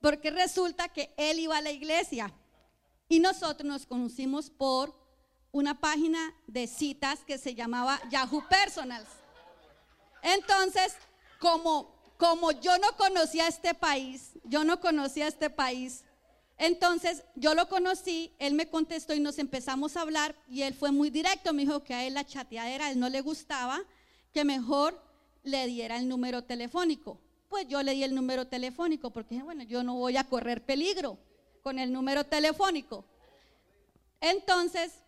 Porque 0.00 0.30
resulta 0.30 0.88
que 0.88 1.14
Él 1.16 1.38
iba 1.38 1.56
a 1.56 1.62
la 1.62 1.70
iglesia 1.70 2.32
y 3.08 3.20
nosotros 3.20 3.66
nos 3.66 3.86
conocimos 3.86 4.50
por 4.50 4.94
una 5.52 5.80
página 5.80 6.34
de 6.46 6.66
citas 6.66 7.20
que 7.24 7.38
se 7.38 7.54
llamaba 7.54 8.00
Yahoo 8.10 8.42
Personals. 8.48 9.08
Entonces, 10.22 10.94
como, 11.38 11.94
como 12.16 12.52
yo 12.52 12.76
no 12.78 12.96
conocía 12.96 13.48
este 13.48 13.74
país, 13.74 14.32
yo 14.44 14.64
no 14.64 14.80
conocía 14.80 15.28
este 15.28 15.50
país, 15.50 16.04
entonces 16.58 17.24
yo 17.34 17.54
lo 17.54 17.68
conocí, 17.68 18.34
él 18.38 18.54
me 18.54 18.68
contestó 18.68 19.14
y 19.14 19.20
nos 19.20 19.38
empezamos 19.38 19.96
a 19.96 20.02
hablar 20.02 20.36
y 20.48 20.62
él 20.62 20.74
fue 20.74 20.92
muy 20.92 21.10
directo, 21.10 21.52
me 21.52 21.62
dijo 21.62 21.82
que 21.82 21.94
a 21.94 22.04
él 22.04 22.14
la 22.14 22.24
chateadera, 22.24 22.86
a 22.86 22.90
él 22.92 23.00
no 23.00 23.08
le 23.08 23.20
gustaba 23.20 23.80
que 24.32 24.44
mejor 24.44 25.00
le 25.42 25.66
diera 25.66 25.96
el 25.96 26.08
número 26.08 26.44
telefónico. 26.44 27.20
Pues 27.48 27.66
yo 27.68 27.82
le 27.82 27.92
di 27.92 28.02
el 28.02 28.14
número 28.14 28.46
telefónico 28.46 29.10
porque, 29.10 29.42
bueno, 29.42 29.62
yo 29.62 29.82
no 29.82 29.94
voy 29.94 30.16
a 30.16 30.24
correr 30.24 30.64
peligro 30.64 31.18
con 31.62 31.78
el 31.78 31.92
número 31.92 32.24
telefónico. 32.24 33.04
Entonces, 34.20 35.02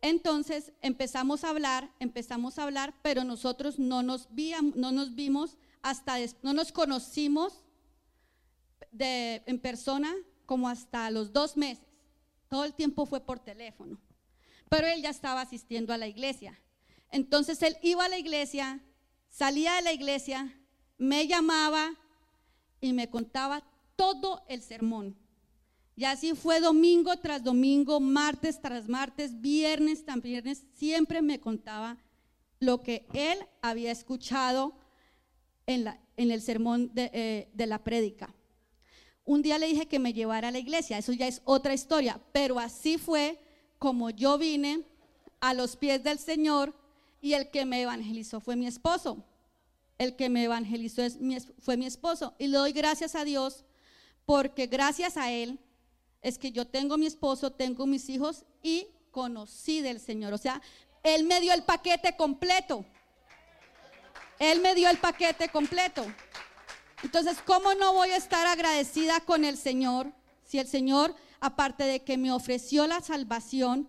entonces 0.00 0.72
empezamos 0.80 1.44
a 1.44 1.50
hablar, 1.50 1.90
empezamos 1.98 2.58
a 2.58 2.64
hablar, 2.64 2.94
pero 3.02 3.24
nosotros 3.24 3.78
no 3.78 4.02
nos, 4.02 4.28
víamos, 4.34 4.76
no 4.76 4.92
nos 4.92 5.14
vimos 5.14 5.56
hasta, 5.82 6.16
no 6.42 6.52
nos 6.52 6.72
conocimos 6.72 7.62
en 8.98 9.58
persona 9.60 10.14
como 10.46 10.68
hasta 10.68 11.10
los 11.10 11.32
dos 11.32 11.56
meses. 11.56 11.84
Todo 12.48 12.64
el 12.64 12.74
tiempo 12.74 13.06
fue 13.06 13.20
por 13.20 13.40
teléfono. 13.40 13.98
Pero 14.68 14.86
él 14.86 15.02
ya 15.02 15.10
estaba 15.10 15.40
asistiendo 15.40 15.92
a 15.92 15.98
la 15.98 16.06
iglesia. 16.06 16.58
Entonces 17.10 17.62
él 17.62 17.76
iba 17.82 18.04
a 18.04 18.08
la 18.08 18.18
iglesia, 18.18 18.80
salía 19.34 19.74
de 19.74 19.82
la 19.82 19.92
iglesia, 19.92 20.56
me 20.96 21.26
llamaba 21.26 21.92
y 22.80 22.92
me 22.92 23.10
contaba 23.10 23.64
todo 23.96 24.44
el 24.48 24.62
sermón. 24.62 25.16
Y 25.96 26.04
así 26.04 26.34
fue 26.34 26.60
domingo 26.60 27.16
tras 27.16 27.42
domingo, 27.42 27.98
martes 27.98 28.60
tras 28.60 28.88
martes, 28.88 29.40
viernes 29.40 30.04
tras 30.04 30.22
viernes, 30.22 30.64
siempre 30.74 31.20
me 31.20 31.40
contaba 31.40 31.98
lo 32.60 32.80
que 32.82 33.06
él 33.12 33.38
había 33.60 33.90
escuchado 33.90 34.76
en, 35.66 35.88
el 36.16 36.40
sermón 36.40 36.94
de, 36.94 37.10
eh, 37.12 37.48
de 37.54 37.66
la 37.66 37.82
prédica. 37.82 38.32
Un 39.24 39.42
día 39.42 39.58
le 39.58 39.66
dije 39.66 39.86
que 39.86 39.98
me 39.98 40.12
llevara 40.12 40.48
a 40.48 40.52
la 40.52 40.58
iglesia, 40.58 40.98
eso 40.98 41.12
ya 41.12 41.26
es 41.26 41.42
otra 41.44 41.74
historia, 41.74 42.20
pero 42.32 42.60
así 42.60 42.98
fue 42.98 43.40
como 43.78 44.10
yo 44.10 44.38
vine 44.38 44.84
a 45.40 45.54
los 45.54 45.76
pies 45.76 46.04
del 46.04 46.18
Señor 46.18 46.83
y 47.24 47.32
el 47.32 47.50
que 47.50 47.64
me 47.64 47.80
evangelizó 47.80 48.38
fue 48.38 48.54
mi 48.54 48.66
esposo. 48.66 49.24
El 49.96 50.14
que 50.14 50.28
me 50.28 50.44
evangelizó 50.44 51.00
fue 51.58 51.78
mi 51.78 51.86
esposo. 51.86 52.34
Y 52.38 52.48
le 52.48 52.58
doy 52.58 52.72
gracias 52.72 53.14
a 53.14 53.24
Dios 53.24 53.64
porque 54.26 54.66
gracias 54.66 55.16
a 55.16 55.30
Él 55.32 55.58
es 56.20 56.36
que 56.36 56.52
yo 56.52 56.66
tengo 56.66 56.98
mi 56.98 57.06
esposo, 57.06 57.50
tengo 57.50 57.86
mis 57.86 58.10
hijos 58.10 58.44
y 58.62 58.88
conocí 59.10 59.80
del 59.80 60.00
Señor. 60.00 60.34
O 60.34 60.38
sea, 60.38 60.60
Él 61.02 61.24
me 61.24 61.40
dio 61.40 61.54
el 61.54 61.62
paquete 61.62 62.14
completo. 62.14 62.84
Él 64.38 64.60
me 64.60 64.74
dio 64.74 64.90
el 64.90 64.98
paquete 64.98 65.48
completo. 65.48 66.04
Entonces, 67.02 67.38
¿cómo 67.46 67.72
no 67.72 67.94
voy 67.94 68.10
a 68.10 68.18
estar 68.18 68.46
agradecida 68.46 69.20
con 69.20 69.46
el 69.46 69.56
Señor 69.56 70.12
si 70.44 70.58
el 70.58 70.68
Señor, 70.68 71.16
aparte 71.40 71.84
de 71.84 72.04
que 72.04 72.18
me 72.18 72.32
ofreció 72.32 72.86
la 72.86 73.00
salvación, 73.00 73.88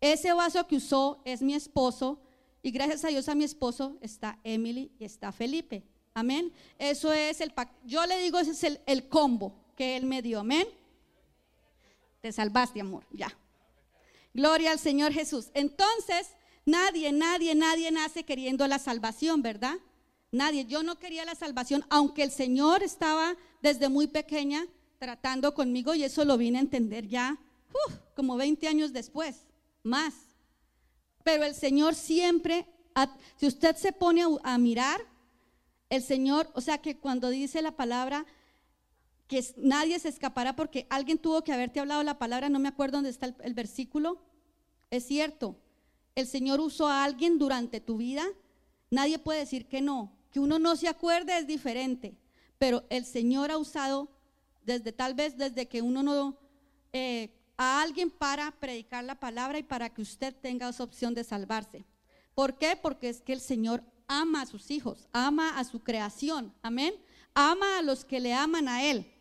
ese 0.00 0.32
vaso 0.32 0.66
que 0.66 0.76
usó 0.76 1.20
es 1.26 1.42
mi 1.42 1.52
esposo 1.52 2.22
y 2.62 2.70
gracias 2.70 3.04
a 3.04 3.08
Dios 3.08 3.28
a 3.28 3.34
mi 3.34 3.44
esposo 3.44 3.96
está 4.00 4.38
Emily 4.44 4.92
y 4.98 5.04
está 5.04 5.32
Felipe? 5.32 5.82
Amén. 6.14 6.52
Eso 6.78 7.12
es 7.12 7.40
el 7.40 7.52
Yo 7.84 8.04
le 8.06 8.18
digo, 8.20 8.38
ese 8.38 8.50
es 8.50 8.64
el, 8.64 8.80
el 8.86 9.08
combo 9.08 9.54
que 9.76 9.96
Él 9.96 10.06
me 10.06 10.22
dio. 10.22 10.40
Amén. 10.40 10.66
Te 12.20 12.32
salvaste, 12.32 12.80
amor. 12.80 13.06
Ya. 13.12 13.34
Gloria 14.34 14.72
al 14.72 14.78
Señor 14.78 15.12
Jesús. 15.12 15.50
Entonces, 15.54 16.28
nadie, 16.64 17.12
nadie, 17.12 17.54
nadie 17.54 17.90
nace 17.90 18.24
queriendo 18.24 18.66
la 18.66 18.78
salvación, 18.78 19.42
¿verdad? 19.42 19.76
Nadie. 20.30 20.66
Yo 20.66 20.82
no 20.82 20.98
quería 20.98 21.24
la 21.24 21.34
salvación, 21.34 21.84
aunque 21.88 22.22
el 22.22 22.30
Señor 22.30 22.82
estaba 22.82 23.36
desde 23.62 23.88
muy 23.88 24.06
pequeña 24.06 24.66
tratando 24.98 25.54
conmigo 25.54 25.94
y 25.94 26.04
eso 26.04 26.24
lo 26.24 26.36
vine 26.36 26.58
a 26.58 26.60
entender 26.60 27.08
ya 27.08 27.38
como 28.14 28.36
20 28.36 28.68
años 28.68 28.92
después, 28.92 29.46
más. 29.82 30.29
Pero 31.22 31.44
el 31.44 31.54
Señor 31.54 31.94
siempre, 31.94 32.66
si 33.36 33.46
usted 33.46 33.76
se 33.76 33.92
pone 33.92 34.24
a, 34.42 34.58
mirar, 34.58 35.00
el 35.88 36.02
Señor, 36.02 36.50
o 36.54 36.60
sea 36.60 36.78
que 36.78 36.96
cuando 36.98 37.30
dice 37.30 37.62
la 37.62 37.72
palabra, 37.72 38.26
que 39.26 39.44
nadie 39.56 39.98
se 39.98 40.08
escapará 40.08 40.56
porque 40.56 40.86
alguien 40.90 41.18
tuvo 41.18 41.42
que 41.42 41.52
haberte 41.52 41.80
hablado 41.80 42.02
la 42.02 42.18
palabra, 42.18 42.48
no 42.48 42.58
me 42.58 42.68
acuerdo 42.68 42.98
dónde 42.98 43.10
está 43.10 43.34
el 43.42 43.54
versículo, 43.54 44.20
es 44.90 45.06
cierto, 45.06 45.56
el 46.14 46.26
Señor 46.26 46.60
usó 46.60 46.88
a 46.88 47.04
alguien 47.04 47.38
durante 47.38 47.80
tu 47.80 47.96
vida, 47.98 48.24
nadie 48.90 49.18
puede 49.18 49.40
decir 49.40 49.66
que 49.66 49.80
no, 49.80 50.12
que 50.32 50.40
uno 50.40 50.58
no 50.58 50.76
se 50.76 50.88
acuerde 50.88 51.38
es 51.38 51.46
diferente, 51.46 52.16
pero 52.58 52.84
el 52.90 53.04
Señor 53.04 53.50
ha 53.50 53.58
usado 53.58 54.08
desde 54.64 54.92
tal 54.92 55.14
vez 55.14 55.36
desde 55.36 55.66
que 55.66 55.82
uno 55.82 56.02
no 56.02 56.36
eh, 56.92 57.30
a 57.62 57.82
alguien 57.82 58.10
para 58.10 58.50
predicar 58.52 59.04
la 59.04 59.20
palabra 59.20 59.58
y 59.58 59.62
para 59.62 59.90
que 59.90 60.00
usted 60.00 60.34
tenga 60.34 60.70
esa 60.70 60.82
opción 60.82 61.12
de 61.12 61.24
salvarse. 61.24 61.84
¿Por 62.34 62.56
qué? 62.56 62.74
Porque 62.74 63.10
es 63.10 63.20
que 63.20 63.34
el 63.34 63.42
Señor 63.42 63.82
ama 64.08 64.40
a 64.40 64.46
sus 64.46 64.70
hijos, 64.70 65.06
ama 65.12 65.58
a 65.58 65.64
su 65.64 65.80
creación, 65.80 66.54
amén. 66.62 66.94
Ama 67.34 67.76
a 67.76 67.82
los 67.82 68.06
que 68.06 68.18
le 68.18 68.32
aman 68.32 68.66
a 68.66 68.82
Él. 68.84 69.12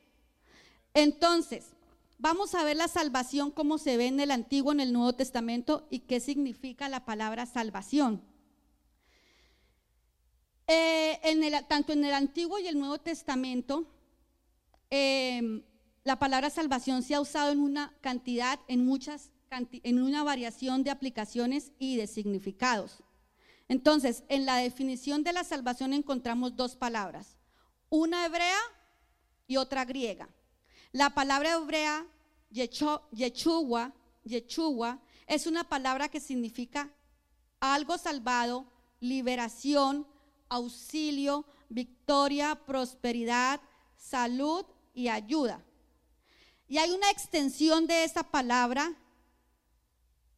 Entonces, 0.94 1.66
vamos 2.18 2.56
a 2.56 2.64
ver 2.64 2.78
la 2.78 2.88
salvación 2.88 3.52
como 3.52 3.78
se 3.78 3.98
ve 3.98 4.08
en 4.08 4.22
el 4.22 4.32
Antiguo, 4.32 4.72
en 4.72 4.80
el 4.80 4.94
Nuevo 4.94 5.12
Testamento 5.12 5.86
y 5.90 6.00
qué 6.00 6.22
significa 6.22 6.88
la 6.88 7.04
palabra 7.04 7.46
salvación. 7.46 8.22
Eh, 10.66 11.20
tanto 11.68 11.92
en 11.92 12.06
el 12.06 12.14
Antiguo 12.14 12.58
y 12.58 12.68
el 12.68 12.80
Nuevo 12.80 13.00
Testamento, 13.00 13.86
em, 14.90 15.62
la 16.04 16.18
palabra 16.18 16.50
salvación 16.50 17.04
se 17.04 17.16
ha 17.16 17.22
usado 17.22 17.52
en 17.52 17.60
una 17.60 17.94
cantidad, 18.02 18.60
en 18.68 18.86
muchas, 18.86 19.32
en 19.52 20.02
una 20.02 20.24
variación 20.24 20.84
de 20.84 20.92
aplicaciones 20.92 21.72
y 21.78 21.98
de 21.98 22.08
significados. 22.08 23.04
Entonces, 23.68 24.24
en 24.30 24.46
la 24.46 24.58
definición 24.58 25.24
de 25.24 25.34
la 25.34 25.44
salvación 25.44 25.94
encontramos 25.94 26.56
dos 26.56 26.76
palabras, 26.76 27.38
una 27.90 28.26
hebrea 28.26 28.60
y 29.48 29.58
otra 29.58 29.86
griega. 29.86 30.30
La 30.92 31.12
palabra 31.12 31.54
hebrea, 31.54 32.08
Yeshua, 32.50 33.04
es 35.28 35.46
una 35.46 35.64
palabra 35.64 36.10
que 36.10 36.20
significa 36.20 36.92
algo 37.60 37.98
salvado, 37.98 38.66
liberación, 39.00 40.08
auxilio, 40.48 41.46
victoria, 41.70 42.56
prosperidad, 42.66 43.62
salud 43.96 44.66
y 44.94 45.10
ayuda. 45.10 45.64
Y 46.70 46.78
hay 46.78 46.92
una 46.92 47.10
extensión 47.10 47.88
de 47.88 48.04
esa 48.04 48.22
palabra, 48.22 48.94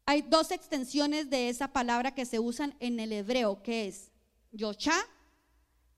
hay 0.05 0.21
dos 0.21 0.51
extensiones 0.51 1.29
de 1.29 1.49
esa 1.49 1.67
palabra 1.67 2.15
que 2.15 2.25
se 2.25 2.39
usan 2.39 2.73
en 2.79 3.01
el 3.01 3.11
hebreo, 3.11 3.61
que 3.61 3.87
es 3.87 4.11
Yosha, 4.53 4.95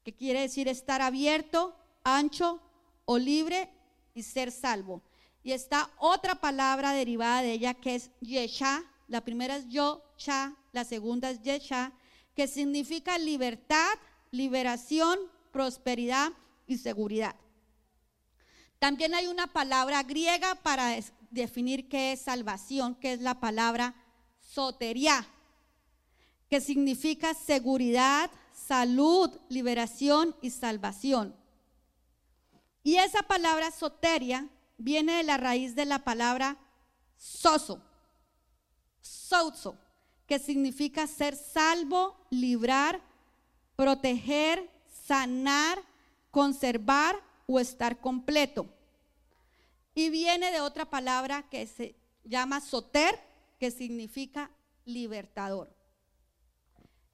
que 0.04 0.12
quiere 0.12 0.42
decir 0.42 0.68
estar 0.68 1.04
abierto, 1.04 1.76
ancho 2.04 2.60
o 3.06 3.20
libre 3.20 3.70
y 4.16 4.24
ser 4.24 4.52
salvo. 4.52 5.04
Y 5.44 5.52
está 5.52 5.92
otra 6.00 6.42
palabra 6.42 6.94
derivada 6.94 7.44
de 7.44 7.52
ella 7.52 7.76
que 7.76 7.94
es 7.94 8.10
Yesha, 8.20 8.84
la 9.08 9.22
primera 9.22 9.58
es 9.58 9.70
Yosha, 9.70 10.56
la 10.72 10.84
segunda 10.84 11.30
es 11.30 11.44
Yesha, 11.44 11.94
que 12.36 12.48
significa 12.48 13.20
libertad, 13.20 13.94
liberación, 14.32 15.20
prosperidad 15.52 16.34
y 16.66 16.80
seguridad. 16.80 17.36
También 18.84 19.16
hay 19.16 19.28
una 19.28 19.48
palabra 19.48 20.04
griega 20.04 20.56
para 20.56 20.94
definir 21.32 21.88
qué 21.88 22.12
es 22.12 22.20
salvación, 22.20 22.96
que 22.96 23.14
es 23.14 23.22
la 23.22 23.40
palabra 23.40 23.96
soteria, 24.42 25.26
que 26.50 26.60
significa 26.60 27.34
seguridad, 27.34 28.30
salud, 28.52 29.32
liberación 29.48 30.36
y 30.42 30.50
salvación. 30.50 31.34
Y 32.84 32.98
esa 32.98 33.24
palabra 33.24 33.72
soteria 33.72 34.50
viene 34.78 35.14
de 35.14 35.24
la 35.24 35.38
raíz 35.38 35.76
de 35.76 35.86
la 35.86 36.00
palabra 36.00 36.58
soso, 37.16 37.82
sozo, 39.00 39.78
que 40.28 40.40
significa 40.40 41.08
ser 41.08 41.38
salvo, 41.38 42.28
librar, 42.32 43.00
proteger, 43.78 44.70
sanar, 45.08 45.82
conservar 46.32 47.16
o 47.46 47.60
estar 47.60 48.00
completo. 48.00 48.68
Y 49.96 50.10
viene 50.10 50.52
de 50.52 50.62
otra 50.62 50.90
palabra 50.90 51.44
que 51.50 51.68
se 51.68 51.96
llama 52.24 52.62
soter, 52.62 53.20
que 53.60 53.72
significa 53.72 54.52
libertador. 54.86 55.74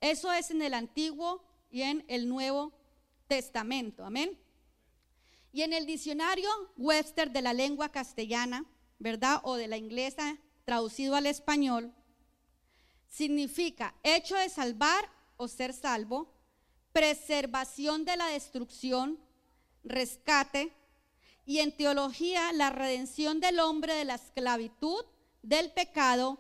Eso 0.02 0.32
es 0.32 0.50
en 0.52 0.62
el 0.62 0.74
Antiguo 0.74 1.44
y 1.70 1.82
en 1.82 2.06
el 2.08 2.30
Nuevo 2.30 2.72
Testamento. 3.28 4.06
Amén. 4.06 4.38
Y 5.52 5.64
en 5.64 5.74
el 5.74 5.86
diccionario 5.86 6.50
Webster 6.78 7.32
de 7.32 7.42
la 7.42 7.54
lengua 7.54 7.90
castellana, 7.90 8.66
¿verdad? 8.98 9.42
O 9.44 9.56
de 9.56 9.68
la 9.68 9.78
inglesa 9.78 10.38
traducido 10.64 11.16
al 11.16 11.26
español, 11.26 11.94
significa 13.10 13.96
hecho 14.04 14.36
de 14.36 14.50
salvar 14.50 15.10
o 15.38 15.48
ser 15.48 15.74
salvo, 15.74 16.32
preservación 16.92 18.06
de 18.06 18.18
la 18.18 18.28
destrucción, 18.28 19.20
rescate, 19.84 20.74
y 21.46 21.60
en 21.60 21.76
teología 21.76 22.54
la 22.54 22.70
redención 22.70 23.40
del 23.40 23.60
hombre 23.60 23.96
de 23.96 24.06
la 24.06 24.16
esclavitud, 24.16 25.04
del 25.42 25.72
pecado 25.72 26.40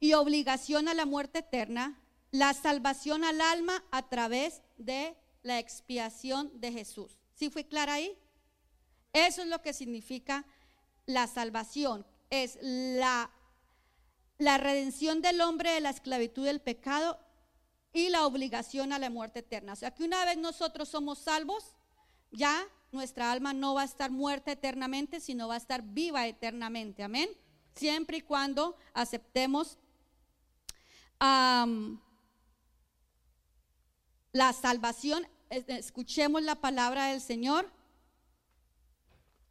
y 0.00 0.14
obligación 0.14 0.88
a 0.88 0.94
la 0.94 1.04
muerte 1.04 1.40
eterna, 1.40 2.00
la 2.30 2.54
salvación 2.54 3.24
al 3.24 3.40
alma 3.40 3.84
a 3.90 4.08
través 4.08 4.62
de 4.76 5.16
la 5.42 5.58
expiación 5.58 6.50
de 6.60 6.72
Jesús. 6.72 7.18
¿Sí 7.34 7.50
fue 7.50 7.66
clara 7.66 7.94
ahí? 7.94 8.16
Eso 9.12 9.42
es 9.42 9.48
lo 9.48 9.60
que 9.62 9.72
significa 9.72 10.46
la 11.06 11.26
salvación. 11.26 12.06
Es 12.30 12.58
la, 12.62 13.30
la 14.38 14.58
redención 14.58 15.22
del 15.22 15.40
hombre 15.40 15.72
de 15.72 15.80
la 15.80 15.90
esclavitud 15.90 16.44
del 16.44 16.60
pecado 16.60 17.18
y 17.92 18.10
la 18.10 18.26
obligación 18.26 18.92
a 18.92 18.98
la 18.98 19.10
muerte 19.10 19.40
eterna. 19.40 19.72
O 19.72 19.76
sea 19.76 19.94
que 19.94 20.04
una 20.04 20.24
vez 20.24 20.36
nosotros 20.36 20.88
somos 20.88 21.18
salvos, 21.18 21.74
ya 22.30 22.66
nuestra 22.92 23.30
alma 23.32 23.52
no 23.52 23.74
va 23.74 23.82
a 23.82 23.86
estar 23.86 24.10
muerta 24.10 24.52
eternamente, 24.52 25.20
sino 25.20 25.48
va 25.48 25.54
a 25.54 25.58
estar 25.58 25.82
viva 25.82 26.26
eternamente. 26.26 27.02
Amén. 27.02 27.28
Siempre 27.74 28.18
y 28.18 28.22
cuando 28.22 28.76
aceptemos 28.94 29.78
la 31.20 31.72
salvación, 34.52 35.26
escuchemos 35.50 36.42
la 36.42 36.56
palabra 36.56 37.06
del 37.06 37.20
Señor 37.20 37.72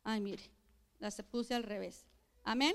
Ay, 0.10 0.22
mire, 0.22 0.50
la 1.00 1.12
se 1.12 1.22
puse 1.22 1.54
al 1.54 1.64
revés. 1.64 2.06
Amén. 2.46 2.74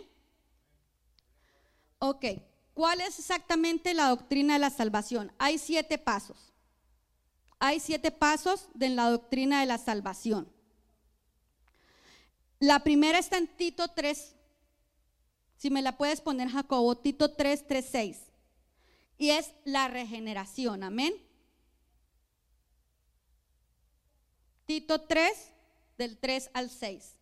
Ok, 1.98 2.26
¿cuál 2.74 3.00
es 3.00 3.18
exactamente 3.18 3.94
la 3.94 4.10
doctrina 4.10 4.52
de 4.52 4.58
la 4.58 4.68
salvación? 4.68 5.32
Hay 5.38 5.56
siete 5.56 5.96
pasos. 5.96 6.51
Hay 7.64 7.78
siete 7.78 8.10
pasos 8.10 8.68
de 8.74 8.88
la 8.88 9.08
doctrina 9.08 9.60
de 9.60 9.66
la 9.66 9.78
salvación. 9.78 10.52
La 12.58 12.80
primera 12.82 13.20
está 13.20 13.38
en 13.38 13.46
Tito 13.46 13.86
3. 13.86 14.34
Si 15.58 15.70
me 15.70 15.80
la 15.80 15.96
puedes 15.96 16.20
poner, 16.20 16.48
Jacobo, 16.48 16.98
Tito 16.98 17.36
3, 17.36 17.68
3, 17.68 17.88
6. 17.88 18.18
Y 19.16 19.30
es 19.30 19.52
la 19.64 19.86
regeneración. 19.86 20.82
Amén. 20.82 21.14
Tito 24.66 25.02
3, 25.02 25.32
del 25.98 26.18
3 26.18 26.50
al 26.54 26.68
6. 26.68 27.14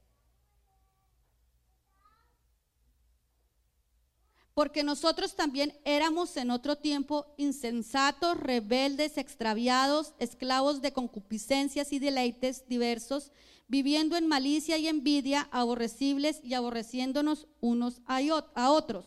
Porque 4.60 4.84
nosotros 4.84 5.36
también 5.36 5.72
éramos 5.86 6.36
en 6.36 6.50
otro 6.50 6.76
tiempo 6.76 7.24
insensatos, 7.38 8.36
rebeldes, 8.36 9.16
extraviados, 9.16 10.12
esclavos 10.18 10.82
de 10.82 10.92
concupiscencias 10.92 11.94
y 11.94 11.98
deleites 11.98 12.68
diversos, 12.68 13.32
viviendo 13.68 14.18
en 14.18 14.28
malicia 14.28 14.76
y 14.76 14.86
envidia, 14.86 15.48
aborrecibles 15.50 16.42
y 16.44 16.52
aborreciéndonos 16.52 17.46
unos 17.62 18.02
a 18.04 18.70
otros. 18.70 19.06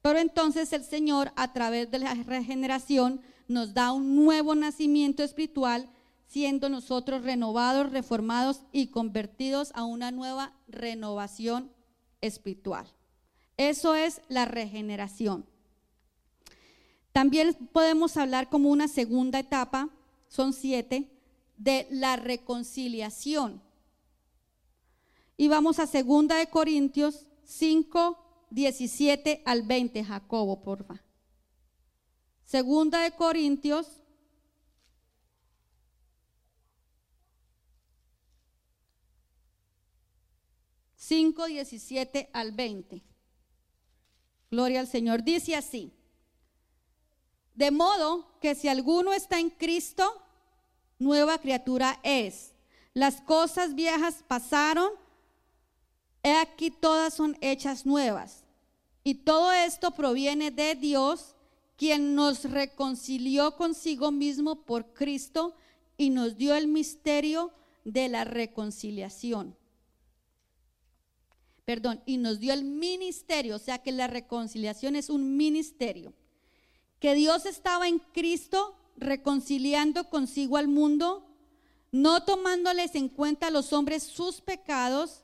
Pero 0.00 0.18
entonces 0.18 0.72
el 0.72 0.82
Señor, 0.82 1.30
a 1.36 1.52
través 1.52 1.90
de 1.90 1.98
la 1.98 2.14
regeneración, 2.14 3.20
nos 3.48 3.74
da 3.74 3.92
un 3.92 4.16
nuevo 4.16 4.54
nacimiento 4.54 5.22
espiritual, 5.22 5.90
siendo 6.26 6.70
nosotros 6.70 7.22
renovados, 7.22 7.92
reformados 7.92 8.62
y 8.72 8.86
convertidos 8.86 9.72
a 9.74 9.84
una 9.84 10.10
nueva 10.10 10.54
renovación 10.68 11.70
espiritual. 12.22 12.90
Eso 13.60 13.94
es 13.94 14.22
la 14.30 14.46
regeneración. 14.46 15.44
También 17.12 17.52
podemos 17.74 18.16
hablar 18.16 18.48
como 18.48 18.70
una 18.70 18.88
segunda 18.88 19.38
etapa, 19.38 19.90
son 20.28 20.54
siete, 20.54 21.10
de 21.58 21.86
la 21.90 22.16
reconciliación. 22.16 23.62
Y 25.36 25.48
vamos 25.48 25.78
a 25.78 25.86
segunda 25.86 26.36
de 26.36 26.48
Corintios 26.48 27.26
5, 27.44 28.46
17 28.48 29.42
al 29.44 29.64
20, 29.64 30.04
Jacobo, 30.04 30.62
porfa. 30.62 31.04
Segunda 32.46 33.02
de 33.02 33.10
Corintios 33.10 34.00
5, 40.96 41.44
17 41.44 42.30
al 42.32 42.52
20. 42.52 43.10
Gloria 44.50 44.80
al 44.80 44.88
Señor. 44.88 45.22
Dice 45.22 45.54
así. 45.54 45.92
De 47.54 47.70
modo 47.70 48.26
que 48.40 48.54
si 48.54 48.68
alguno 48.68 49.12
está 49.12 49.38
en 49.38 49.50
Cristo, 49.50 50.22
nueva 50.98 51.38
criatura 51.38 52.00
es. 52.02 52.54
Las 52.94 53.20
cosas 53.20 53.74
viejas 53.74 54.24
pasaron, 54.26 54.90
he 56.22 56.34
aquí 56.34 56.70
todas 56.70 57.14
son 57.14 57.36
hechas 57.40 57.86
nuevas. 57.86 58.44
Y 59.04 59.14
todo 59.14 59.52
esto 59.52 59.92
proviene 59.92 60.50
de 60.50 60.74
Dios, 60.74 61.34
quien 61.76 62.14
nos 62.14 62.44
reconcilió 62.44 63.56
consigo 63.56 64.10
mismo 64.10 64.64
por 64.64 64.92
Cristo 64.92 65.54
y 65.96 66.10
nos 66.10 66.36
dio 66.36 66.54
el 66.54 66.66
misterio 66.66 67.52
de 67.84 68.08
la 68.08 68.24
reconciliación 68.24 69.59
perdón, 71.70 72.02
y 72.04 72.16
nos 72.16 72.40
dio 72.40 72.52
el 72.52 72.64
ministerio, 72.64 73.54
o 73.54 73.58
sea 73.60 73.78
que 73.78 73.92
la 73.92 74.08
reconciliación 74.08 74.96
es 74.96 75.08
un 75.08 75.36
ministerio, 75.36 76.12
que 76.98 77.14
Dios 77.14 77.46
estaba 77.46 77.86
en 77.86 78.00
Cristo 78.12 78.74
reconciliando 78.96 80.10
consigo 80.10 80.56
al 80.56 80.66
mundo, 80.66 81.24
no 81.92 82.24
tomándoles 82.24 82.96
en 82.96 83.08
cuenta 83.08 83.46
a 83.46 83.50
los 83.52 83.72
hombres 83.72 84.02
sus 84.02 84.40
pecados, 84.40 85.22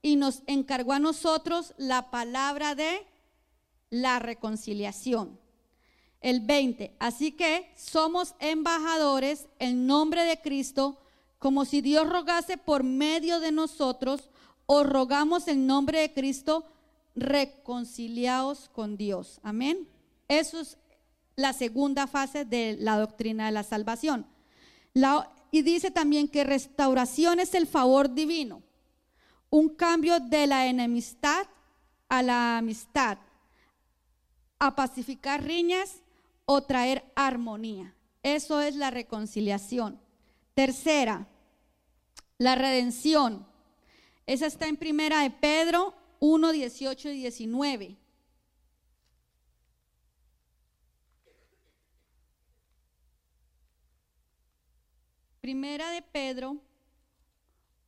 y 0.00 0.14
nos 0.14 0.42
encargó 0.46 0.92
a 0.92 1.00
nosotros 1.00 1.74
la 1.78 2.12
palabra 2.12 2.76
de 2.76 3.04
la 3.90 4.20
reconciliación. 4.20 5.36
El 6.20 6.42
20, 6.42 6.94
así 7.00 7.32
que 7.32 7.72
somos 7.76 8.36
embajadores 8.38 9.48
en 9.58 9.88
nombre 9.88 10.22
de 10.22 10.40
Cristo, 10.40 11.00
como 11.40 11.64
si 11.64 11.80
Dios 11.80 12.08
rogase 12.08 12.56
por 12.56 12.84
medio 12.84 13.40
de 13.40 13.50
nosotros, 13.50 14.30
os 14.70 14.86
rogamos 14.86 15.48
en 15.48 15.66
nombre 15.66 16.00
de 16.00 16.12
Cristo, 16.12 16.66
reconciliaos 17.16 18.68
con 18.68 18.98
Dios. 18.98 19.40
Amén. 19.42 19.88
Eso 20.28 20.60
es 20.60 20.76
la 21.36 21.54
segunda 21.54 22.06
fase 22.06 22.44
de 22.44 22.76
la 22.78 22.98
doctrina 22.98 23.46
de 23.46 23.52
la 23.52 23.62
salvación. 23.62 24.26
y 25.50 25.62
dice 25.62 25.90
también 25.90 26.28
que 26.28 26.44
restauración 26.44 27.40
es 27.40 27.54
el 27.54 27.66
favor 27.66 28.12
divino, 28.12 28.62
un 29.48 29.70
cambio 29.70 30.20
de 30.20 30.46
la 30.46 30.66
enemistad 30.66 31.46
a 32.10 32.22
la 32.22 32.58
amistad, 32.58 33.16
a 34.58 34.76
pacificar 34.76 35.42
riñas 35.42 36.02
o 36.44 36.62
traer 36.62 37.10
armonía. 37.16 37.94
Eso 38.22 38.60
es 38.60 38.76
la 38.76 38.90
reconciliación. 38.90 39.98
Tercera, 40.52 41.26
la 42.36 42.54
redención. 42.54 43.47
Esa 44.28 44.44
está 44.44 44.68
en 44.68 44.76
primera 44.76 45.22
de 45.22 45.30
Pedro 45.30 45.94
1, 46.20 46.52
18 46.52 47.08
y 47.08 47.20
19. 47.22 47.96
Primera 55.40 55.90
de 55.92 56.02
Pedro 56.02 56.58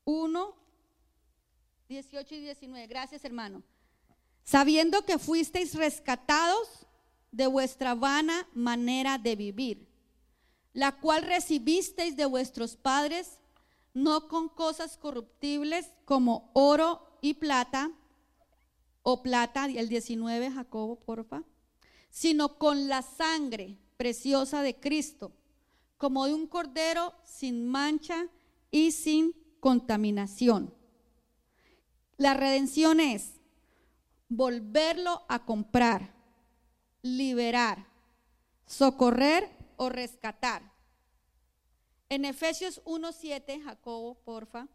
1, 0.06 0.56
18 1.90 2.34
y 2.34 2.40
19. 2.40 2.86
Gracias, 2.86 3.22
hermano. 3.26 3.62
Sabiendo 4.42 5.04
que 5.04 5.18
fuisteis 5.18 5.74
rescatados 5.74 6.86
de 7.32 7.48
vuestra 7.48 7.94
vana 7.94 8.48
manera 8.54 9.18
de 9.18 9.36
vivir, 9.36 9.86
la 10.72 10.98
cual 11.00 11.20
recibisteis 11.20 12.16
de 12.16 12.24
vuestros 12.24 12.76
padres 12.76 13.39
no 13.94 14.28
con 14.28 14.48
cosas 14.48 14.96
corruptibles 14.96 15.90
como 16.04 16.50
oro 16.54 17.18
y 17.20 17.34
plata, 17.34 17.90
o 19.02 19.22
plata, 19.22 19.66
el 19.66 19.88
19, 19.88 20.50
Jacobo, 20.50 20.96
porfa, 21.00 21.42
sino 22.10 22.58
con 22.58 22.88
la 22.88 23.02
sangre 23.02 23.78
preciosa 23.96 24.62
de 24.62 24.78
Cristo, 24.78 25.32
como 25.96 26.26
de 26.26 26.34
un 26.34 26.46
cordero 26.46 27.14
sin 27.24 27.66
mancha 27.66 28.26
y 28.70 28.92
sin 28.92 29.34
contaminación. 29.60 30.74
La 32.16 32.34
redención 32.34 33.00
es 33.00 33.40
volverlo 34.28 35.22
a 35.28 35.44
comprar, 35.44 36.14
liberar, 37.02 37.86
socorrer 38.66 39.50
o 39.76 39.88
rescatar. 39.88 40.69
En 42.10 42.24
Efesios 42.24 42.82
1.7, 42.84 43.62
Jacobo, 43.62 44.16
porfa. 44.24 44.66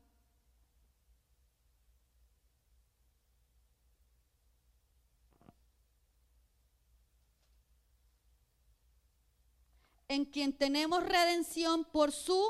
En 10.08 10.24
quien 10.24 10.54
tenemos 10.54 11.04
redención 11.04 11.84
por 11.84 12.14
su 12.14 12.42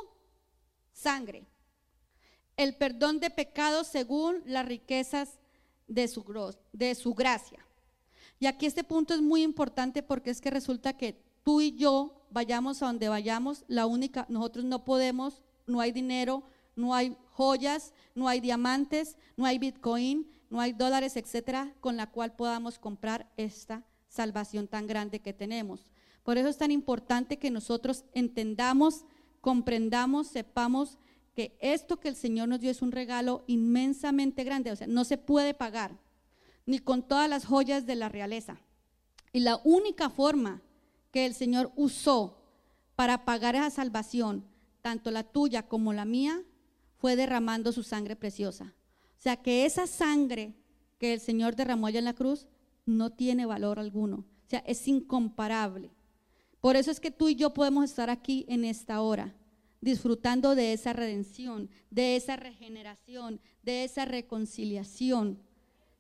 sangre, 0.93 1.47
el 2.55 2.75
perdón 2.75 3.19
de 3.19 3.31
pecados 3.31 3.87
según 3.87 4.43
las 4.45 4.67
riquezas 4.67 5.39
de 5.87 6.07
su, 6.07 6.23
de 6.73 6.93
su 6.93 7.15
gracia. 7.15 7.65
Y 8.39 8.45
aquí 8.45 8.67
este 8.67 8.83
punto 8.83 9.15
es 9.15 9.21
muy 9.21 9.41
importante 9.41 10.03
porque 10.03 10.29
es 10.29 10.41
que 10.41 10.51
resulta 10.51 10.95
que 10.95 11.13
tú 11.43 11.59
y 11.59 11.75
yo 11.75 12.14
vayamos 12.29 12.81
a 12.81 12.87
donde 12.87 13.09
vayamos, 13.09 13.63
la 13.67 13.85
única, 13.85 14.25
nosotros 14.29 14.65
no 14.65 14.85
podemos, 14.85 15.43
no 15.67 15.79
hay 15.79 15.91
dinero, 15.91 16.43
no 16.75 16.93
hay 16.93 17.15
joyas, 17.31 17.93
no 18.13 18.27
hay 18.27 18.39
diamantes, 18.39 19.17
no 19.37 19.45
hay 19.45 19.57
bitcoin, 19.59 20.27
no 20.49 20.59
hay 20.61 20.73
dólares, 20.73 21.15
etcétera, 21.15 21.73
con 21.81 21.97
la 21.97 22.07
cual 22.11 22.35
podamos 22.35 22.79
comprar 22.79 23.29
esta 23.37 23.83
salvación 24.07 24.67
tan 24.67 24.87
grande 24.87 25.19
que 25.19 25.33
tenemos. 25.33 25.91
Por 26.23 26.37
eso 26.37 26.49
es 26.49 26.57
tan 26.57 26.71
importante 26.71 27.37
que 27.37 27.51
nosotros 27.51 28.05
entendamos, 28.13 29.05
comprendamos, 29.41 30.27
sepamos 30.27 30.97
que 31.35 31.57
esto 31.59 31.99
que 31.99 32.07
el 32.07 32.15
Señor 32.15 32.47
nos 32.47 32.61
dio 32.61 32.71
es 32.71 32.81
un 32.81 32.91
regalo 32.91 33.43
inmensamente 33.47 34.43
grande, 34.43 34.71
o 34.71 34.75
sea, 34.75 34.87
no 34.87 35.03
se 35.03 35.17
puede 35.17 35.53
pagar, 35.53 35.97
ni 36.65 36.79
con 36.79 37.03
todas 37.03 37.29
las 37.29 37.45
joyas 37.45 37.85
de 37.85 37.95
la 37.95 38.09
realeza. 38.09 38.59
Y 39.33 39.41
la 39.41 39.59
única 39.65 40.09
forma 40.09 40.61
que 41.15 41.25
el 41.25 41.33
Señor 41.33 41.71
usó 41.77 42.43
para 42.97 43.23
pagar 43.23 43.55
esa 43.55 43.69
salvación, 43.69 44.43
tanto 44.81 45.11
la 45.11 45.23
tuya 45.23 45.65
como 45.65 45.93
la 45.93 46.03
mía, 46.03 46.43
fue 46.97 47.15
derramando 47.15 47.71
su 47.71 47.83
sangre 47.83 48.17
preciosa. 48.17 48.73
O 49.17 49.21
sea 49.21 49.37
que 49.37 49.65
esa 49.65 49.87
sangre 49.87 50.55
que 50.97 51.13
el 51.13 51.21
Señor 51.21 51.55
derramó 51.55 51.87
allá 51.87 51.99
en 51.99 52.03
la 52.03 52.15
cruz 52.15 52.47
no 52.85 53.13
tiene 53.13 53.45
valor 53.45 53.79
alguno. 53.79 54.25
O 54.45 54.49
sea, 54.49 54.59
es 54.67 54.85
incomparable. 54.89 55.89
Por 56.59 56.75
eso 56.75 56.91
es 56.91 56.99
que 56.99 57.11
tú 57.11 57.29
y 57.29 57.35
yo 57.35 57.53
podemos 57.53 57.85
estar 57.85 58.09
aquí 58.09 58.45
en 58.49 58.65
esta 58.65 58.99
hora, 58.99 59.33
disfrutando 59.79 60.53
de 60.53 60.73
esa 60.73 60.91
redención, 60.91 61.69
de 61.91 62.17
esa 62.17 62.35
regeneración, 62.35 63.39
de 63.63 63.85
esa 63.85 64.03
reconciliación. 64.03 65.39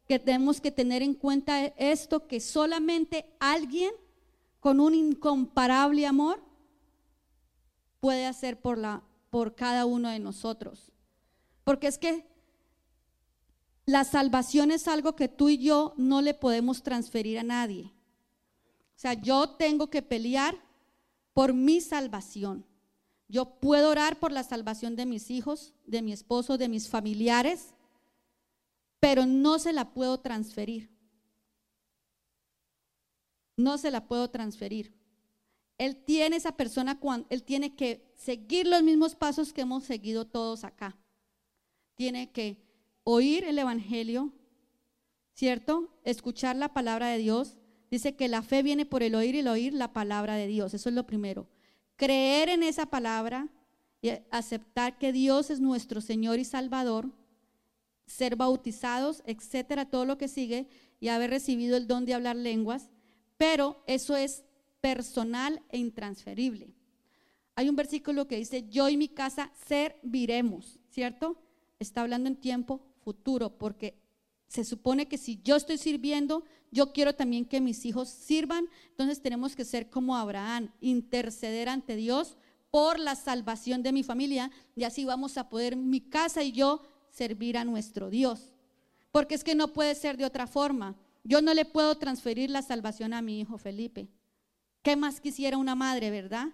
Que 0.09 0.19
tenemos 0.19 0.59
que 0.59 0.71
tener 0.71 1.01
en 1.01 1.13
cuenta 1.13 1.67
esto, 1.67 2.27
que 2.27 2.41
solamente 2.41 3.33
alguien 3.39 3.93
con 4.65 4.79
un 4.79 4.95
incomparable 4.95 6.07
amor, 6.07 6.41
puede 7.99 8.25
hacer 8.25 8.59
por, 8.59 8.79
la, 8.79 9.03
por 9.29 9.53
cada 9.53 9.85
uno 9.85 10.09
de 10.09 10.17
nosotros. 10.17 10.91
Porque 11.63 11.85
es 11.85 11.99
que 11.99 12.25
la 13.85 14.03
salvación 14.05 14.71
es 14.71 14.87
algo 14.87 15.15
que 15.15 15.27
tú 15.27 15.49
y 15.49 15.59
yo 15.59 15.93
no 15.97 16.19
le 16.23 16.33
podemos 16.33 16.81
transferir 16.81 17.37
a 17.37 17.43
nadie. 17.43 17.93
O 18.95 18.97
sea, 18.97 19.13
yo 19.13 19.51
tengo 19.51 19.91
que 19.91 20.01
pelear 20.01 20.57
por 21.33 21.53
mi 21.53 21.79
salvación. 21.79 22.65
Yo 23.27 23.59
puedo 23.59 23.91
orar 23.91 24.19
por 24.19 24.31
la 24.31 24.41
salvación 24.41 24.95
de 24.95 25.05
mis 25.05 25.29
hijos, 25.29 25.75
de 25.85 26.01
mi 26.01 26.11
esposo, 26.11 26.57
de 26.57 26.69
mis 26.69 26.89
familiares, 26.89 27.75
pero 28.99 29.27
no 29.27 29.59
se 29.59 29.73
la 29.73 29.93
puedo 29.93 30.21
transferir. 30.21 30.94
No 33.57 33.77
se 33.77 33.91
la 33.91 34.07
puedo 34.07 34.29
transferir. 34.29 34.93
Él 35.77 35.97
tiene 35.97 36.37
esa 36.37 36.55
persona, 36.55 36.99
él 37.29 37.43
tiene 37.43 37.75
que 37.75 38.13
seguir 38.15 38.67
los 38.67 38.83
mismos 38.83 39.15
pasos 39.15 39.51
que 39.51 39.61
hemos 39.61 39.83
seguido 39.83 40.25
todos 40.25 40.63
acá. 40.63 40.97
Tiene 41.95 42.31
que 42.31 42.57
oír 43.03 43.43
el 43.43 43.59
Evangelio, 43.59 44.31
¿cierto? 45.33 45.89
Escuchar 46.03 46.55
la 46.55 46.73
palabra 46.73 47.07
de 47.07 47.17
Dios. 47.17 47.57
Dice 47.91 48.15
que 48.15 48.27
la 48.27 48.41
fe 48.41 48.63
viene 48.63 48.85
por 48.85 49.03
el 49.03 49.15
oír 49.15 49.35
y 49.35 49.39
el 49.39 49.47
oír 49.47 49.73
la 49.73 49.93
palabra 49.93 50.35
de 50.35 50.47
Dios. 50.47 50.73
Eso 50.73 50.89
es 50.89 50.95
lo 50.95 51.05
primero. 51.05 51.47
Creer 51.97 52.49
en 52.49 52.63
esa 52.63 52.85
palabra 52.85 53.49
y 54.01 54.11
aceptar 54.31 54.97
que 54.97 55.11
Dios 55.11 55.49
es 55.49 55.59
nuestro 55.59 56.01
Señor 56.01 56.39
y 56.39 56.45
Salvador, 56.45 57.11
ser 58.05 58.35
bautizados, 58.35 59.23
etcétera, 59.25 59.89
todo 59.89 60.05
lo 60.05 60.17
que 60.17 60.27
sigue 60.27 60.67
y 60.99 61.07
haber 61.09 61.29
recibido 61.31 61.75
el 61.75 61.87
don 61.87 62.05
de 62.05 62.13
hablar 62.13 62.35
lenguas. 62.35 62.89
Pero 63.37 63.83
eso 63.87 64.15
es 64.15 64.43
personal 64.81 65.61
e 65.69 65.77
intransferible. 65.77 66.73
Hay 67.55 67.69
un 67.69 67.75
versículo 67.75 68.27
que 68.27 68.37
dice, 68.37 68.67
yo 68.69 68.89
y 68.89 68.97
mi 68.97 69.07
casa 69.07 69.51
serviremos, 69.67 70.79
¿cierto? 70.89 71.37
Está 71.79 72.01
hablando 72.01 72.29
en 72.29 72.35
tiempo 72.35 72.81
futuro, 73.01 73.57
porque 73.57 73.97
se 74.47 74.63
supone 74.63 75.07
que 75.07 75.17
si 75.17 75.41
yo 75.43 75.55
estoy 75.55 75.77
sirviendo, 75.77 76.43
yo 76.71 76.91
quiero 76.91 77.15
también 77.15 77.45
que 77.45 77.61
mis 77.61 77.85
hijos 77.85 78.09
sirvan. 78.09 78.69
Entonces 78.89 79.21
tenemos 79.21 79.55
que 79.55 79.65
ser 79.65 79.89
como 79.89 80.15
Abraham, 80.15 80.71
interceder 80.81 81.69
ante 81.69 81.95
Dios 81.95 82.37
por 82.69 82.99
la 82.99 83.15
salvación 83.15 83.83
de 83.83 83.93
mi 83.93 84.03
familia 84.03 84.51
y 84.75 84.83
así 84.83 85.05
vamos 85.05 85.37
a 85.37 85.47
poder 85.49 85.77
mi 85.77 86.01
casa 86.01 86.43
y 86.43 86.51
yo 86.51 86.81
servir 87.09 87.57
a 87.57 87.63
nuestro 87.63 88.09
Dios. 88.09 88.53
Porque 89.11 89.35
es 89.35 89.43
que 89.43 89.55
no 89.55 89.69
puede 89.69 89.95
ser 89.95 90.17
de 90.17 90.25
otra 90.25 90.45
forma. 90.45 90.95
Yo 91.27 91.41
no 91.41 91.55
le 91.55 91.65
puedo 91.65 91.95
transferir 91.97 92.51
la 92.51 92.61
salvación 92.61 93.11
a 93.11 93.21
mi 93.23 93.39
hijo 93.39 93.57
Felipe. 93.57 94.07
¿Qué 94.83 94.95
más 94.95 95.19
quisiera 95.19 95.57
una 95.57 95.73
madre, 95.73 96.11
verdad? 96.11 96.49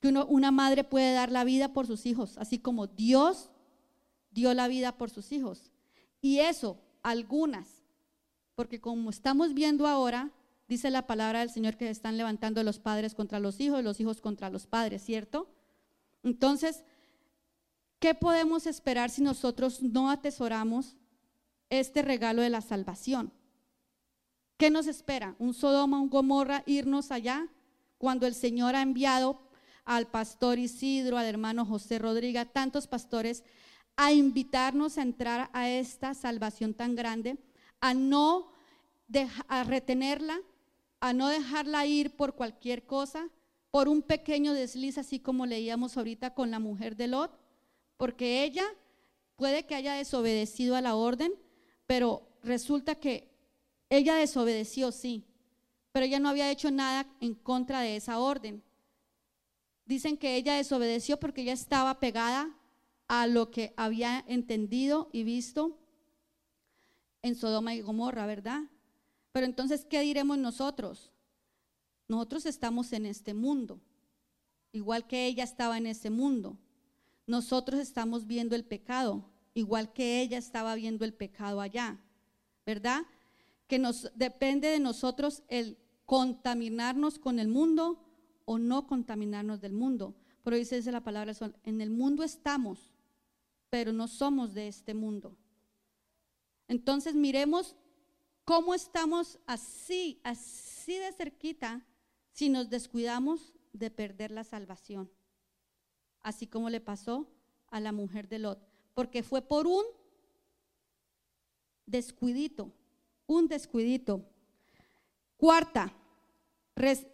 Que 0.00 0.08
una 0.08 0.50
madre 0.50 0.84
puede 0.84 1.12
dar 1.12 1.30
la 1.30 1.44
vida 1.44 1.74
por 1.74 1.86
sus 1.86 2.06
hijos, 2.06 2.38
así 2.38 2.58
como 2.58 2.86
Dios 2.86 3.50
dio 4.30 4.54
la 4.54 4.68
vida 4.68 4.96
por 4.96 5.10
sus 5.10 5.30
hijos. 5.32 5.70
Y 6.22 6.38
eso, 6.38 6.80
algunas, 7.02 7.84
porque 8.54 8.80
como 8.80 9.10
estamos 9.10 9.52
viendo 9.52 9.86
ahora, 9.86 10.30
dice 10.66 10.90
la 10.90 11.06
palabra 11.06 11.40
del 11.40 11.50
Señor 11.50 11.76
que 11.76 11.84
se 11.84 11.90
están 11.90 12.16
levantando 12.16 12.62
los 12.62 12.78
padres 12.78 13.14
contra 13.14 13.38
los 13.38 13.60
hijos 13.60 13.84
los 13.84 14.00
hijos 14.00 14.22
contra 14.22 14.48
los 14.48 14.66
padres, 14.66 15.04
¿cierto? 15.04 15.46
Entonces, 16.22 16.84
¿qué 17.98 18.14
podemos 18.14 18.66
esperar 18.66 19.10
si 19.10 19.20
nosotros 19.20 19.82
no 19.82 20.10
atesoramos 20.10 20.96
este 21.68 22.00
regalo 22.00 22.40
de 22.40 22.48
la 22.48 22.62
salvación? 22.62 23.34
¿Qué 24.60 24.68
nos 24.68 24.88
espera? 24.88 25.34
¿Un 25.38 25.54
Sodoma, 25.54 26.02
un 26.02 26.10
Gomorra, 26.10 26.64
irnos 26.66 27.12
allá? 27.12 27.48
Cuando 27.96 28.26
el 28.26 28.34
Señor 28.34 28.76
ha 28.76 28.82
enviado 28.82 29.40
al 29.86 30.08
pastor 30.08 30.58
Isidro, 30.58 31.16
al 31.16 31.24
hermano 31.24 31.64
José 31.64 31.98
Rodríguez, 31.98 32.46
tantos 32.52 32.86
pastores, 32.86 33.42
a 33.96 34.12
invitarnos 34.12 34.98
a 34.98 35.02
entrar 35.02 35.48
a 35.54 35.70
esta 35.70 36.12
salvación 36.12 36.74
tan 36.74 36.94
grande, 36.94 37.38
a 37.80 37.94
no 37.94 38.52
a 39.48 39.64
retenerla, 39.64 40.38
a 41.00 41.14
no 41.14 41.28
dejarla 41.28 41.86
ir 41.86 42.14
por 42.14 42.34
cualquier 42.34 42.84
cosa, 42.84 43.30
por 43.70 43.88
un 43.88 44.02
pequeño 44.02 44.52
desliz, 44.52 44.98
así 44.98 45.20
como 45.20 45.46
leíamos 45.46 45.96
ahorita 45.96 46.34
con 46.34 46.50
la 46.50 46.58
mujer 46.58 46.96
de 46.96 47.08
Lot, 47.08 47.32
porque 47.96 48.44
ella 48.44 48.66
puede 49.36 49.64
que 49.64 49.74
haya 49.74 49.94
desobedecido 49.94 50.76
a 50.76 50.82
la 50.82 50.96
orden, 50.96 51.32
pero 51.86 52.28
resulta 52.42 52.96
que 52.96 53.29
ella 53.90 54.14
desobedeció, 54.14 54.92
sí, 54.92 55.24
pero 55.92 56.06
ella 56.06 56.20
no 56.20 56.28
había 56.28 56.50
hecho 56.50 56.70
nada 56.70 57.06
en 57.20 57.34
contra 57.34 57.80
de 57.80 57.96
esa 57.96 58.18
orden. 58.20 58.62
Dicen 59.84 60.16
que 60.16 60.36
ella 60.36 60.54
desobedeció 60.54 61.18
porque 61.18 61.42
ella 61.42 61.52
estaba 61.52 61.98
pegada 61.98 62.56
a 63.08 63.26
lo 63.26 63.50
que 63.50 63.74
había 63.76 64.24
entendido 64.28 65.10
y 65.12 65.24
visto 65.24 65.76
en 67.22 67.34
Sodoma 67.34 67.74
y 67.74 67.80
Gomorra, 67.80 68.24
¿verdad? 68.26 68.62
Pero 69.32 69.46
entonces, 69.46 69.84
¿qué 69.84 70.00
diremos 70.00 70.38
nosotros? 70.38 71.10
Nosotros 72.06 72.46
estamos 72.46 72.92
en 72.92 73.06
este 73.06 73.34
mundo, 73.34 73.80
igual 74.72 75.08
que 75.08 75.26
ella 75.26 75.42
estaba 75.42 75.76
en 75.78 75.86
ese 75.86 76.10
mundo. 76.10 76.56
Nosotros 77.26 77.80
estamos 77.80 78.26
viendo 78.26 78.54
el 78.54 78.64
pecado, 78.64 79.24
igual 79.54 79.92
que 79.92 80.20
ella 80.20 80.38
estaba 80.38 80.76
viendo 80.76 81.04
el 81.04 81.12
pecado 81.12 81.60
allá, 81.60 81.98
¿verdad? 82.64 83.02
Que 83.70 83.78
nos 83.78 84.10
depende 84.16 84.66
de 84.66 84.80
nosotros 84.80 85.44
el 85.46 85.78
contaminarnos 86.04 87.20
con 87.20 87.38
el 87.38 87.46
mundo 87.46 88.04
o 88.44 88.58
no 88.58 88.88
contaminarnos 88.88 89.60
del 89.60 89.72
mundo. 89.72 90.16
Pero 90.42 90.56
dice 90.56 90.82
la 90.90 91.04
palabra, 91.04 91.32
en 91.62 91.80
el 91.80 91.88
mundo 91.88 92.24
estamos, 92.24 92.92
pero 93.68 93.92
no 93.92 94.08
somos 94.08 94.54
de 94.54 94.66
este 94.66 94.92
mundo. 94.92 95.36
Entonces 96.66 97.14
miremos 97.14 97.76
cómo 98.44 98.74
estamos 98.74 99.38
así, 99.46 100.20
así 100.24 100.96
de 100.96 101.12
cerquita, 101.12 101.86
si 102.32 102.48
nos 102.48 102.70
descuidamos 102.70 103.54
de 103.72 103.92
perder 103.92 104.32
la 104.32 104.42
salvación. 104.42 105.08
Así 106.22 106.48
como 106.48 106.70
le 106.70 106.80
pasó 106.80 107.30
a 107.68 107.78
la 107.78 107.92
mujer 107.92 108.28
de 108.28 108.40
Lot, 108.40 108.58
porque 108.94 109.22
fue 109.22 109.42
por 109.42 109.68
un 109.68 109.84
descuidito 111.86 112.72
un 113.30 113.46
descuidito. 113.46 114.24
Cuarta, 115.36 115.92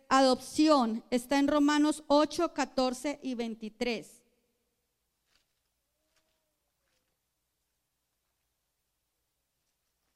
adopción. 0.08 1.04
Está 1.10 1.38
en 1.38 1.46
Romanos 1.46 2.02
8, 2.06 2.54
14 2.54 3.20
y 3.22 3.34
23. 3.34 4.22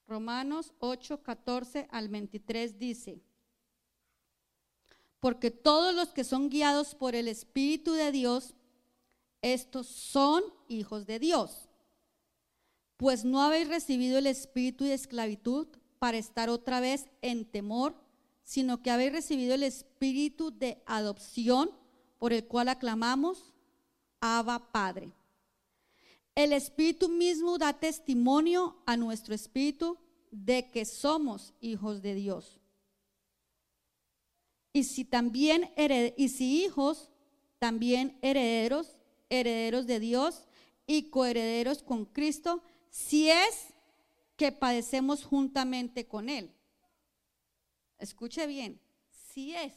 Romanos 0.09 0.73
8, 0.79 1.23
14 1.23 1.87
al 1.91 2.09
23 2.09 2.79
dice, 2.79 3.23
porque 5.21 5.53
todos 5.53 5.95
los 5.95 6.09
que 6.09 6.25
son 6.25 6.49
guiados 6.49 6.95
por 6.95 7.15
el 7.15 7.29
Espíritu 7.29 7.93
de 7.93 8.11
Dios, 8.11 8.55
estos 9.43 9.87
son 9.87 10.43
hijos 10.67 11.07
de 11.07 11.21
Dios. 11.21 11.69
Pues 12.97 13.25
no 13.25 13.41
habéis 13.43 13.69
recibido 13.69 14.19
el 14.19 14.27
espíritu 14.27 14.85
de 14.85 14.95
esclavitud 14.95 15.69
para 16.01 16.19
estar 16.19 16.49
otra 16.49 16.81
vez 16.81 17.07
en 17.23 17.45
temor, 17.45 17.95
sino 18.43 18.83
que 18.83 18.91
habéis 18.91 19.13
recibido 19.13 19.55
el 19.55 19.63
espíritu 19.63 20.51
de 20.51 20.83
adopción 20.87 21.71
por 22.19 22.33
el 22.33 22.47
cual 22.47 22.69
aclamamos, 22.69 23.55
Abba 24.19 24.73
Padre. 24.73 25.13
El 26.35 26.53
espíritu 26.53 27.09
mismo 27.11 27.59
da 27.59 27.75
testimonio 27.75 28.79
a 28.87 28.97
nuestro 28.97 29.35
espíritu 29.35 29.99
de 30.31 30.71
que 30.71 30.85
somos 30.87 31.53
hijos 31.61 32.01
de 32.01 32.15
Dios. 32.15 32.59
Y 34.73 34.85
si 34.85 35.05
también 35.05 35.71
y 36.17 36.29
si 36.31 36.65
hijos, 36.65 37.11
también 37.59 38.19
herederos, 38.23 38.97
herederos 39.29 39.87
de 39.87 40.01
Dios 40.01 40.47
y 40.87 41.11
coherederos 41.11 41.83
con 41.83 42.07
Cristo, 42.07 42.63
si 42.89 43.29
es 43.29 43.75
que 44.41 44.53
padecemos 44.53 45.23
juntamente 45.23 46.09
con 46.09 46.31
Él. 46.31 46.51
Escuche 47.99 48.47
bien, 48.47 48.81
si 49.11 49.55
es. 49.55 49.75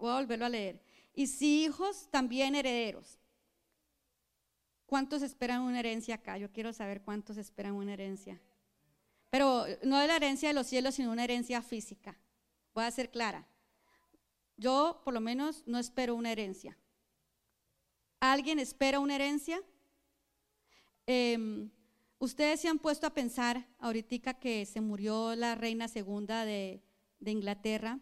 Voy 0.00 0.10
a 0.10 0.14
volverlo 0.16 0.46
a 0.46 0.48
leer. 0.48 0.82
Y 1.14 1.28
si 1.28 1.62
hijos, 1.62 2.08
también 2.10 2.56
herederos. 2.56 3.20
¿Cuántos 4.84 5.22
esperan 5.22 5.60
una 5.60 5.78
herencia 5.78 6.16
acá? 6.16 6.36
Yo 6.36 6.50
quiero 6.50 6.72
saber 6.72 7.02
cuántos 7.02 7.36
esperan 7.36 7.74
una 7.74 7.92
herencia. 7.92 8.42
Pero 9.30 9.66
no 9.84 10.00
de 10.00 10.08
la 10.08 10.16
herencia 10.16 10.48
de 10.48 10.54
los 10.54 10.66
cielos, 10.66 10.96
sino 10.96 11.12
una 11.12 11.22
herencia 11.22 11.62
física. 11.62 12.18
Voy 12.74 12.82
a 12.82 12.90
ser 12.90 13.12
clara. 13.12 13.46
Yo, 14.56 15.02
por 15.04 15.14
lo 15.14 15.20
menos, 15.20 15.62
no 15.66 15.78
espero 15.78 16.16
una 16.16 16.32
herencia. 16.32 16.76
¿Alguien 18.18 18.58
espera 18.58 18.98
una 18.98 19.14
herencia? 19.14 19.62
Eh, 21.06 21.70
Ustedes 22.24 22.62
se 22.62 22.68
han 22.68 22.78
puesto 22.78 23.06
a 23.06 23.12
pensar 23.12 23.66
ahorita 23.78 24.32
que 24.32 24.64
se 24.64 24.80
murió 24.80 25.36
la 25.36 25.54
reina 25.56 25.88
segunda 25.88 26.46
de, 26.46 26.82
Inglaterra 27.20 28.00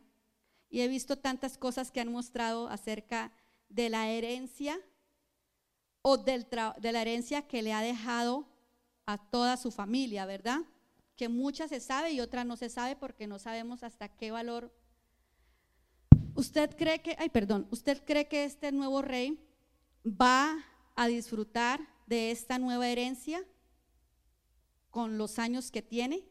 y 0.71 0.83
he 0.83 0.87
visto 0.87 1.19
tantas 1.19 1.59
cosas 1.59 1.91
que 1.91 2.01
han 2.01 2.13
mostrado 2.13 2.69
acerca 2.69 3.33
de 3.69 3.89
la 3.89 4.11
herencia 4.11 4.79
o 6.03 6.19
del 6.19 6.47
de 6.79 6.93
la 6.93 7.03
herencia 7.03 7.49
que 7.49 7.63
le 7.63 7.73
ha 7.73 7.81
dejado 7.81 8.47
a 9.07 9.19
toda 9.19 9.57
su 9.57 9.73
familia, 9.73 10.25
¿verdad? 10.25 10.61
Que 11.17 11.29
mucha 11.29 11.67
se 11.67 11.81
sabe 11.81 12.13
y 12.13 12.21
otra 12.21 12.45
no 12.45 12.57
se 12.57 12.69
sabe 12.69 12.95
porque 12.95 13.27
no 13.27 13.41
sabemos 13.41 13.83
hasta 13.83 14.09
qué 14.09 14.31
valor. 14.31 14.73
¿Usted 16.37 16.77
cree 16.77 17.03
que, 17.03 17.17
ay, 17.19 17.29
perdón, 17.29 17.67
usted 17.73 18.05
cree 18.05 18.29
que 18.29 18.45
este 18.45 18.71
nuevo 18.71 19.03
rey 19.03 19.45
va 20.07 20.65
a 20.95 21.09
disfrutar 21.09 21.81
de 22.07 22.31
esta 22.31 22.61
nueva 22.61 22.87
herencia 22.87 23.45
con 24.93 25.19
los 25.19 25.41
años 25.41 25.73
que 25.73 25.83
tiene? 25.83 26.23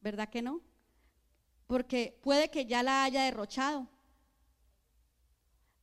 ¿Verdad 0.00 0.28
que 0.28 0.42
no? 0.42 0.62
Porque 1.68 2.18
puede 2.22 2.50
que 2.50 2.66
ya 2.66 2.82
la 2.82 3.04
haya 3.04 3.22
derrochado. 3.22 3.88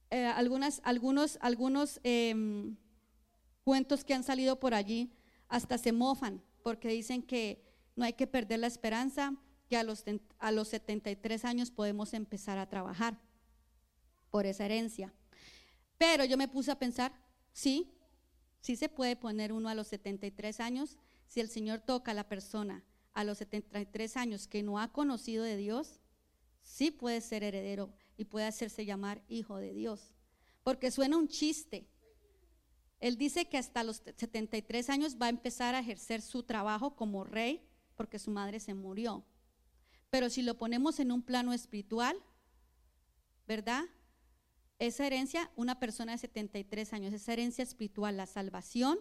Eh, 0.10 0.26
algunas, 0.26 0.82
algunos, 0.84 1.38
algunos 1.40 2.00
em, 2.04 2.76
cuentos 3.64 4.04
que 4.04 4.14
han 4.14 4.24
salido 4.24 4.60
por 4.60 4.74
allí 4.74 5.14
hasta 5.48 5.78
se 5.78 5.92
mofan 5.92 6.44
porque 6.64 6.88
dicen 6.90 7.22
que 7.22 7.64
no 7.96 8.06
hay 8.06 8.14
que 8.14 8.26
perder 8.26 8.60
la 8.60 8.68
esperanza, 8.68 9.36
que 9.70 9.78
a 9.78 9.84
los, 9.84 10.04
a 10.40 10.52
los 10.52 10.70
73 10.70 11.46
años 11.46 11.70
podemos 11.70 12.14
empezar 12.14 12.58
a 12.58 12.68
trabajar 12.68 13.20
por 14.32 14.48
esa 14.48 14.66
herencia. 14.66 15.14
Pero 16.00 16.26
yo 16.26 16.38
me 16.38 16.48
puse 16.48 16.72
a 16.72 16.80
pensar, 16.80 17.14
sí, 17.52 17.94
sí 18.64 18.76
se 18.76 18.90
puede 18.90 19.16
poner 19.16 19.54
uno 19.54 19.70
a 19.70 19.76
los 19.76 19.90
73 19.90 20.60
años 20.60 20.98
si 21.28 21.40
el 21.40 21.50
Señor 21.50 21.82
toca 21.82 22.12
a 22.12 22.16
la 22.16 22.28
persona 22.28 22.84
a 23.14 23.24
los 23.24 23.38
73 23.38 24.18
años 24.18 24.48
que 24.48 24.64
no 24.64 24.80
ha 24.80 24.92
conocido 24.92 25.44
de 25.44 25.56
Dios, 25.56 26.00
sí 26.64 26.92
puede 26.92 27.22
ser 27.22 27.44
heredero 27.44 27.94
y 28.18 28.26
puede 28.26 28.48
hacerse 28.48 28.86
llamar 28.86 29.22
hijo 29.28 29.58
de 29.58 29.74
Dios. 29.74 30.14
Porque 30.64 30.92
suena 30.92 31.18
un 31.18 31.28
chiste, 31.28 31.88
él 33.00 33.18
dice 33.18 33.46
que 33.46 33.58
hasta 33.58 33.84
los 33.84 34.02
73 34.16 34.90
años 34.90 35.18
va 35.22 35.28
a 35.28 35.30
empezar 35.30 35.76
a 35.76 35.80
ejercer 35.80 36.22
su 36.22 36.44
trabajo 36.44 36.96
como 36.96 37.24
rey 37.24 37.62
porque 37.96 38.18
su 38.18 38.32
madre 38.32 38.60
se 38.60 38.74
murió. 38.74 39.24
Pero 40.10 40.30
si 40.30 40.42
lo 40.42 40.58
ponemos 40.58 41.00
en 41.00 41.12
un 41.12 41.22
plano 41.22 41.54
espiritual, 41.54 42.18
¿verdad? 43.48 43.84
Esa 44.80 45.06
herencia, 45.08 45.52
una 45.56 45.80
persona 45.80 46.14
de 46.14 46.18
73 46.18 46.94
años, 46.94 47.14
esa 47.14 47.34
herencia 47.34 47.64
espiritual, 47.64 48.18
la 48.18 48.26
salvación, 48.26 49.00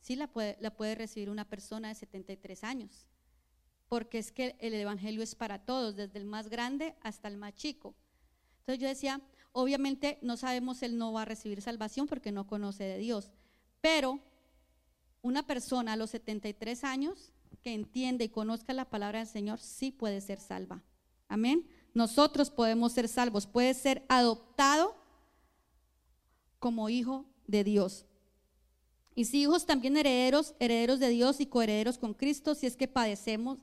sí 0.00 0.16
la 0.16 0.26
puede, 0.26 0.56
la 0.60 0.74
puede 0.74 0.94
recibir 0.94 1.30
una 1.30 1.48
persona 1.48 1.88
de 1.88 1.94
73 1.94 2.64
años. 2.64 3.06
Porque 3.88 4.18
es 4.18 4.32
que 4.32 4.56
el 4.58 4.74
Evangelio 4.74 5.22
es 5.22 5.34
para 5.34 5.58
todos, 5.64 5.96
desde 5.96 6.18
el 6.18 6.24
más 6.24 6.48
grande 6.48 6.96
hasta 7.02 7.28
el 7.28 7.36
más 7.36 7.54
chico. 7.54 7.94
Entonces 8.60 8.80
yo 8.80 8.88
decía, 8.88 9.20
Obviamente 9.52 10.18
no 10.22 10.38
sabemos, 10.38 10.82
él 10.82 10.96
no 10.96 11.12
va 11.12 11.22
a 11.22 11.26
recibir 11.26 11.60
salvación 11.60 12.06
porque 12.06 12.32
no 12.32 12.46
conoce 12.46 12.84
de 12.84 12.98
Dios. 12.98 13.30
Pero 13.82 14.20
una 15.20 15.46
persona 15.46 15.92
a 15.92 15.96
los 15.96 16.10
73 16.10 16.84
años 16.84 17.32
que 17.62 17.74
entiende 17.74 18.24
y 18.24 18.28
conozca 18.30 18.72
la 18.72 18.88
palabra 18.88 19.18
del 19.18 19.28
Señor 19.28 19.60
sí 19.60 19.92
puede 19.92 20.20
ser 20.22 20.40
salva. 20.40 20.82
Amén. 21.28 21.68
Nosotros 21.92 22.50
podemos 22.50 22.92
ser 22.92 23.08
salvos. 23.08 23.46
Puede 23.46 23.74
ser 23.74 24.04
adoptado 24.08 24.96
como 26.62 26.88
hijo 26.88 27.26
de 27.48 27.64
Dios. 27.64 28.06
Y 29.16 29.24
si 29.24 29.42
hijos 29.42 29.66
también 29.66 29.96
herederos, 29.96 30.54
herederos 30.60 31.00
de 31.00 31.08
Dios 31.08 31.40
y 31.40 31.46
coherederos 31.46 31.98
con 31.98 32.14
Cristo, 32.14 32.54
si 32.54 32.66
es 32.66 32.76
que 32.76 32.86
padecemos 32.86 33.58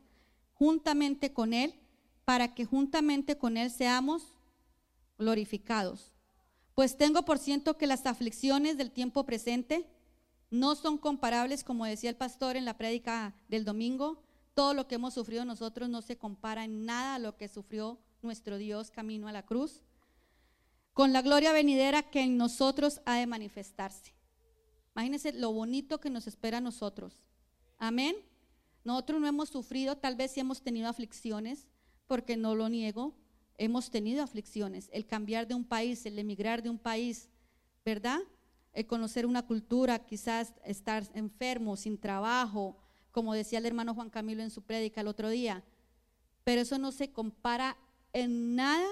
juntamente 0.53 1.31
con 1.31 1.53
Él, 1.53 1.73
para 2.25 2.53
que 2.53 2.65
juntamente 2.65 3.37
con 3.37 3.55
Él 3.55 3.71
seamos 3.71 4.23
glorificados. 5.17 6.13
Pues 6.75 6.97
tengo 6.97 7.23
por 7.23 7.39
ciento 7.39 7.77
que 7.77 7.87
las 7.87 8.05
aflicciones 8.05 8.77
del 8.77 8.91
tiempo 8.91 9.25
presente 9.25 9.87
no 10.51 10.75
son 10.75 10.97
comparables, 10.97 11.63
como 11.63 11.85
decía 11.85 12.09
el 12.09 12.17
pastor 12.17 12.57
en 12.57 12.65
la 12.65 12.77
prédica 12.77 13.33
del 13.47 13.63
domingo. 13.63 14.21
Todo 14.53 14.73
lo 14.73 14.89
que 14.89 14.95
hemos 14.95 15.13
sufrido 15.13 15.45
nosotros 15.45 15.87
no 15.87 16.01
se 16.01 16.17
compara 16.17 16.65
en 16.65 16.85
nada 16.85 17.15
a 17.15 17.19
lo 17.19 17.37
que 17.37 17.47
sufrió 17.47 17.97
nuestro 18.21 18.57
Dios 18.57 18.91
camino 18.91 19.29
a 19.29 19.31
la 19.31 19.45
cruz, 19.45 19.83
con 20.99 21.13
la 21.13 21.21
gloria 21.21 21.53
venidera 21.53 22.03
que 22.03 22.19
en 22.19 22.35
nosotros 22.35 22.99
ha 23.05 23.15
de 23.15 23.25
manifestarse. 23.25 24.13
Imagínense 24.93 25.31
lo 25.31 25.53
bonito 25.53 26.01
que 26.01 26.09
nos 26.09 26.27
espera 26.27 26.57
a 26.57 26.59
nosotros. 26.59 27.23
Amén. 27.77 28.17
Nosotros 28.83 29.21
no 29.21 29.27
hemos 29.27 29.47
sufrido, 29.47 29.95
tal 29.95 30.17
vez 30.17 30.31
sí 30.31 30.41
hemos 30.41 30.61
tenido 30.61 30.89
aflicciones, 30.89 31.69
porque 32.05 32.35
no 32.35 32.53
lo 32.53 32.67
niego, 32.67 33.15
hemos 33.57 33.91
tenido 33.91 34.21
aflicciones, 34.21 34.89
el 34.91 35.05
cambiar 35.05 35.47
de 35.47 35.55
un 35.55 35.63
país, 35.63 36.05
el 36.05 36.19
emigrar 36.19 36.61
de 36.61 36.69
un 36.69 36.77
país, 36.77 37.29
¿verdad? 37.85 38.19
El 38.73 38.85
conocer 38.85 39.25
una 39.25 39.47
cultura, 39.47 39.99
quizás 39.99 40.53
estar 40.65 41.05
enfermo, 41.13 41.77
sin 41.77 41.97
trabajo, 41.97 42.75
como 43.11 43.33
decía 43.33 43.59
el 43.59 43.65
hermano 43.65 43.95
Juan 43.95 44.09
Camilo 44.09 44.43
en 44.43 44.51
su 44.51 44.63
prédica 44.63 44.99
el 44.99 45.07
otro 45.07 45.29
día. 45.29 45.63
Pero 46.43 46.59
eso 46.59 46.77
no 46.77 46.91
se 46.91 47.13
compara 47.13 47.77
en 48.11 48.57
nada 48.57 48.85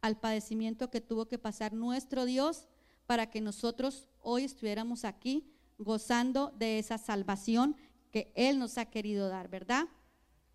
al 0.00 0.18
padecimiento 0.18 0.90
que 0.90 1.00
tuvo 1.00 1.26
que 1.26 1.38
pasar 1.38 1.72
nuestro 1.72 2.24
Dios 2.24 2.66
para 3.06 3.30
que 3.30 3.40
nosotros 3.40 4.08
hoy 4.20 4.44
estuviéramos 4.44 5.04
aquí 5.04 5.50
gozando 5.78 6.52
de 6.56 6.78
esa 6.78 6.98
salvación 6.98 7.76
que 8.10 8.32
Él 8.34 8.58
nos 8.58 8.78
ha 8.78 8.86
querido 8.86 9.28
dar, 9.28 9.48
¿verdad? 9.48 9.88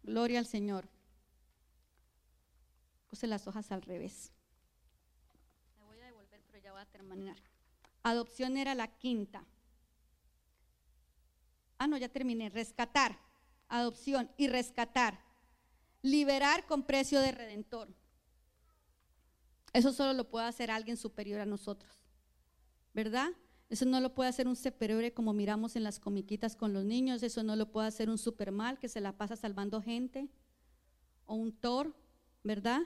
Gloria 0.03 0.39
al 0.39 0.45
Señor. 0.45 0.89
Puse 3.09 3.27
las 3.27 3.47
hojas 3.47 3.71
al 3.71 3.81
revés. 3.81 4.31
La 5.79 5.85
voy 5.85 5.99
a 5.99 6.05
devolver, 6.05 6.41
pero 6.47 6.63
ya 6.63 6.71
voy 6.71 6.81
a 6.81 6.85
terminar. 6.85 7.37
Adopción 8.03 8.57
era 8.57 8.75
la 8.75 8.87
quinta. 8.87 9.45
Ah, 11.77 11.87
no, 11.87 11.97
ya 11.97 12.09
terminé. 12.09 12.49
Rescatar. 12.49 13.19
Adopción 13.69 14.29
y 14.37 14.47
rescatar. 14.47 15.19
Liberar 16.01 16.65
con 16.65 16.83
precio 16.83 17.19
de 17.21 17.31
redentor. 17.31 17.93
Eso 19.73 19.91
solo 19.91 20.13
lo 20.13 20.29
puede 20.29 20.45
hacer 20.45 20.71
alguien 20.71 20.97
superior 20.97 21.41
a 21.41 21.45
nosotros. 21.45 21.91
¿Verdad? 22.93 23.31
Eso 23.69 23.85
no 23.85 23.99
lo 23.99 24.13
puede 24.13 24.29
hacer 24.29 24.47
un 24.47 24.55
superhéroe 24.55 25.13
como 25.13 25.33
miramos 25.33 25.75
en 25.75 25.83
las 25.83 25.99
comiquitas 25.99 26.55
con 26.55 26.73
los 26.73 26.85
niños. 26.85 27.23
Eso 27.23 27.41
no 27.41 27.55
lo 27.55 27.71
puede 27.71 27.87
hacer 27.87 28.09
un 28.09 28.19
supermal 28.19 28.77
que 28.77 28.87
se 28.87 29.01
la 29.01 29.17
pasa 29.17 29.35
salvando 29.35 29.81
gente. 29.81 30.29
O 31.25 31.35
un 31.35 31.51
Thor, 31.51 31.95
¿verdad? 32.43 32.81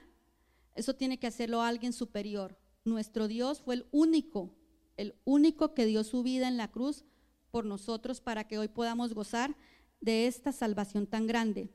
Eso 0.75 0.95
tiene 0.95 1.19
que 1.19 1.27
hacerlo 1.27 1.61
alguien 1.61 1.91
superior. 1.91 2.57
Nuestro 2.85 3.27
Dios 3.27 3.59
fue 3.59 3.75
el 3.75 3.87
único, 3.91 4.55
el 4.95 5.13
único 5.25 5.73
que 5.73 5.85
dio 5.85 6.05
su 6.05 6.23
vida 6.23 6.47
en 6.47 6.55
la 6.55 6.71
cruz 6.71 7.03
por 7.51 7.65
nosotros 7.65 8.21
para 8.21 8.47
que 8.47 8.57
hoy 8.57 8.69
podamos 8.69 9.13
gozar 9.13 9.57
de 9.99 10.27
esta 10.27 10.53
salvación 10.53 11.05
tan 11.07 11.27
grande. 11.27 11.69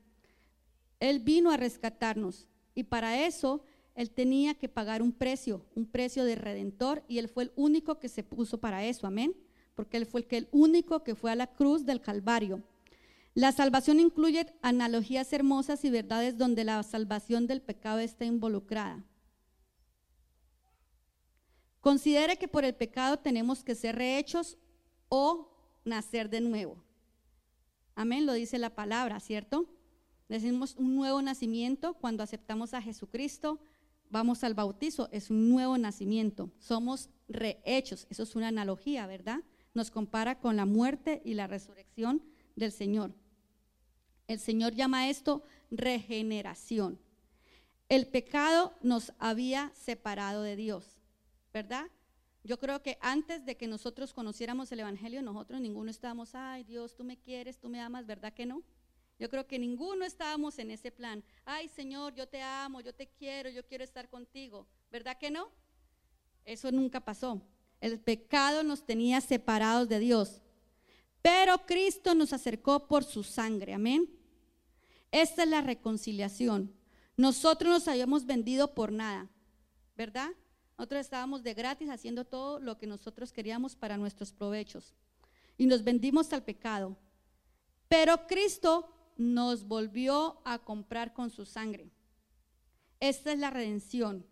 Él 1.00 1.18
vino 1.18 1.50
a 1.50 1.56
rescatarnos 1.56 2.46
y 2.74 2.84
para 2.84 3.26
eso 3.26 3.64
Él 3.94 4.10
tenía 4.10 4.54
que 4.54 4.68
pagar 4.68 5.02
un 5.02 5.12
precio, 5.12 5.66
un 5.74 5.86
precio 5.86 6.24
de 6.24 6.34
redentor 6.34 7.04
y 7.08 7.18
Él 7.18 7.28
fue 7.28 7.44
el 7.44 7.52
único 7.56 7.98
que 7.98 8.08
se 8.08 8.22
puso 8.22 8.58
para 8.58 8.84
eso, 8.84 9.06
amén, 9.06 9.36
porque 9.74 9.96
Él 9.96 10.06
fue 10.06 10.26
el, 10.30 10.48
único 10.50 11.04
que 11.04 11.14
fue 11.14 11.30
a 11.30 11.36
la 11.36 11.48
cruz 11.48 11.84
del 11.84 12.00
Calvario. 12.00 12.62
La 13.34 13.52
salvación 13.52 14.00
incluye 14.00 14.46
analogías 14.62 15.32
hermosas 15.32 15.84
y 15.84 15.90
verdades 15.90 16.36
donde 16.36 16.64
la 16.64 16.82
salvación 16.82 17.46
del 17.46 17.62
pecado 17.62 17.98
está 17.98 18.24
involucrada. 18.24 19.04
Considere 21.80 22.36
que 22.36 22.48
por 22.48 22.64
el 22.64 22.74
pecado 22.74 23.18
tenemos 23.18 23.64
que 23.64 23.74
ser 23.74 23.96
rehechos 23.96 24.56
o 25.08 25.50
nacer 25.84 26.30
de 26.30 26.40
nuevo. 26.40 26.82
Amén, 27.94 28.24
lo 28.24 28.32
dice 28.32 28.58
la 28.58 28.74
palabra, 28.74 29.20
¿cierto? 29.20 29.66
Decimos 30.28 30.76
un 30.76 30.94
nuevo 30.94 31.20
nacimiento 31.20 31.94
cuando 31.94 32.22
aceptamos 32.22 32.72
a 32.72 32.80
Jesucristo, 32.80 33.60
vamos 34.12 34.44
al 34.44 34.54
bautizo, 34.54 35.08
es 35.10 35.30
un 35.30 35.48
nuevo 35.48 35.76
nacimiento. 35.78 36.52
Somos 36.58 37.08
rehechos, 37.28 38.06
eso 38.10 38.22
es 38.22 38.36
una 38.36 38.48
analogía, 38.48 39.06
¿verdad? 39.06 39.40
Nos 39.74 39.90
compara 39.90 40.38
con 40.38 40.54
la 40.54 40.66
muerte 40.66 41.22
y 41.24 41.34
la 41.34 41.46
resurrección 41.46 42.22
del 42.54 42.72
Señor. 42.72 43.14
El 44.28 44.38
Señor 44.38 44.74
llama 44.74 45.08
esto 45.08 45.42
regeneración. 45.70 47.00
El 47.88 48.06
pecado 48.06 48.74
nos 48.82 49.12
había 49.18 49.72
separado 49.74 50.42
de 50.42 50.56
Dios, 50.56 51.00
¿verdad? 51.52 51.86
Yo 52.44 52.58
creo 52.58 52.82
que 52.82 52.98
antes 53.00 53.46
de 53.46 53.56
que 53.56 53.66
nosotros 53.66 54.12
conociéramos 54.12 54.70
el 54.72 54.80
Evangelio, 54.80 55.22
nosotros 55.22 55.60
ninguno 55.60 55.90
estábamos, 55.90 56.34
ay 56.34 56.64
Dios, 56.64 56.94
tú 56.94 57.02
me 57.02 57.16
quieres, 57.16 57.58
tú 57.58 57.68
me 57.68 57.80
amas, 57.80 58.06
¿verdad 58.06 58.34
que 58.34 58.44
no? 58.44 58.62
Yo 59.18 59.28
creo 59.28 59.46
que 59.46 59.58
ninguno 59.58 60.04
estábamos 60.04 60.58
en 60.58 60.70
ese 60.70 60.90
plan. 60.90 61.22
Ay 61.44 61.68
Señor, 61.68 62.14
yo 62.14 62.26
te 62.26 62.42
amo, 62.42 62.80
yo 62.80 62.92
te 62.92 63.06
quiero, 63.06 63.50
yo 63.50 63.64
quiero 63.64 63.84
estar 63.84 64.08
contigo, 64.08 64.66
¿verdad 64.90 65.16
que 65.18 65.30
no? 65.30 65.50
Eso 66.44 66.72
nunca 66.72 67.00
pasó. 67.00 67.40
El 67.80 68.00
pecado 68.00 68.62
nos 68.62 68.84
tenía 68.84 69.20
separados 69.20 69.88
de 69.88 69.98
Dios. 69.98 70.40
Pero 71.20 71.66
Cristo 71.66 72.14
nos 72.14 72.32
acercó 72.32 72.88
por 72.88 73.04
su 73.04 73.22
sangre, 73.22 73.74
amén. 73.74 74.08
Esta 75.12 75.44
es 75.44 75.48
la 75.48 75.60
reconciliación. 75.60 76.74
Nosotros 77.16 77.72
nos 77.72 77.88
habíamos 77.88 78.26
vendido 78.26 78.74
por 78.74 78.90
nada, 78.90 79.28
¿verdad? 79.96 80.30
Nosotros 80.78 81.00
estábamos 81.02 81.42
de 81.42 81.54
gratis 81.54 81.90
haciendo 81.90 82.24
todo 82.24 82.58
lo 82.58 82.78
que 82.78 82.86
nosotros 82.86 83.32
queríamos 83.32 83.76
para 83.76 83.96
nuestros 83.98 84.32
provechos. 84.32 84.94
y 85.58 85.66
nos 85.66 85.84
vendimos 85.84 86.32
al 86.32 86.42
pecado. 86.42 86.96
Pero 87.88 88.26
Cristo 88.26 88.92
nos 89.16 89.66
volvió 89.66 90.40
a 90.44 90.58
comprar 90.58 91.12
con 91.12 91.30
su 91.30 91.44
sangre. 91.44 91.90
Esta 93.00 93.32
es 93.32 93.38
la 93.38 93.50
redención. 93.50 94.26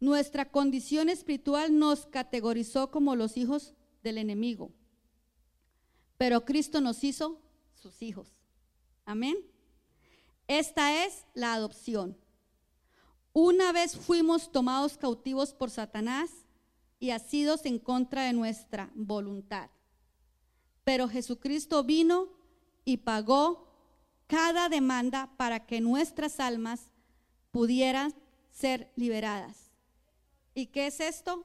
Nuestra 0.00 0.50
condición 0.50 1.08
espiritual 1.08 1.78
nos 1.78 2.06
categorizó 2.06 2.90
como 2.90 3.16
los 3.16 3.36
hijos 3.36 3.74
del 4.02 4.18
enemigo, 4.18 4.72
pero 6.18 6.44
Cristo 6.44 6.80
nos 6.80 7.04
hizo 7.04 7.40
sus 7.74 8.02
hijos. 8.02 8.36
Amén. 9.04 9.36
Esta 10.48 11.04
es 11.04 11.24
la 11.34 11.54
adopción. 11.54 12.16
Una 13.32 13.72
vez 13.72 13.96
fuimos 13.96 14.52
tomados 14.52 14.98
cautivos 14.98 15.54
por 15.54 15.70
Satanás 15.70 16.30
y 16.98 17.10
asidos 17.10 17.64
en 17.64 17.78
contra 17.78 18.24
de 18.24 18.32
nuestra 18.32 18.90
voluntad. 18.94 19.70
Pero 20.84 21.08
Jesucristo 21.08 21.82
vino 21.82 22.28
y 22.84 22.98
pagó 22.98 23.71
cada 24.32 24.70
demanda 24.70 25.30
para 25.36 25.66
que 25.66 25.82
nuestras 25.82 26.40
almas 26.40 26.90
pudieran 27.50 28.14
ser 28.50 28.90
liberadas. 28.96 29.70
¿Y 30.54 30.68
qué 30.68 30.86
es 30.86 31.00
esto? 31.00 31.44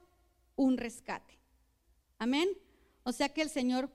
Un 0.56 0.78
rescate. 0.78 1.38
Amén. 2.18 2.48
O 3.04 3.12
sea 3.12 3.28
que 3.28 3.42
el 3.42 3.50
Señor 3.50 3.92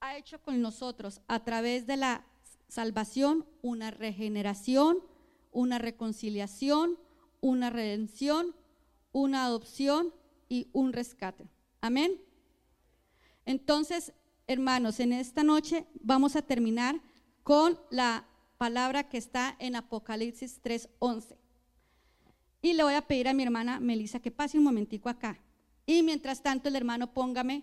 ha 0.00 0.18
hecho 0.18 0.42
con 0.42 0.60
nosotros 0.60 1.22
a 1.28 1.44
través 1.44 1.86
de 1.86 1.96
la 1.96 2.26
salvación 2.68 3.46
una 3.62 3.90
regeneración, 3.90 4.98
una 5.50 5.78
reconciliación, 5.78 6.98
una 7.40 7.70
redención, 7.70 8.54
una 9.12 9.46
adopción 9.46 10.12
y 10.50 10.68
un 10.74 10.92
rescate. 10.92 11.48
Amén. 11.80 12.20
Entonces, 13.46 14.12
hermanos, 14.46 15.00
en 15.00 15.14
esta 15.14 15.42
noche 15.42 15.86
vamos 16.02 16.36
a 16.36 16.42
terminar 16.42 17.00
con 17.46 17.78
la 17.90 18.26
palabra 18.58 19.08
que 19.08 19.18
está 19.18 19.54
en 19.60 19.76
Apocalipsis 19.76 20.60
3:11. 20.62 21.38
Y 22.60 22.72
le 22.72 22.82
voy 22.82 22.94
a 22.94 23.06
pedir 23.06 23.28
a 23.28 23.34
mi 23.34 23.44
hermana 23.44 23.78
Melissa 23.78 24.18
que 24.18 24.32
pase 24.32 24.58
un 24.58 24.64
momentico 24.64 25.08
acá. 25.08 25.38
Y 25.86 26.02
mientras 26.02 26.42
tanto 26.42 26.68
el 26.68 26.74
hermano 26.74 27.12
póngame 27.14 27.62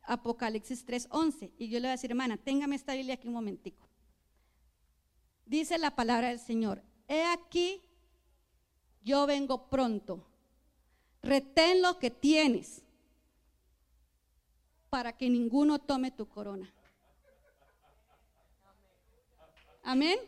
Apocalipsis 0.00 0.86
3:11. 0.86 1.52
Y 1.58 1.68
yo 1.68 1.78
le 1.78 1.82
voy 1.82 1.88
a 1.88 1.96
decir, 1.96 2.10
hermana, 2.10 2.38
téngame 2.38 2.76
esta 2.76 2.94
Biblia 2.94 3.16
aquí 3.16 3.28
un 3.28 3.34
momentico. 3.34 3.86
Dice 5.44 5.76
la 5.76 5.94
palabra 5.94 6.28
del 6.28 6.40
Señor, 6.40 6.82
he 7.06 7.22
aquí, 7.26 7.82
yo 9.02 9.26
vengo 9.26 9.68
pronto. 9.68 10.26
Retén 11.20 11.82
lo 11.82 11.98
que 11.98 12.10
tienes 12.10 12.82
para 14.88 15.18
que 15.18 15.28
ninguno 15.28 15.78
tome 15.78 16.10
tu 16.10 16.26
corona. 16.26 16.72
Amén. 19.82 20.18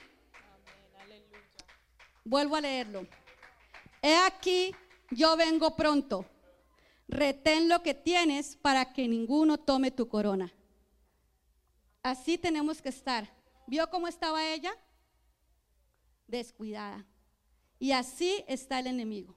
Vuelvo 2.25 2.57
a 2.57 2.61
leerlo. 2.61 3.07
He 4.03 4.17
aquí, 4.17 4.75
yo 5.11 5.37
vengo 5.37 5.77
pronto. 5.77 6.25
Retén 7.09 7.69
lo 7.69 7.83
que 7.83 7.95
tienes 7.95 8.57
para 8.57 8.93
que 8.93 9.09
ninguno 9.09 9.59
tome 9.59 9.91
tu 9.91 10.09
corona. 10.09 10.53
Así 12.03 12.39
tenemos 12.39 12.81
que 12.81 12.89
estar. 12.89 13.29
¿Vio 13.67 13.91
cómo 13.91 14.09
estaba 14.09 14.47
ella? 14.47 14.73
Descuidada. 16.27 17.05
Y 17.79 17.93
así 17.93 18.45
está 18.47 18.79
el 18.79 18.87
enemigo, 18.87 19.37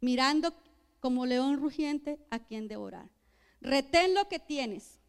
mirando 0.00 0.54
como 1.00 1.26
león 1.26 1.58
rugiente 1.58 2.18
a 2.30 2.38
quien 2.38 2.68
devorar. 2.68 3.10
Retén 3.60 4.14
lo 4.14 4.28
que 4.28 4.38
tienes. 4.38 5.00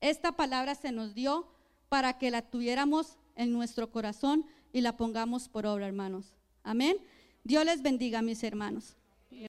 Esta 0.00 0.32
palabra 0.32 0.74
se 0.74 0.92
nos 0.92 1.14
dio 1.14 1.48
para 1.88 2.18
que 2.18 2.30
la 2.30 2.42
tuviéramos 2.42 3.16
en 3.38 3.52
nuestro 3.52 3.90
corazón 3.90 4.44
y 4.72 4.82
la 4.82 4.98
pongamos 4.98 5.48
por 5.48 5.64
obra, 5.64 5.86
hermanos. 5.86 6.34
Amén. 6.62 6.98
Dios 7.44 7.64
les 7.64 7.80
bendiga, 7.80 8.20
mis 8.20 8.42
hermanos. 8.44 8.97